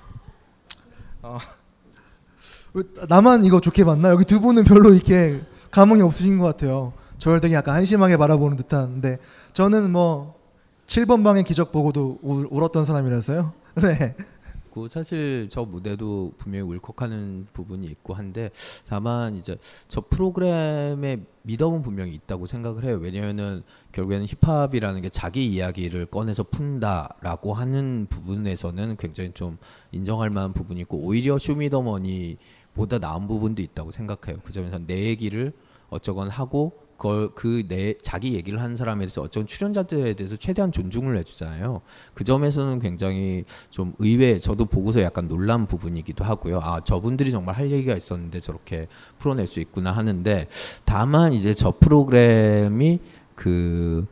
[1.20, 1.38] 어,
[2.72, 4.08] 왜 나만 이거 좋게 봤나?
[4.08, 5.42] 여기 두 분은 별로 이렇게
[5.74, 6.92] 감흥이 없으신 것 같아요.
[7.18, 9.18] 저를 되게 약간 한심하게 바라보는 듯한데
[9.54, 10.38] 저는 뭐
[10.86, 13.52] 7번 방의 기적 보고도 울, 울었던 사람이라서요.
[13.82, 14.14] 네.
[14.74, 18.50] 있고 사실 저 무대도 분명히 울컥하는 부분이 있고 한데
[18.88, 19.56] 다만 이제
[19.88, 22.98] 저 프로그램의 미덕은 분명히 있다고 생각을 해요.
[23.00, 23.62] 왜냐면은
[23.92, 29.58] 결국에는 힙합이라는 게 자기 이야기를 꺼내서 푼다라고 하는 부분에서는 굉장히 좀
[29.92, 34.40] 인정할 만한 부분이 있고 오히려 쇼미더머니보다 나은 부분도 있다고 생각해요.
[34.44, 35.52] 그 점에서 내 얘기를
[35.94, 41.16] 어쩌건 하고 그걸 그 내 자기 얘기를 하는 사람에 대해서 어쩌면 출연자들에 대해서 최대한 존중을
[41.18, 41.80] 해주잖아요.
[42.14, 46.60] 그 점에서는 굉장히 좀 의외 저도 보고서 약간 놀란 부분이기도 하고요.
[46.62, 48.86] 아 저분들이 정말 할 얘기가 있었는데 저렇게
[49.18, 50.48] 풀어낼 수 있구나 하는데
[50.84, 53.00] 다만 이제 저 프로그램이
[53.34, 54.06] 그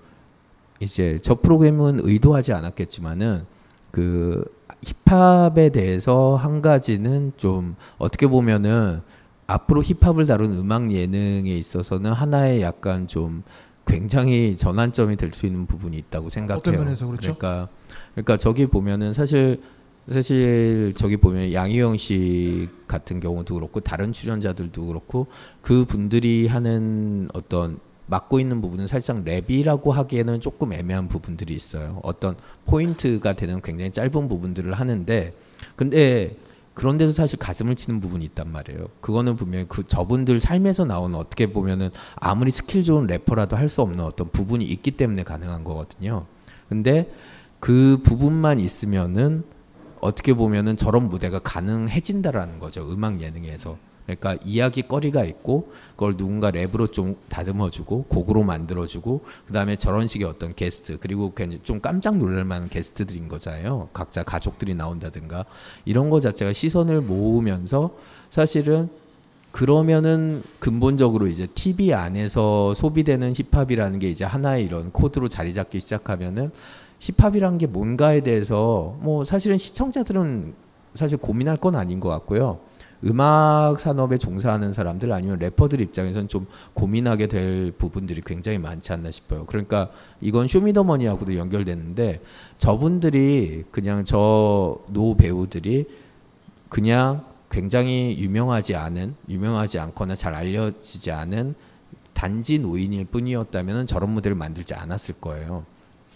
[0.81, 3.47] 이제 저 프로그램은 의도하지 않았겠지만은
[3.91, 4.45] 그
[5.07, 9.03] 힙합에 대해서 한 가지는 좀 어떻게 보면은
[9.47, 13.43] 앞으로 힙합을 다룬 음악 예능에 있어서는 하나의 약간 좀
[13.87, 16.59] 굉장히 전환점이 될 수 있는 부분이 있다고 생각해요.
[16.61, 17.35] 어떤 면에서 그렇죠?
[17.37, 17.69] 그러니까
[18.15, 19.61] 그러니까 저기 보면은 사실
[20.09, 25.27] 사실 저기 보면 양희경 씨 같은 경우도 그렇고 다른 출연자들도 그렇고
[25.61, 32.01] 그 분들이 하는 어떤 맡고 있는 부분은 살짝 랩이라고 하기에는 조금 애매한 부분들이 있어요.
[32.03, 32.37] 어떤
[32.67, 35.35] 포인트가 되는 굉장히 짧은 부분들을 하는데
[35.77, 36.37] 근데
[36.75, 38.87] 그런데도 사실 가슴을 치는 부분이 있단 말이에요.
[39.01, 44.01] 그거는 분명히 그 저분들 삶에서 나오는 어떻게 보면은 아무리 스킬 좋은 래퍼라도 할 수 없는
[44.05, 46.27] 어떤 부분이 있기 때문에 가능한 거거든요.
[46.69, 47.11] 근데
[47.61, 49.45] 그 부분만 있으면은
[50.01, 52.87] 어떻게 보면은 저런 무대가 가능해진다라는 거죠.
[52.91, 53.79] 음악 예능에서.
[54.19, 60.55] 그러니까 이야기거리가 있고 그걸 누군가 랩으로 좀 다듬어주고 곡으로 만들어주고 그 다음에 저런 식의 어떤
[60.55, 61.33] 게스트 그리고
[61.63, 63.89] 좀 깜짝 놀랄 만한 게스트들인 거잖아요.
[63.93, 65.45] 각자 가족들이 나온다든가
[65.85, 67.97] 이런 거 자체가 시선을 모으면서
[68.31, 68.89] 사실은
[69.53, 76.51] 그러면은 근본적으로 이제 TV 안에서 소비되는 힙합이라는 게 이제 하나의 이런 코드로 자리 잡기 시작하면은
[77.01, 80.55] 힙합이라는 게 뭔가에 대해서 뭐 사실은 시청자들은
[80.95, 82.61] 사실 고민할 건 아닌 것 같고요.
[83.05, 89.45] 음악 산업에 종사하는 사람들 아니면 래퍼들 입장에서는 좀 고민하게 될 부분들이 굉장히 많지 않나 싶어요.
[89.47, 89.91] 그러니까
[90.21, 92.21] 이건 쇼미더머니하고도 연결되는데
[92.59, 95.87] 저분들이 그냥 저 노 배우들이
[96.69, 101.55] 그냥 굉장히 유명하지 않은 유명하지 않거나 잘 알려지지 않은
[102.15, 105.65] 단지 노인일 뿐이었다면 저런 무대를 만들지 않았을 거예요.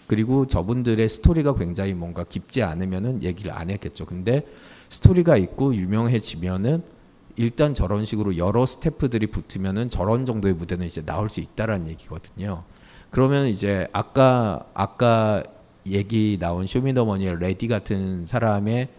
[0.07, 4.05] 그리고 저분들의 스토리가 굉장히 뭔가 깊지 않으면은 얘기를 안 했겠죠.
[4.05, 4.45] 근데
[4.89, 6.83] 스토리가 있고 유명해지면은
[7.35, 12.63] 일단 저런 식으로 여러 스태프들이 붙으면은 저런 정도의 무대는 이제 나올 수 있다라는 얘기거든요.
[13.11, 15.43] 그러면 이제 아까 아까
[15.85, 18.89] 얘기 나온 쇼미더머니의 레디 같은 사람의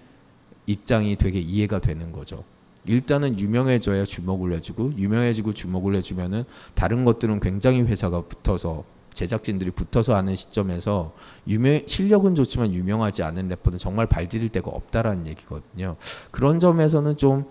[0.67, 2.45] 입장이 되게 이해가 되는 거죠.
[2.87, 10.37] 일단은 유명해져야 주목을 해주고 유명해지고 주목을 해주면은 다른 것들은 굉장히 회사가 붙어서 제작진들이 붙어서 하는
[10.37, 11.13] 시점에서
[11.47, 15.97] 유명 실력은 좋지만 유명하지 않은 래퍼는 정말 발디딜 데가 없다라는 얘기거든요.
[16.31, 17.47] 그런 점에서는 좀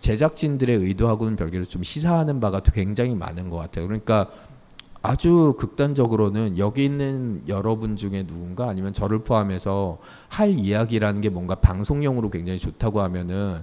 [0.00, 3.86] 제작진들의 의도하고는 별개로 좀 시사하는 바가 굉장히 많은 것 같아요.
[3.86, 4.28] 그러니까
[5.00, 12.30] 아주 극단적으로는 여기 있는 여러분 중에 누군가 아니면 저를 포함해서 할 이야기라는 게 뭔가 방송용으로
[12.30, 13.62] 굉장히 좋다고 하면은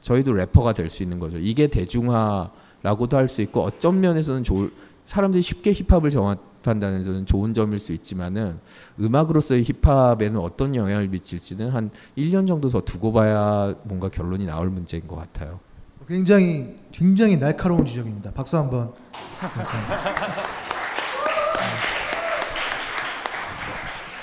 [0.00, 1.38] 저희도 래퍼가 될 수 있는 거죠.
[1.38, 4.72] 이게 대중화라고도 할 수 있고 어떤 면에서는 좋을
[5.04, 8.58] 사람들이 쉽게 힙합을 정 합한다는 점은 좋은 점일 수 있지만은
[8.98, 15.06] 음악으로서의 힙합에는 어떤 영향을 미칠지는 한 1년 정도 더 두고 봐야 뭔가 결론이 나올 문제인
[15.06, 15.60] 것 같아요.
[16.08, 18.32] 굉장히 굉장히 날카로운 지적입니다.
[18.32, 18.92] 박수 한번.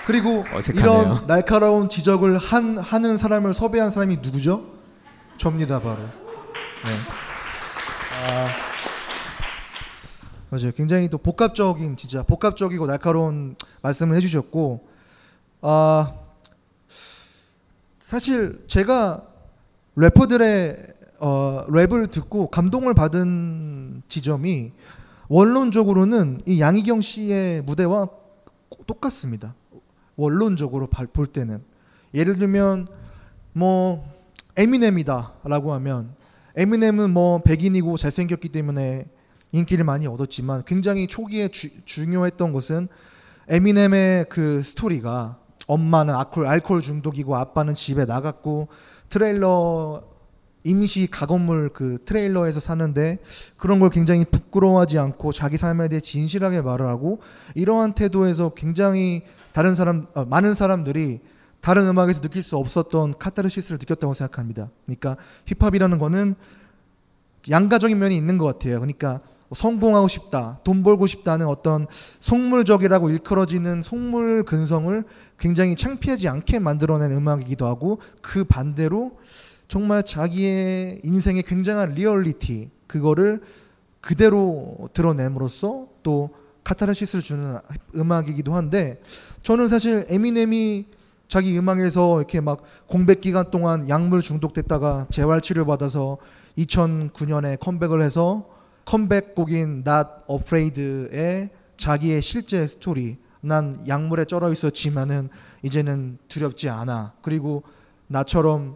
[0.05, 1.01] 그리고 어색하네요.
[1.01, 4.65] 이런 날카로운 지적을 한 하는 사람을 섭외한 사람이 누구죠?
[5.37, 5.97] 접니다 바로.
[5.97, 6.97] 네.
[8.27, 8.70] 아,
[10.51, 10.71] 맞아요.
[10.75, 14.85] 굉장히 또 복합적인 진짜 복합적이고 날카로운 말씀을 해주셨고,
[15.61, 16.13] 아
[17.99, 19.25] 사실 제가
[19.95, 20.87] 래퍼들의
[21.21, 24.71] 어, 랩을 듣고 감동을 받은 지점이
[25.29, 28.09] 원론적으로는 이 양희경 씨의 무대와
[28.87, 29.55] 똑같습니다.
[30.17, 31.63] 원론적으로 발- 볼 때는
[32.13, 32.87] 예를 들면
[33.53, 34.05] 뭐
[34.57, 36.13] 에미넴이다라고 하면
[36.57, 39.05] 에미넴은 뭐 백인이고 잘생겼기 때문에
[39.51, 42.87] 인기를 많이 얻었지만 굉장히 초기에 주- 중요했던 것은
[43.49, 45.37] 에미넴의 그 스토리가
[45.67, 48.69] 엄마는 알코올, 알코올 중독이고 아빠는 집에 나갔고
[49.09, 50.03] 트레일러
[50.63, 53.19] 임시 가건물 그 트레일러에서 사는데
[53.57, 57.19] 그런 걸 굉장히 부끄러워하지 않고 자기 삶에 대해 진실하게 말을 하고
[57.55, 59.23] 이러한 태도에서 굉장히
[59.53, 61.19] 다른 사람 어, 많은 사람들이
[61.61, 64.69] 다른 음악에서 느낄 수 없었던 카타르시스를 느꼈다고 생각합니다.
[64.85, 66.35] 그러니까 힙합이라는 거는
[67.49, 68.79] 양가적인 면이 있는 것 같아요.
[68.79, 69.19] 그러니까
[69.53, 71.87] 성공하고 싶다, 돈 벌고 싶다는 어떤
[72.19, 75.03] 속물적이라고 일컬어지는 속물 근성을
[75.37, 79.17] 굉장히 창피하지 않게 만들어낸 음악이기도 하고 그 반대로
[79.67, 83.41] 정말 자기의 인생의 굉장한 리얼리티 그거를
[84.01, 86.31] 그대로 드러냄으로써 또
[86.63, 87.57] 카타르시스를 주는
[87.95, 89.01] 음악이기도 한데
[89.41, 90.87] 저는 사실 에미넴이
[91.27, 96.17] 자기 음악에서 이렇게 막 공백 기간 동안 약물 중독됐다가 재활 치료 받아서
[96.57, 98.45] 2009년에 컴백을 해서
[98.85, 105.29] 컴백곡인 Not Afraid의 자기의 실제 스토리 난 약물에 쩔어 있었지만은
[105.63, 107.63] 이제는 두렵지 않아 그리고
[108.07, 108.75] 나처럼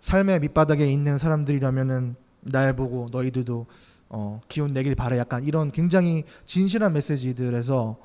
[0.00, 3.66] 삶의 밑바닥에 있는 사람들이라면은 날 보고 너희들도
[4.08, 7.96] 어, 기운 내길 바래 약간 이런 굉장히 진실한 메시지들에서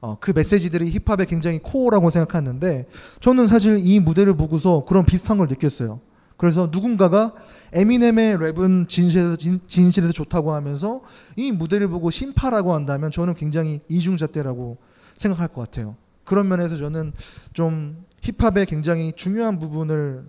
[0.00, 2.86] 어, 그 메시지들이 힙합의 굉장히 코어라고 생각하는데
[3.20, 6.00] 저는 사실 이 무대를 보고서 그런 비슷한 걸 느꼈어요.
[6.42, 7.34] 그래서 누군가가
[7.72, 11.00] 에미넴의 랩은 진실에서, 진, 진실에서 좋다고 하면서
[11.36, 14.76] 이 무대를 보고 심파라고 한다면 저는 굉장히 이중잣대라고
[15.14, 15.94] 생각할 것 같아요.
[16.24, 17.12] 그런 면에서 저는
[17.52, 20.24] 좀 힙합의 굉장히 중요한 부분을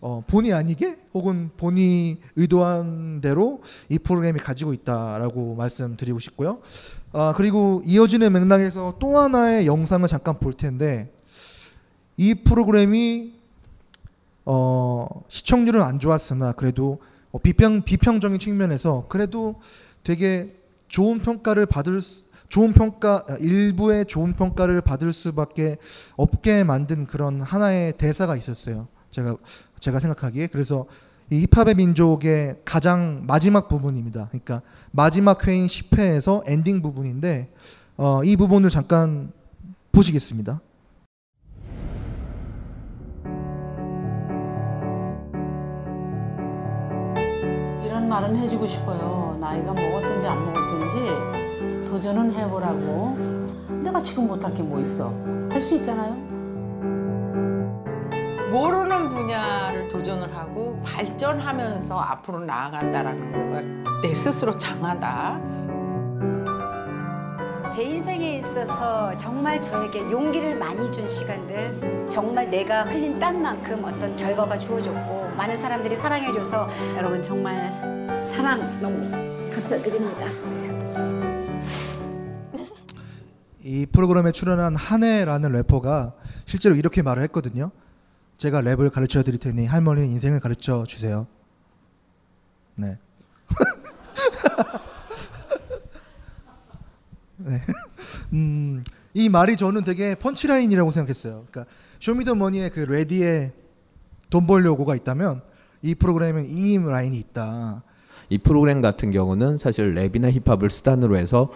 [0.00, 6.60] 어, 본의 아니게 혹은 본이 의도한 대로 이 프로그램이 가지고 있다라고 말씀드리고 싶고요.
[7.12, 11.12] 아, 그리고 이어지는 맥락에서 또 하나의 영상을 잠깐 볼 텐데
[12.16, 13.37] 이 프로그램이
[14.50, 17.00] 어, 시청률은 안 좋았으나 그래도
[17.32, 19.60] 어, 비평 비평적인 측면에서 그래도
[20.02, 20.56] 되게
[20.88, 25.76] 좋은 평가를 받을 수, 좋은 평가 일부의 좋은 평가를 받을 수밖에
[26.16, 28.88] 없게 만든 그런 하나의 대사가 있었어요.
[29.10, 29.36] 제가
[29.80, 30.86] 제가 생각하기에 그래서
[31.28, 34.28] 이 힙합의 민족의 가장 마지막 부분입니다.
[34.28, 34.62] 그러니까
[34.92, 37.52] 마지막 회인 10회에서 엔딩 부분인데
[37.98, 39.30] 어, 이 부분을 잠깐
[39.92, 40.62] 보시겠습니다.
[48.08, 49.36] 말은 해주고 싶어요.
[49.40, 53.16] 나이가 먹었든지 안 먹었든지 도전은 해보라고.
[53.82, 55.12] 내가 지금 못할 게 뭐 있어?
[55.50, 56.14] 할 수 있잖아요.
[58.50, 65.40] 모르는 분야를 도전을 하고 발전하면서 앞으로 나아간다라는 거가 내 스스로 장하다.
[67.70, 74.58] 제 인생에 있어서 정말 저에게 용기를 많이 준 시간들 정말 내가 흘린 땀만큼 어떤 결과가
[74.58, 77.97] 주어졌고 많은 사람들이 사랑해줘서 여러분 정말
[78.28, 79.00] 사랑 너무
[79.50, 80.26] 감사드립니다.
[83.62, 86.14] 이 프로그램에 출연한 한혜라는 래퍼가
[86.46, 87.70] 실제로 이렇게 말을 했거든요.
[88.36, 91.26] 제가 랩을 가르쳐 드릴 테니 할머니는 인생을 가르쳐 주세요.
[92.76, 92.98] 네.
[97.38, 97.62] 네.
[98.32, 98.84] 음,
[99.14, 101.46] 이 말이 저는 되게 펀치라인이라고 생각했어요.
[101.50, 103.52] 그러니까 쇼미더머니의 그 레디에
[104.30, 105.42] 돈 벌려고가 있다면
[105.82, 107.82] 이 프로그램은 이 라인이 있다.
[108.30, 111.50] 이 프로그램 같은 경우는 사실 랩이나 힙합을 수단으로 해서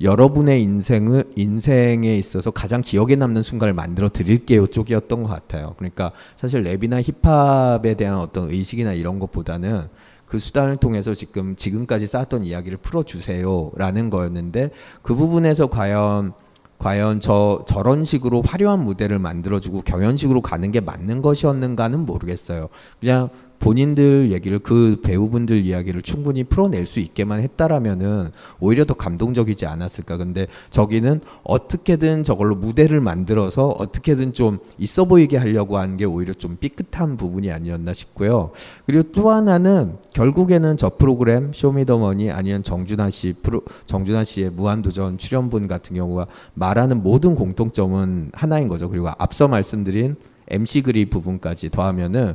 [0.00, 5.74] 여러분의 인생을 인생에 있어서 가장 기억에 남는 순간을 만들어 드릴게요 쪽이었던 것 같아요.
[5.76, 9.88] 그러니까 사실 랩이나 힙합에 대한 어떤 의식이나 이런 것보다는
[10.26, 14.70] 그 수단을 통해서 지금 지금까지 쌓았던 이야기를 풀어주세요라는 거였는데
[15.02, 16.32] 그 부분에서 과연
[16.78, 22.68] 과연 저 저런 식으로 화려한 무대를 만들어주고 경연식으로 가는 게 맞는 것이었는가는 모르겠어요.
[23.00, 28.28] 그냥 본인들 얘기를 그 배우분들 이야기를 충분히 풀어낼 수 있게만 했다라면은
[28.60, 30.16] 오히려 더 감동적이지 않았을까.
[30.16, 36.56] 근데 저기는 어떻게든 저걸로 무대를 만들어서 어떻게든 좀 있어 보이게 하려고 하는 게 오히려 좀
[36.60, 38.50] 삐끗한 부분이 아니었나 싶고요.
[38.86, 45.68] 그리고 또 하나는 결국에는 저 프로그램 쇼미더머니 아니면 정준하 씨 프로 정준하 씨의 무한도전 출연분
[45.68, 48.90] 같은 경우가 말하는 모든 공통점은 하나인 거죠.
[48.90, 50.16] 그리고 앞서 말씀드린
[50.48, 52.34] MC 그리 부분까지 더하면은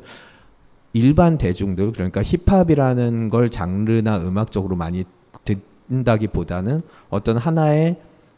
[0.94, 5.06] 일반 대중들 그러니까 힙합이라는 걸 장르나 음악적으로 많이
[5.44, 7.98] 듣는다기보다는 어떤 하나의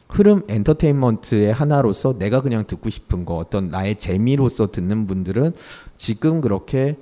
[0.10, 5.54] 흐름 엔터테인먼트의 하나로서 내가 그냥 듣고 싶은 거 어떤 나의 재미로서 듣는 분들은
[5.96, 6.98] 지금 그렇게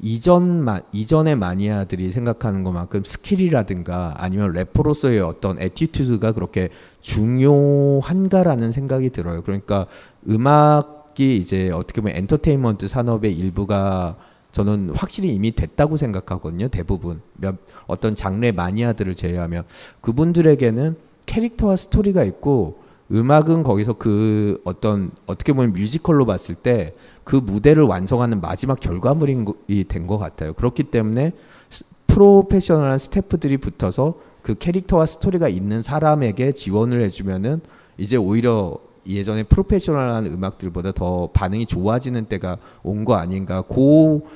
[0.00, 6.68] 이전 마, 이전의 마니아들이 생각하는 것만큼 스킬이라든가 아니면 래퍼로서의 어떤 attitude가 그렇게
[7.00, 9.42] 중요한가라는 생각이 들어요.
[9.42, 9.86] 그러니까
[10.28, 14.16] 음악이 이제 어떻게 보면 엔터테인먼트 산업의 일부가
[14.58, 16.66] 저는 확실히 이미 됐다고 생각하거든요.
[16.66, 17.54] 대부분 몇
[17.86, 19.62] 어떤 장르 마니아들을 제외하면
[20.00, 22.74] 그분들에게는 캐릭터와 스토리가 있고
[23.12, 30.06] 음악은 거기서 그 어떤 어떻게 보면 뮤지컬로 봤을 때 그 무대를 완성하는 마지막 결과물이 된
[30.06, 30.54] 것 같아요.
[30.54, 31.32] 그렇기 때문에
[32.06, 37.60] 프로페셔널한 스태프들이 붙어서 그 캐릭터와 스토리가 있는 사람에게 지원을 해주면은
[37.98, 43.60] 이제 오히려 예전에 프로페셔널한 음악들보다 더 반응이 좋아지는 때가 온 거 아닌가.
[43.60, 44.26] 고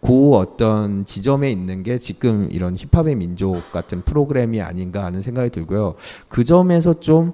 [0.00, 5.94] 그 어떤 지점에 있는 게 지금 이런 힙합의 민족 같은 프로그램이 아닌가 하는 생각이 들고요.
[6.28, 7.32] 그 점에서 좀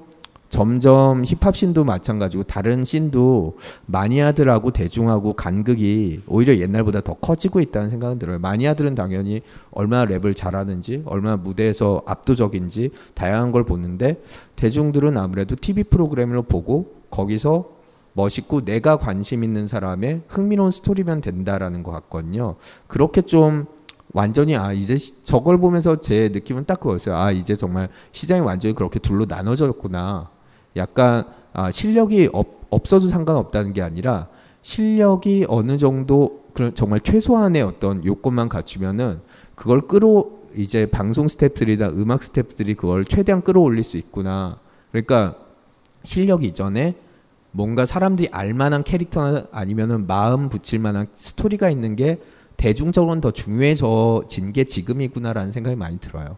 [0.49, 3.57] 점점 힙합 씬도 마찬가지고 다른 씬도
[3.87, 8.39] 마니아들하고 대중하고 간극이 오히려 옛날보다 더 커지고 있다는 생각은 들어요.
[8.39, 14.23] 마니아들은 당연히 얼마나 랩을 잘하는지, 얼마나 무대에서 압도적인지 다양한 걸 보는데
[14.55, 17.76] 대중들은 아무래도 TV 프로그램을 보고 거기서
[18.17, 22.57] 멋있고 내가 관심 있는 사람의 흥미로운 스토리면 된다라는 것 같거든요.
[22.87, 23.67] 그렇게 좀
[24.13, 27.15] 완전히 아 이제 시- 저걸 보면서 제 느낌은 딱 그거였어요.
[27.15, 30.31] 아 이제 정말 시장이 완전히 그렇게 둘로 나눠졌구나.
[30.77, 34.29] 약간 아 실력이 없, 없어도 상관없다는 게 아니라
[34.63, 39.21] 실력이 어느 정도 정말 최소한의 어떤 요건만 갖추면은
[39.55, 40.25] 그걸 끌어
[40.57, 44.59] 이제 방송 스태프들이나 음악 스태프들이 그걸 최대한 끌어올릴 수 있구나.
[44.91, 45.35] 그러니까
[46.05, 46.95] 실력 이전에
[47.57, 52.21] 뭔가 사람들이 알만한 캐릭터나 아니면은 마음 붙일 만한 스토리가 있는 게
[52.59, 56.37] 대중적으로는 더 중요해져진 게 지금이구나라는 생각이 많이 들어요.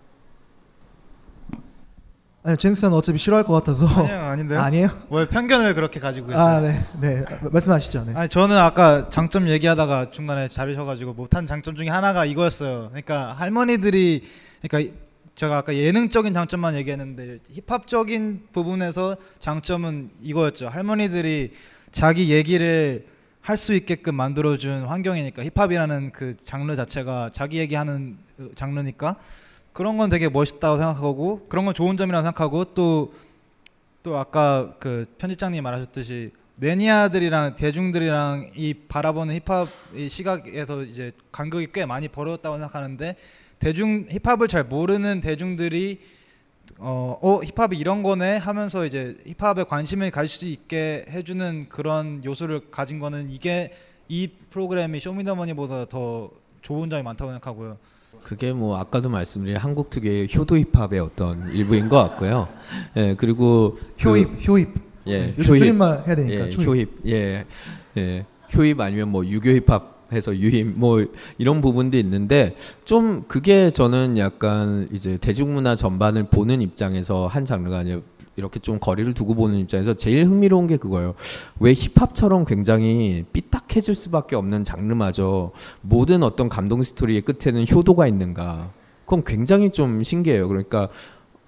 [2.44, 3.86] 아니 쟁스는 어차피 싫어할 것 같아서.
[3.86, 4.60] 아니요, 아닌데요.
[4.60, 4.88] 아니에요?
[5.10, 6.40] 왜 편견을 그렇게 가지고 있어요?
[6.40, 7.24] 아, 네, 네.
[7.50, 8.04] 말씀하시죠.
[8.06, 8.12] 네.
[8.14, 12.90] 아니 저는 아까 장점 얘기하다가 중간에 자르셔가지고 못한 장점 중에 하나가 이거였어요.
[12.90, 14.22] 그러니까 할머니들이
[14.62, 14.94] 그러니까
[15.38, 20.66] 제가 아까 예능적인 장점만 얘기했는데 힙합적인 부분에서 장점은 이거였죠.
[20.66, 21.52] 할머니들이
[21.92, 23.06] 자기 얘기를
[23.40, 29.14] 할 수 있게끔 만들어준 환경이니까 힙합이라는 그 장르 자체가 자기 얘기하는 어, 장르니까
[29.72, 36.32] 그런 건 되게 멋있다고 생각하고 그런 건 좋은 점이라고 생각하고 또또 아까 그 편집장님 말하셨듯이
[36.56, 43.16] 매니아들이랑 대중들이랑 이 바라보는 힙합 이 시각에서 이제 간극이 꽤 많이 벌어졌다고 생각하는데
[43.58, 46.00] 대중 힙합을 잘 모르는 대중들이
[46.78, 52.70] 어, 어 힙합이 이런 거네 하면서 이제 힙합에 관심을 가질 수 있게 해주는 그런 요소를
[52.70, 53.72] 가진 거는 이게
[54.08, 56.30] 이 프로그램이 쇼미더머니보다 더
[56.62, 57.78] 좋은 점이 많다고 생각하고요.
[58.22, 62.48] 그게 뭐 아까도 말씀드린 한국 특유의 효도 힙합의 어떤 일부인 것 같고요.
[62.96, 64.68] 예 그리고 효입, 효입.
[65.06, 66.68] 예 네, 요즘 줄임말 해야 되니까, 예, 초입.
[66.68, 67.44] 효입 예,
[67.96, 68.26] 예
[68.56, 71.04] 효입 아니면 뭐 유교 힙합 해서 유입 뭐
[71.36, 78.00] 이런 부분도 있는데 좀 그게 저는 약간 이제 대중문화 전반을 보는 입장에서 한 장르가 아니라
[78.36, 81.14] 이렇게 좀 거리를 두고 보는 입장에서 제일 흥미로운 게 그거예요.
[81.60, 88.70] 왜 힙합처럼 굉장히 삐딱해질 수밖에 없는 장르마저 모든 어떤 감동 스토리의 끝에는 효도가 있는가?
[89.04, 90.48] 그건 굉장히 좀 신기해요.
[90.48, 90.88] 그러니까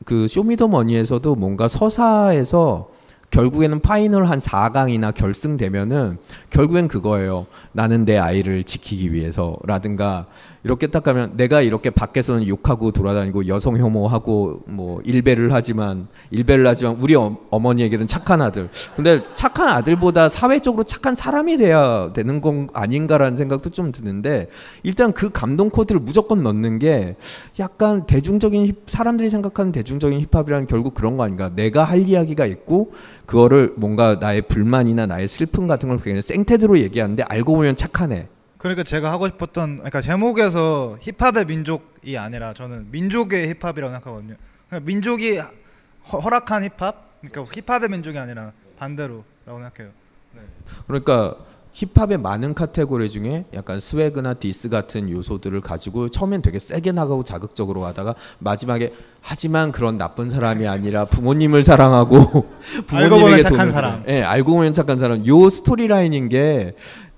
[0.05, 2.89] 그 쇼미더머니에서도 뭔가 서사에서
[3.31, 6.19] 결국에는 final 한 4강이나 결승 되면은
[6.51, 7.47] 결국엔 그거예요.
[7.73, 10.27] 나는 내 아이를 지키기 위해서라든가
[10.63, 16.97] 이렇게 딱 가면 내가 이렇게 밖에서는 욕하고 돌아다니고 여성 혐오하고 뭐 일베를 하지만 일베를 하지만
[17.01, 18.69] 우리 어, 어머니에게는 착한 아들.
[18.95, 24.49] 근데 착한 아들보다 사회적으로 착한 사람이 돼야 되는 건 아닌가라는 생각도 좀 드는데
[24.83, 27.17] 일단 그 감동 코드를 무조건 넣는 게
[27.59, 31.51] 약간 대중적인 힙, 사람들이 생각하는 대중적인 힙합이라는 결국 그런 거 아닌가?
[31.55, 32.93] 내가 할 이야기가 있고
[33.25, 38.29] 그거를 뭔가 나의 불만이나 나의 슬픔 같은 걸 그냥 센 태도로 얘기하는데 알고 보면 착하네.
[38.61, 44.35] 그러니까 제가 하고 싶었던 그러니까 제목에서 힙합의 민족이 아니라 저는 민족의 힙합이라고 생각하거든요.
[44.69, 49.93] 그러니까 민족이 허, 허락한 힙합, 그러니까 힙합의 민족이 아니라 반대로라고 생각해요.
[50.35, 50.43] 네.
[50.87, 51.37] 그러니까
[51.73, 57.87] 힙합의 많은 카테고리 중에 약간 swag나 diss 같은 요소들을 가지고 처음엔 되게 세게 나가고 자극적으로
[57.87, 58.93] 하다가 마지막에
[59.23, 62.19] 하지만 그런 나쁜 사람이 아니라 부모님을 사랑하고
[62.93, 64.05] 알고 보면 부모님에게 착한 돈을 사람.
[64.09, 65.27] 예, 알고 보면 착한 사람.
[65.27, 66.75] 요 스토리 라인인 게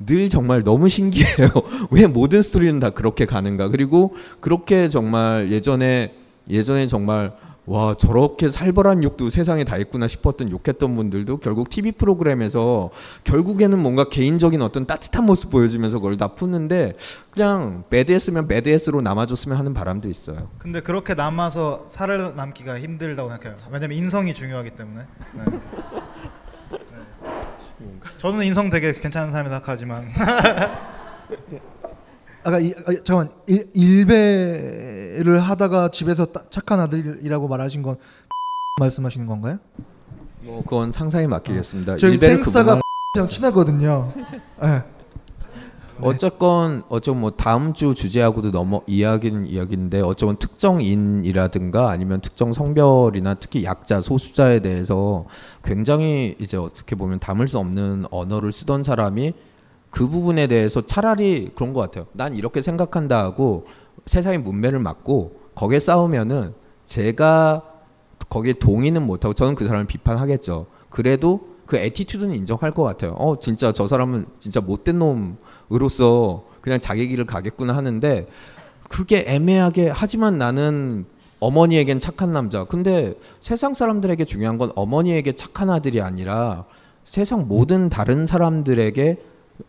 [0.06, 1.48] 늘 정말 너무 신기해요.
[1.90, 3.68] 왜 모든 스토리는 다 그렇게 가는가?
[3.68, 6.14] 그리고 그렇게 정말 예전에
[6.48, 7.32] 예전에 정말
[7.64, 12.90] 와 저렇게 살벌한 욕도 세상에 다 있구나 싶었던 욕했던 분들도 결국 TV 프로그램에서
[13.22, 16.94] 결국에는 뭔가 개인적인 어떤 따뜻한 모습 보여주면서 그걸 다 푸는데
[17.30, 20.48] 그냥 배드했으면 배드했으로 남아줬으면 하는 바람도 있어요.
[20.58, 23.56] 근데 그렇게 남아서 살아남기가 힘들다고 생각해요.
[23.70, 25.06] 왜냐면 인성이 중요하기 때문에.
[25.34, 25.42] 네.
[25.52, 26.01] 네.
[28.22, 30.08] 저는 인성 되게 괜찮은 사람이 생각하지만
[32.44, 37.96] 아까 이, 아, 잠깐 일, 일배를 하다가 집에서 따, 착한 아들이라고 말하신 건
[38.80, 39.58] 말씀하시는 건가요?
[40.42, 41.96] 뭐 그건 상상에 맡기겠습니다.
[41.98, 42.80] 저희 탱스가 그분은-
[43.18, 44.12] 랑 친하거든요.
[44.62, 44.82] 네.
[46.02, 53.64] 어쨌건 어쩌면 뭐 다음 주 주제하고도 넘어 이야기는 이야기인데 어쩌면 특정인이라든가 아니면 특정 성별이나 특히
[53.64, 55.26] 약자 소수자에 대해서
[55.64, 59.32] 굉장히 이제 어떻게 보면 담을 수 없는 언어를 쓰던 사람이
[59.90, 62.06] 그 부분에 대해서 차라리 그런 것 같아요.
[62.12, 63.66] 난 이렇게 생각한다 하고
[64.06, 66.54] 세상의 문매를 맞고 거기에 싸우면은
[66.84, 67.62] 제가
[68.28, 70.66] 거기에 동의는 못하고 저는 그 사람을 비판하겠죠.
[70.88, 73.12] 그래도 그 attitude는 인정할 것 같아요.
[73.12, 75.36] 어 진짜 저 사람은 진짜 못된 놈
[75.72, 78.26] 으로서 그냥 자기 길을 가겠구나 하는데
[78.88, 81.06] 그게 애매하게 하지만 나는
[81.40, 82.64] 어머니에겐 착한 남자.
[82.64, 86.66] 근데 세상 사람들에게 중요한 건 어머니에게 착한 아들이 아니라
[87.04, 89.18] 세상 모든 다른 사람들에게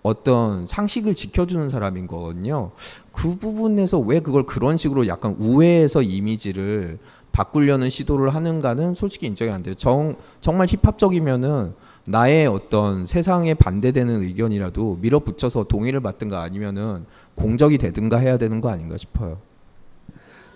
[0.01, 2.71] 어떤 상식을 지켜주는 사람인 거거든요.
[3.11, 6.99] 그 부분에서 왜 그걸 그런 식으로 약간 우회해서 이미지를
[7.31, 9.73] 바꾸려는 시도를 하는가는 솔직히 인정이 안 돼요.
[9.75, 11.73] 정, 정말 힙합적이면은
[12.05, 17.05] 나의 어떤 세상에 반대되는 의견이라도 밀어붙여서 동의를 받든가 아니면은
[17.35, 19.39] 공적이 되든가 해야 되는 거 아닌가 싶어요.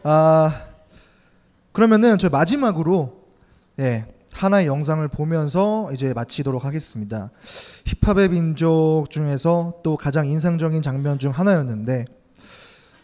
[0.03, 0.68] 아
[1.72, 3.22] 그러면은 저희 마지막으로
[3.80, 7.32] 예 하나의 영상을 보면서 이제 마치도록 하겠습니다.
[7.86, 12.06] 힙합의 민족 중에서 또 가장 인상적인 장면 중 하나였는데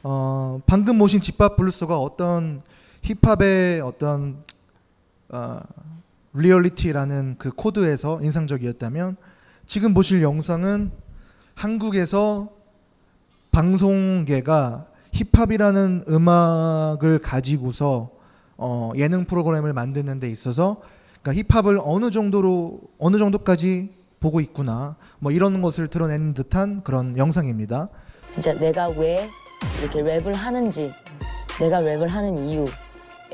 [0.03, 2.61] 어, 방금 보신 집밥 블루스가 어떤
[3.03, 4.43] 힙합의 어떤
[5.29, 5.59] 어,
[6.33, 9.17] 리얼리티라는 그 코드에서 인상적이었다면
[9.65, 10.91] 지금 보실 영상은
[11.55, 12.49] 한국에서
[13.51, 18.11] 방송계가 힙합이라는 음악을 가지고서
[18.57, 20.81] 어, 예능 프로그램을 만드는 데 있어서
[21.21, 23.89] 그러니까 힙합을 어느 정도로 어느 정도까지
[24.19, 27.89] 보고 있구나 뭐 이런 것을 드러내는 듯한 그런 영상입니다.
[28.27, 29.29] 진짜 내가 왜
[29.79, 30.91] 이렇게 랩을 하는지
[31.59, 32.65] 내가 랩을 하는 이유에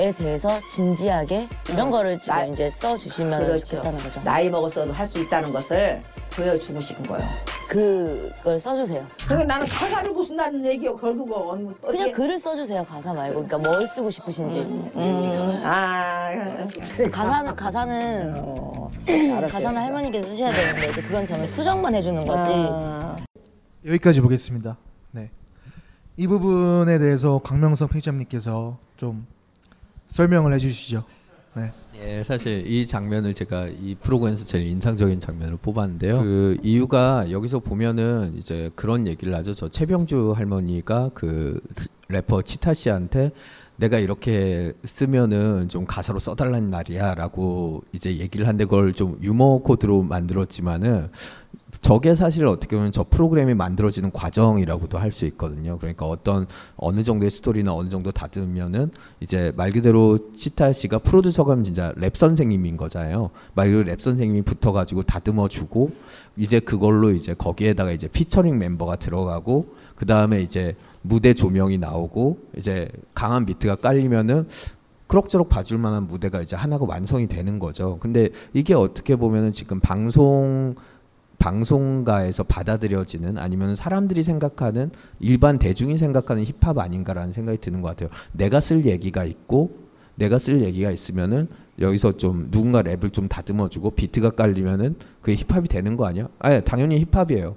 [0.09, 3.63] 대해서 진지하게 이런 거를 지금 나- 이제 써주시면 그렇죠.
[3.65, 4.21] 좋겠다는 거죠.
[4.23, 6.01] 나이 먹었어도 할 수 있다는 것을
[6.31, 7.27] 보여주고 싶은 거예요.
[7.67, 9.05] 그걸 써주세요.
[9.27, 13.85] 그러니까 나는 가사를 무슨 나는 얘기요 결국은 그냥 어디에- 글을 써주세요 가사 말고 그러니까 뭘
[13.85, 16.31] 쓰고 싶으신지 음, 아
[17.11, 18.33] 가사는 가사는
[19.07, 19.47] 알았어요.
[19.49, 23.17] 가사는 할머니께서 쓰셔야 되는데 이제 그건 저는 수정만 해주는 거지 아.
[23.85, 24.77] 여기까지 보겠습니다.
[25.11, 25.29] 네.
[26.17, 29.25] 이 부분에 대해서 강명석 편집장님께서 좀
[30.09, 31.03] 설명을 해주시죠.
[31.55, 31.71] 네.
[32.01, 36.19] 예, 사실 이 장면을 제가 이 프로그램에서 제일 인상적인 장면을 뽑았는데요.
[36.19, 39.53] 그 이유가 여기서 보면은 이제 그런 얘기를 하죠.
[39.53, 41.59] 저 최병주 할머니가 그
[42.07, 43.31] 래퍼 치타 씨한테
[43.79, 51.09] 내가 이렇게 쓰면은 좀 가사로 써달라는 말이야라고 이제 얘기를 한데 그걸 좀 유머 코드로 만들었지만은
[51.81, 55.77] 저게 사실 어떻게 보면 저 프로그램이 만들어지는 과정이라고도 할 수 있거든요.
[55.77, 56.45] 그러니까 어떤
[56.75, 58.91] 어느 정도의 스토리나 어느 정도 다듬으면은
[59.21, 63.29] 이제 말 그대로 치타 씨가 프로듀서가 진짜 랩 선생님인 거잖아요.
[63.55, 65.91] 말 그대로 랩 선생님이 붙어가지고 다듬어 주고
[66.35, 72.89] 이제 그걸로 이제 거기에다가 이제 피처링 멤버가 들어가고 그 다음에 이제 무대 조명이 나오고 이제
[73.13, 74.47] 강한 비트가 깔리면은
[75.07, 77.97] 그럭저럭 봐줄 만한 무대가 이제 하나가 완성이 되는 거죠.
[77.99, 80.75] 근데 이게 어떻게 보면은 지금 방송
[81.39, 88.09] 방송가에서 받아들여지는 아니면 사람들이 생각하는 일반 대중이 생각하는 힙합 아닌가라는 생각이 드는 것 같아요.
[88.33, 89.71] 내가 쓸 얘기가 있고
[90.15, 91.47] 내가 쓸 얘기가 있으면은
[91.79, 96.27] 여기서 좀 누군가 랩을 좀 다듬어주고 비트가 깔리면은 그게 힙합이 되는 거 아니야?
[96.39, 97.55] 아 당연히 힙합이에요.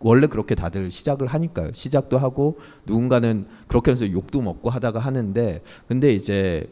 [0.00, 1.72] 원래 그렇게 다들 시작을 하니까요.
[1.72, 6.66] 시작도 하고 누군가는 그렇게 해서 욕도 먹고 하다가 하는데 근데 이제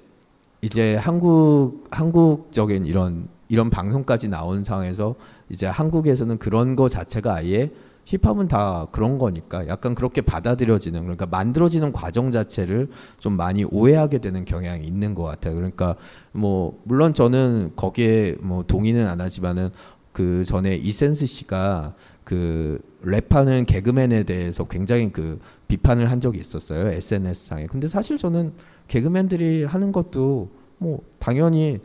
[0.62, 5.14] 이제 한국 한국적인 이런 이런 방송까지 나온 상황에서
[5.50, 7.70] 이제 한국에서는 그런 거 자체가 아예
[8.06, 12.88] 힙합은 다 그런 거니까 약간 그렇게 받아들여지는 그러니까 만들어지는 과정 자체를
[13.18, 15.54] 좀 많이 오해하게 되는 경향이 있는 것 같아요.
[15.54, 15.94] 그러니까
[16.32, 19.70] 뭐 물론 저는 거기에 뭐 동의는 안 하지만은
[20.12, 21.94] 그 전에 이센스 씨가
[22.24, 25.38] 그 랩하는 개그맨에 대해서 굉장히 그
[25.68, 27.66] 비판을 한 적이 있었어요 SNS 상에.
[27.66, 28.52] 근데 사실 저는
[28.88, 31.78] 개그맨들이 하는 것도 뭐 당연히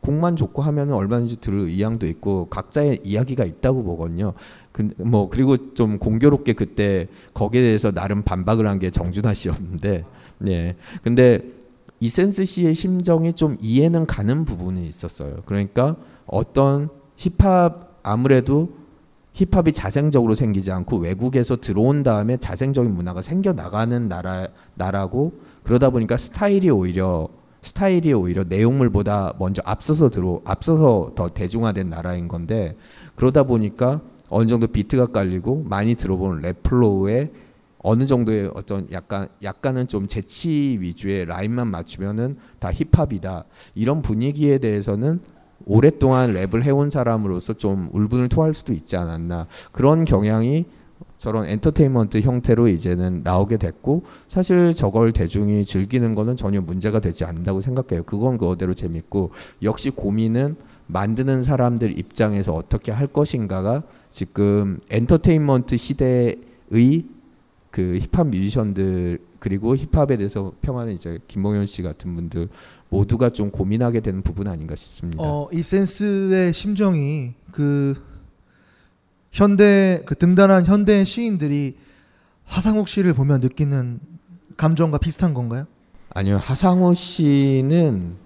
[0.00, 4.32] 곡만 좋고 하면은 얼마든지 들을 의향도 있고 각자의 이야기가 있다고 보거든요.
[4.72, 10.04] 그, 뭐 그리고 좀 공교롭게 그때 거기에 대해서 나름 반박을 한 게 정준하 씨였는데,
[10.38, 10.76] 네.
[11.02, 11.42] 근데
[12.00, 15.42] 이센스 씨의 심정이 좀 이해는 가는 부분이 있었어요.
[15.46, 15.96] 그러니까
[16.26, 18.70] 어떤 힙합 아무래도
[19.38, 25.32] 힙합이 자생적으로 생기지 않고 외국에서 들어온 다음에 자생적인 문화가 생겨 나가는 나라 나라고
[25.62, 27.28] 그러다 보니까 스타일이 오히려
[27.62, 32.74] 스타일이 오히려 내용물보다 먼저 앞서서 들어 앞서서 더 대중화된 나라인 건데
[33.14, 37.30] 그러다 보니까 어느 정도 비트가 깔리고 많이 들어본 랩 flow에
[37.80, 43.44] 어느 정도의 어떤 약간 약간은 좀 재치 위주의 라인만 맞추면은 다 힙합이다.
[43.76, 45.20] 이런 분위기에 대해서는
[45.66, 50.66] 오랫동안 랩을 해온 사람으로서 좀 울분을 토할 수도 있지 않았나 그런 경향이
[51.18, 57.60] 저런 엔터테인먼트 형태로 이제는 나오게 됐고 사실 저걸 대중이 즐기는 거는 전혀 문제가 되지 않는다고
[57.60, 58.04] 생각해요.
[58.04, 59.32] 그건 그거대로 재밌고
[59.62, 60.56] 역시 고민은
[60.86, 66.38] 만드는 사람들 입장에서 어떻게 할 것인가가 지금 엔터테인먼트 시대의
[67.78, 72.48] 그 힙합 뮤지션들 그리고 힙합에 대해서 평하는 이제 김봉현 씨 같은 분들
[72.88, 75.22] 모두가 좀 고민하게 되는 부분 아닌가 싶습니다.
[75.22, 77.94] 어, 이 센스의 심정이 그
[79.30, 81.76] 현대 그 등단한 현대 시인들이
[82.46, 84.00] 하상욱 씨를 보면 느끼는
[84.56, 85.68] 감정과 비슷한 건가요?
[86.10, 88.16] 아니요 하상우 씨는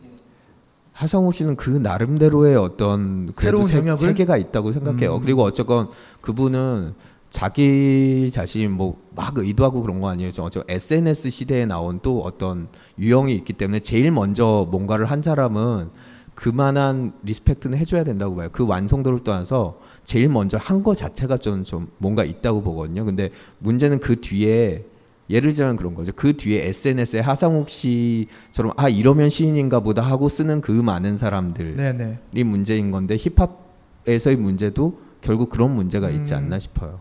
[0.93, 4.07] 하상욱 씨는 그 나름대로의 어떤 그래도 새로운 세?
[4.07, 5.17] 세계가 있다고 생각해요.
[5.17, 5.21] 음.
[5.21, 5.91] 그리고 어쨌건
[6.23, 6.95] 그분은
[7.33, 10.31] 자기 자신 뭐 막 의도하고 그런 거 아니에요.
[10.33, 12.69] 저 어쩌 SNS 시대에 나온 또 어떤
[12.99, 15.91] 유형이 있기 때문에 제일 먼저 뭔가를 한 사람은
[16.35, 18.49] 그만한 respect는 해줘야 된다고 봐요.
[18.53, 23.05] 그 완성도를 떠나서 제일 먼저 한 거 자체가 좀, 좀 뭔가 있다고 보거든요.
[23.05, 23.29] 근데
[23.59, 24.87] 문제는 그 뒤에
[25.29, 26.13] 예를 들자면 그런 거죠.
[26.17, 32.19] 그 뒤에 SNS에 하상욱 씨처럼 아 이러면 시인인가 보다 하고 쓰는 그 많은 사람들이 네네.
[32.45, 36.39] 문제인 건데 힙합에서의 문제도 결국 그런 문제가 있지 음.
[36.39, 37.01] 않나 싶어요.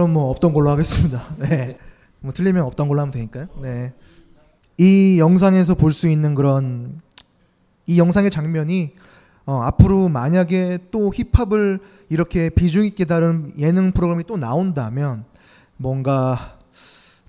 [0.00, 1.22] 그럼 뭐 없던 걸로 하겠습니다.
[1.36, 1.76] 네.
[2.20, 3.48] 뭐 틀리면 없던 걸로 하면 되니까요.
[3.60, 3.92] 네.
[4.78, 7.02] 이 영상에서 볼 수 있는 그런
[7.86, 8.94] 이 영상의 장면이
[9.44, 15.26] 어, 앞으로 만약에 또 힙합을 이렇게 비중 있게 다룬 예능 프로그램이 또 나온다면
[15.76, 16.58] 뭔가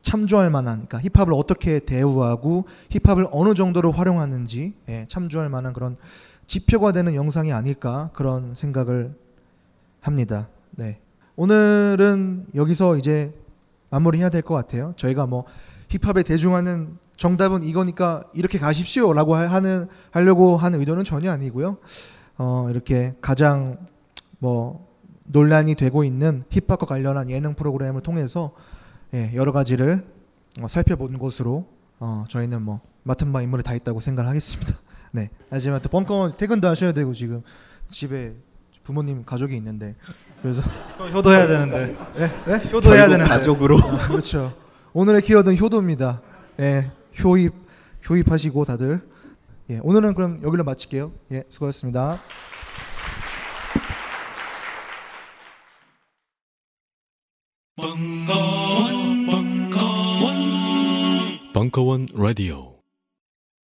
[0.01, 5.97] 참조할 만한 그러니까 힙합을 어떻게 대우하고 힙합을 어느 정도로 활용하는지 예, 참조할 만한 그런
[6.47, 9.13] 지표가 되는 영상이 아닐까 그런 생각을
[9.99, 10.47] 합니다.
[10.71, 11.01] 네.
[11.41, 13.33] 오늘은 여기서 이제
[13.89, 14.93] 마무리해야 될 것 같아요.
[14.95, 15.45] 저희가 뭐
[15.89, 21.77] 힙합에 대중화는 정답은 이거니까 이렇게 가십시오라고 하- 하는 하려고 하는 의도는 전혀 아니고요.
[22.37, 23.87] 어, 이렇게 가장
[24.37, 24.87] 뭐
[25.23, 28.51] 논란이 되고 있는 힙합과 관련한 예능 프로그램을 통해서
[29.15, 30.05] 예, 여러 가지를
[30.61, 31.65] 어, 살펴본 것으로
[31.99, 34.75] 어, 저희는 뭐 맡은 바 임무를 다 했다고 생각하겠습니다.
[35.11, 35.31] 네.
[35.49, 37.41] 하지만 또 벙커 퇴근도 하셔야 되고 지금
[37.89, 38.35] 집에
[38.83, 39.95] 부모님 가족이 있는데
[40.41, 40.61] 그래서
[40.99, 41.95] 효도해야 되는데.
[42.15, 42.31] 네?
[42.45, 42.69] 네?
[42.71, 43.29] 효도해야 되는데.
[43.29, 43.77] 가족으로.
[43.77, 44.53] 아, 그렇죠.
[44.93, 46.21] 오늘의 키워드는 효도입니다.
[46.59, 46.91] 예,
[47.23, 47.53] 효입
[48.09, 49.01] 효입하시고 다들.
[49.69, 51.11] 예, 오늘은 그럼 여기로 마칠게요.
[51.31, 52.19] 예, 수고하셨습니다.
[57.77, 60.35] 벙커원, 벙커원,
[61.53, 62.70] 벙커원 라디오.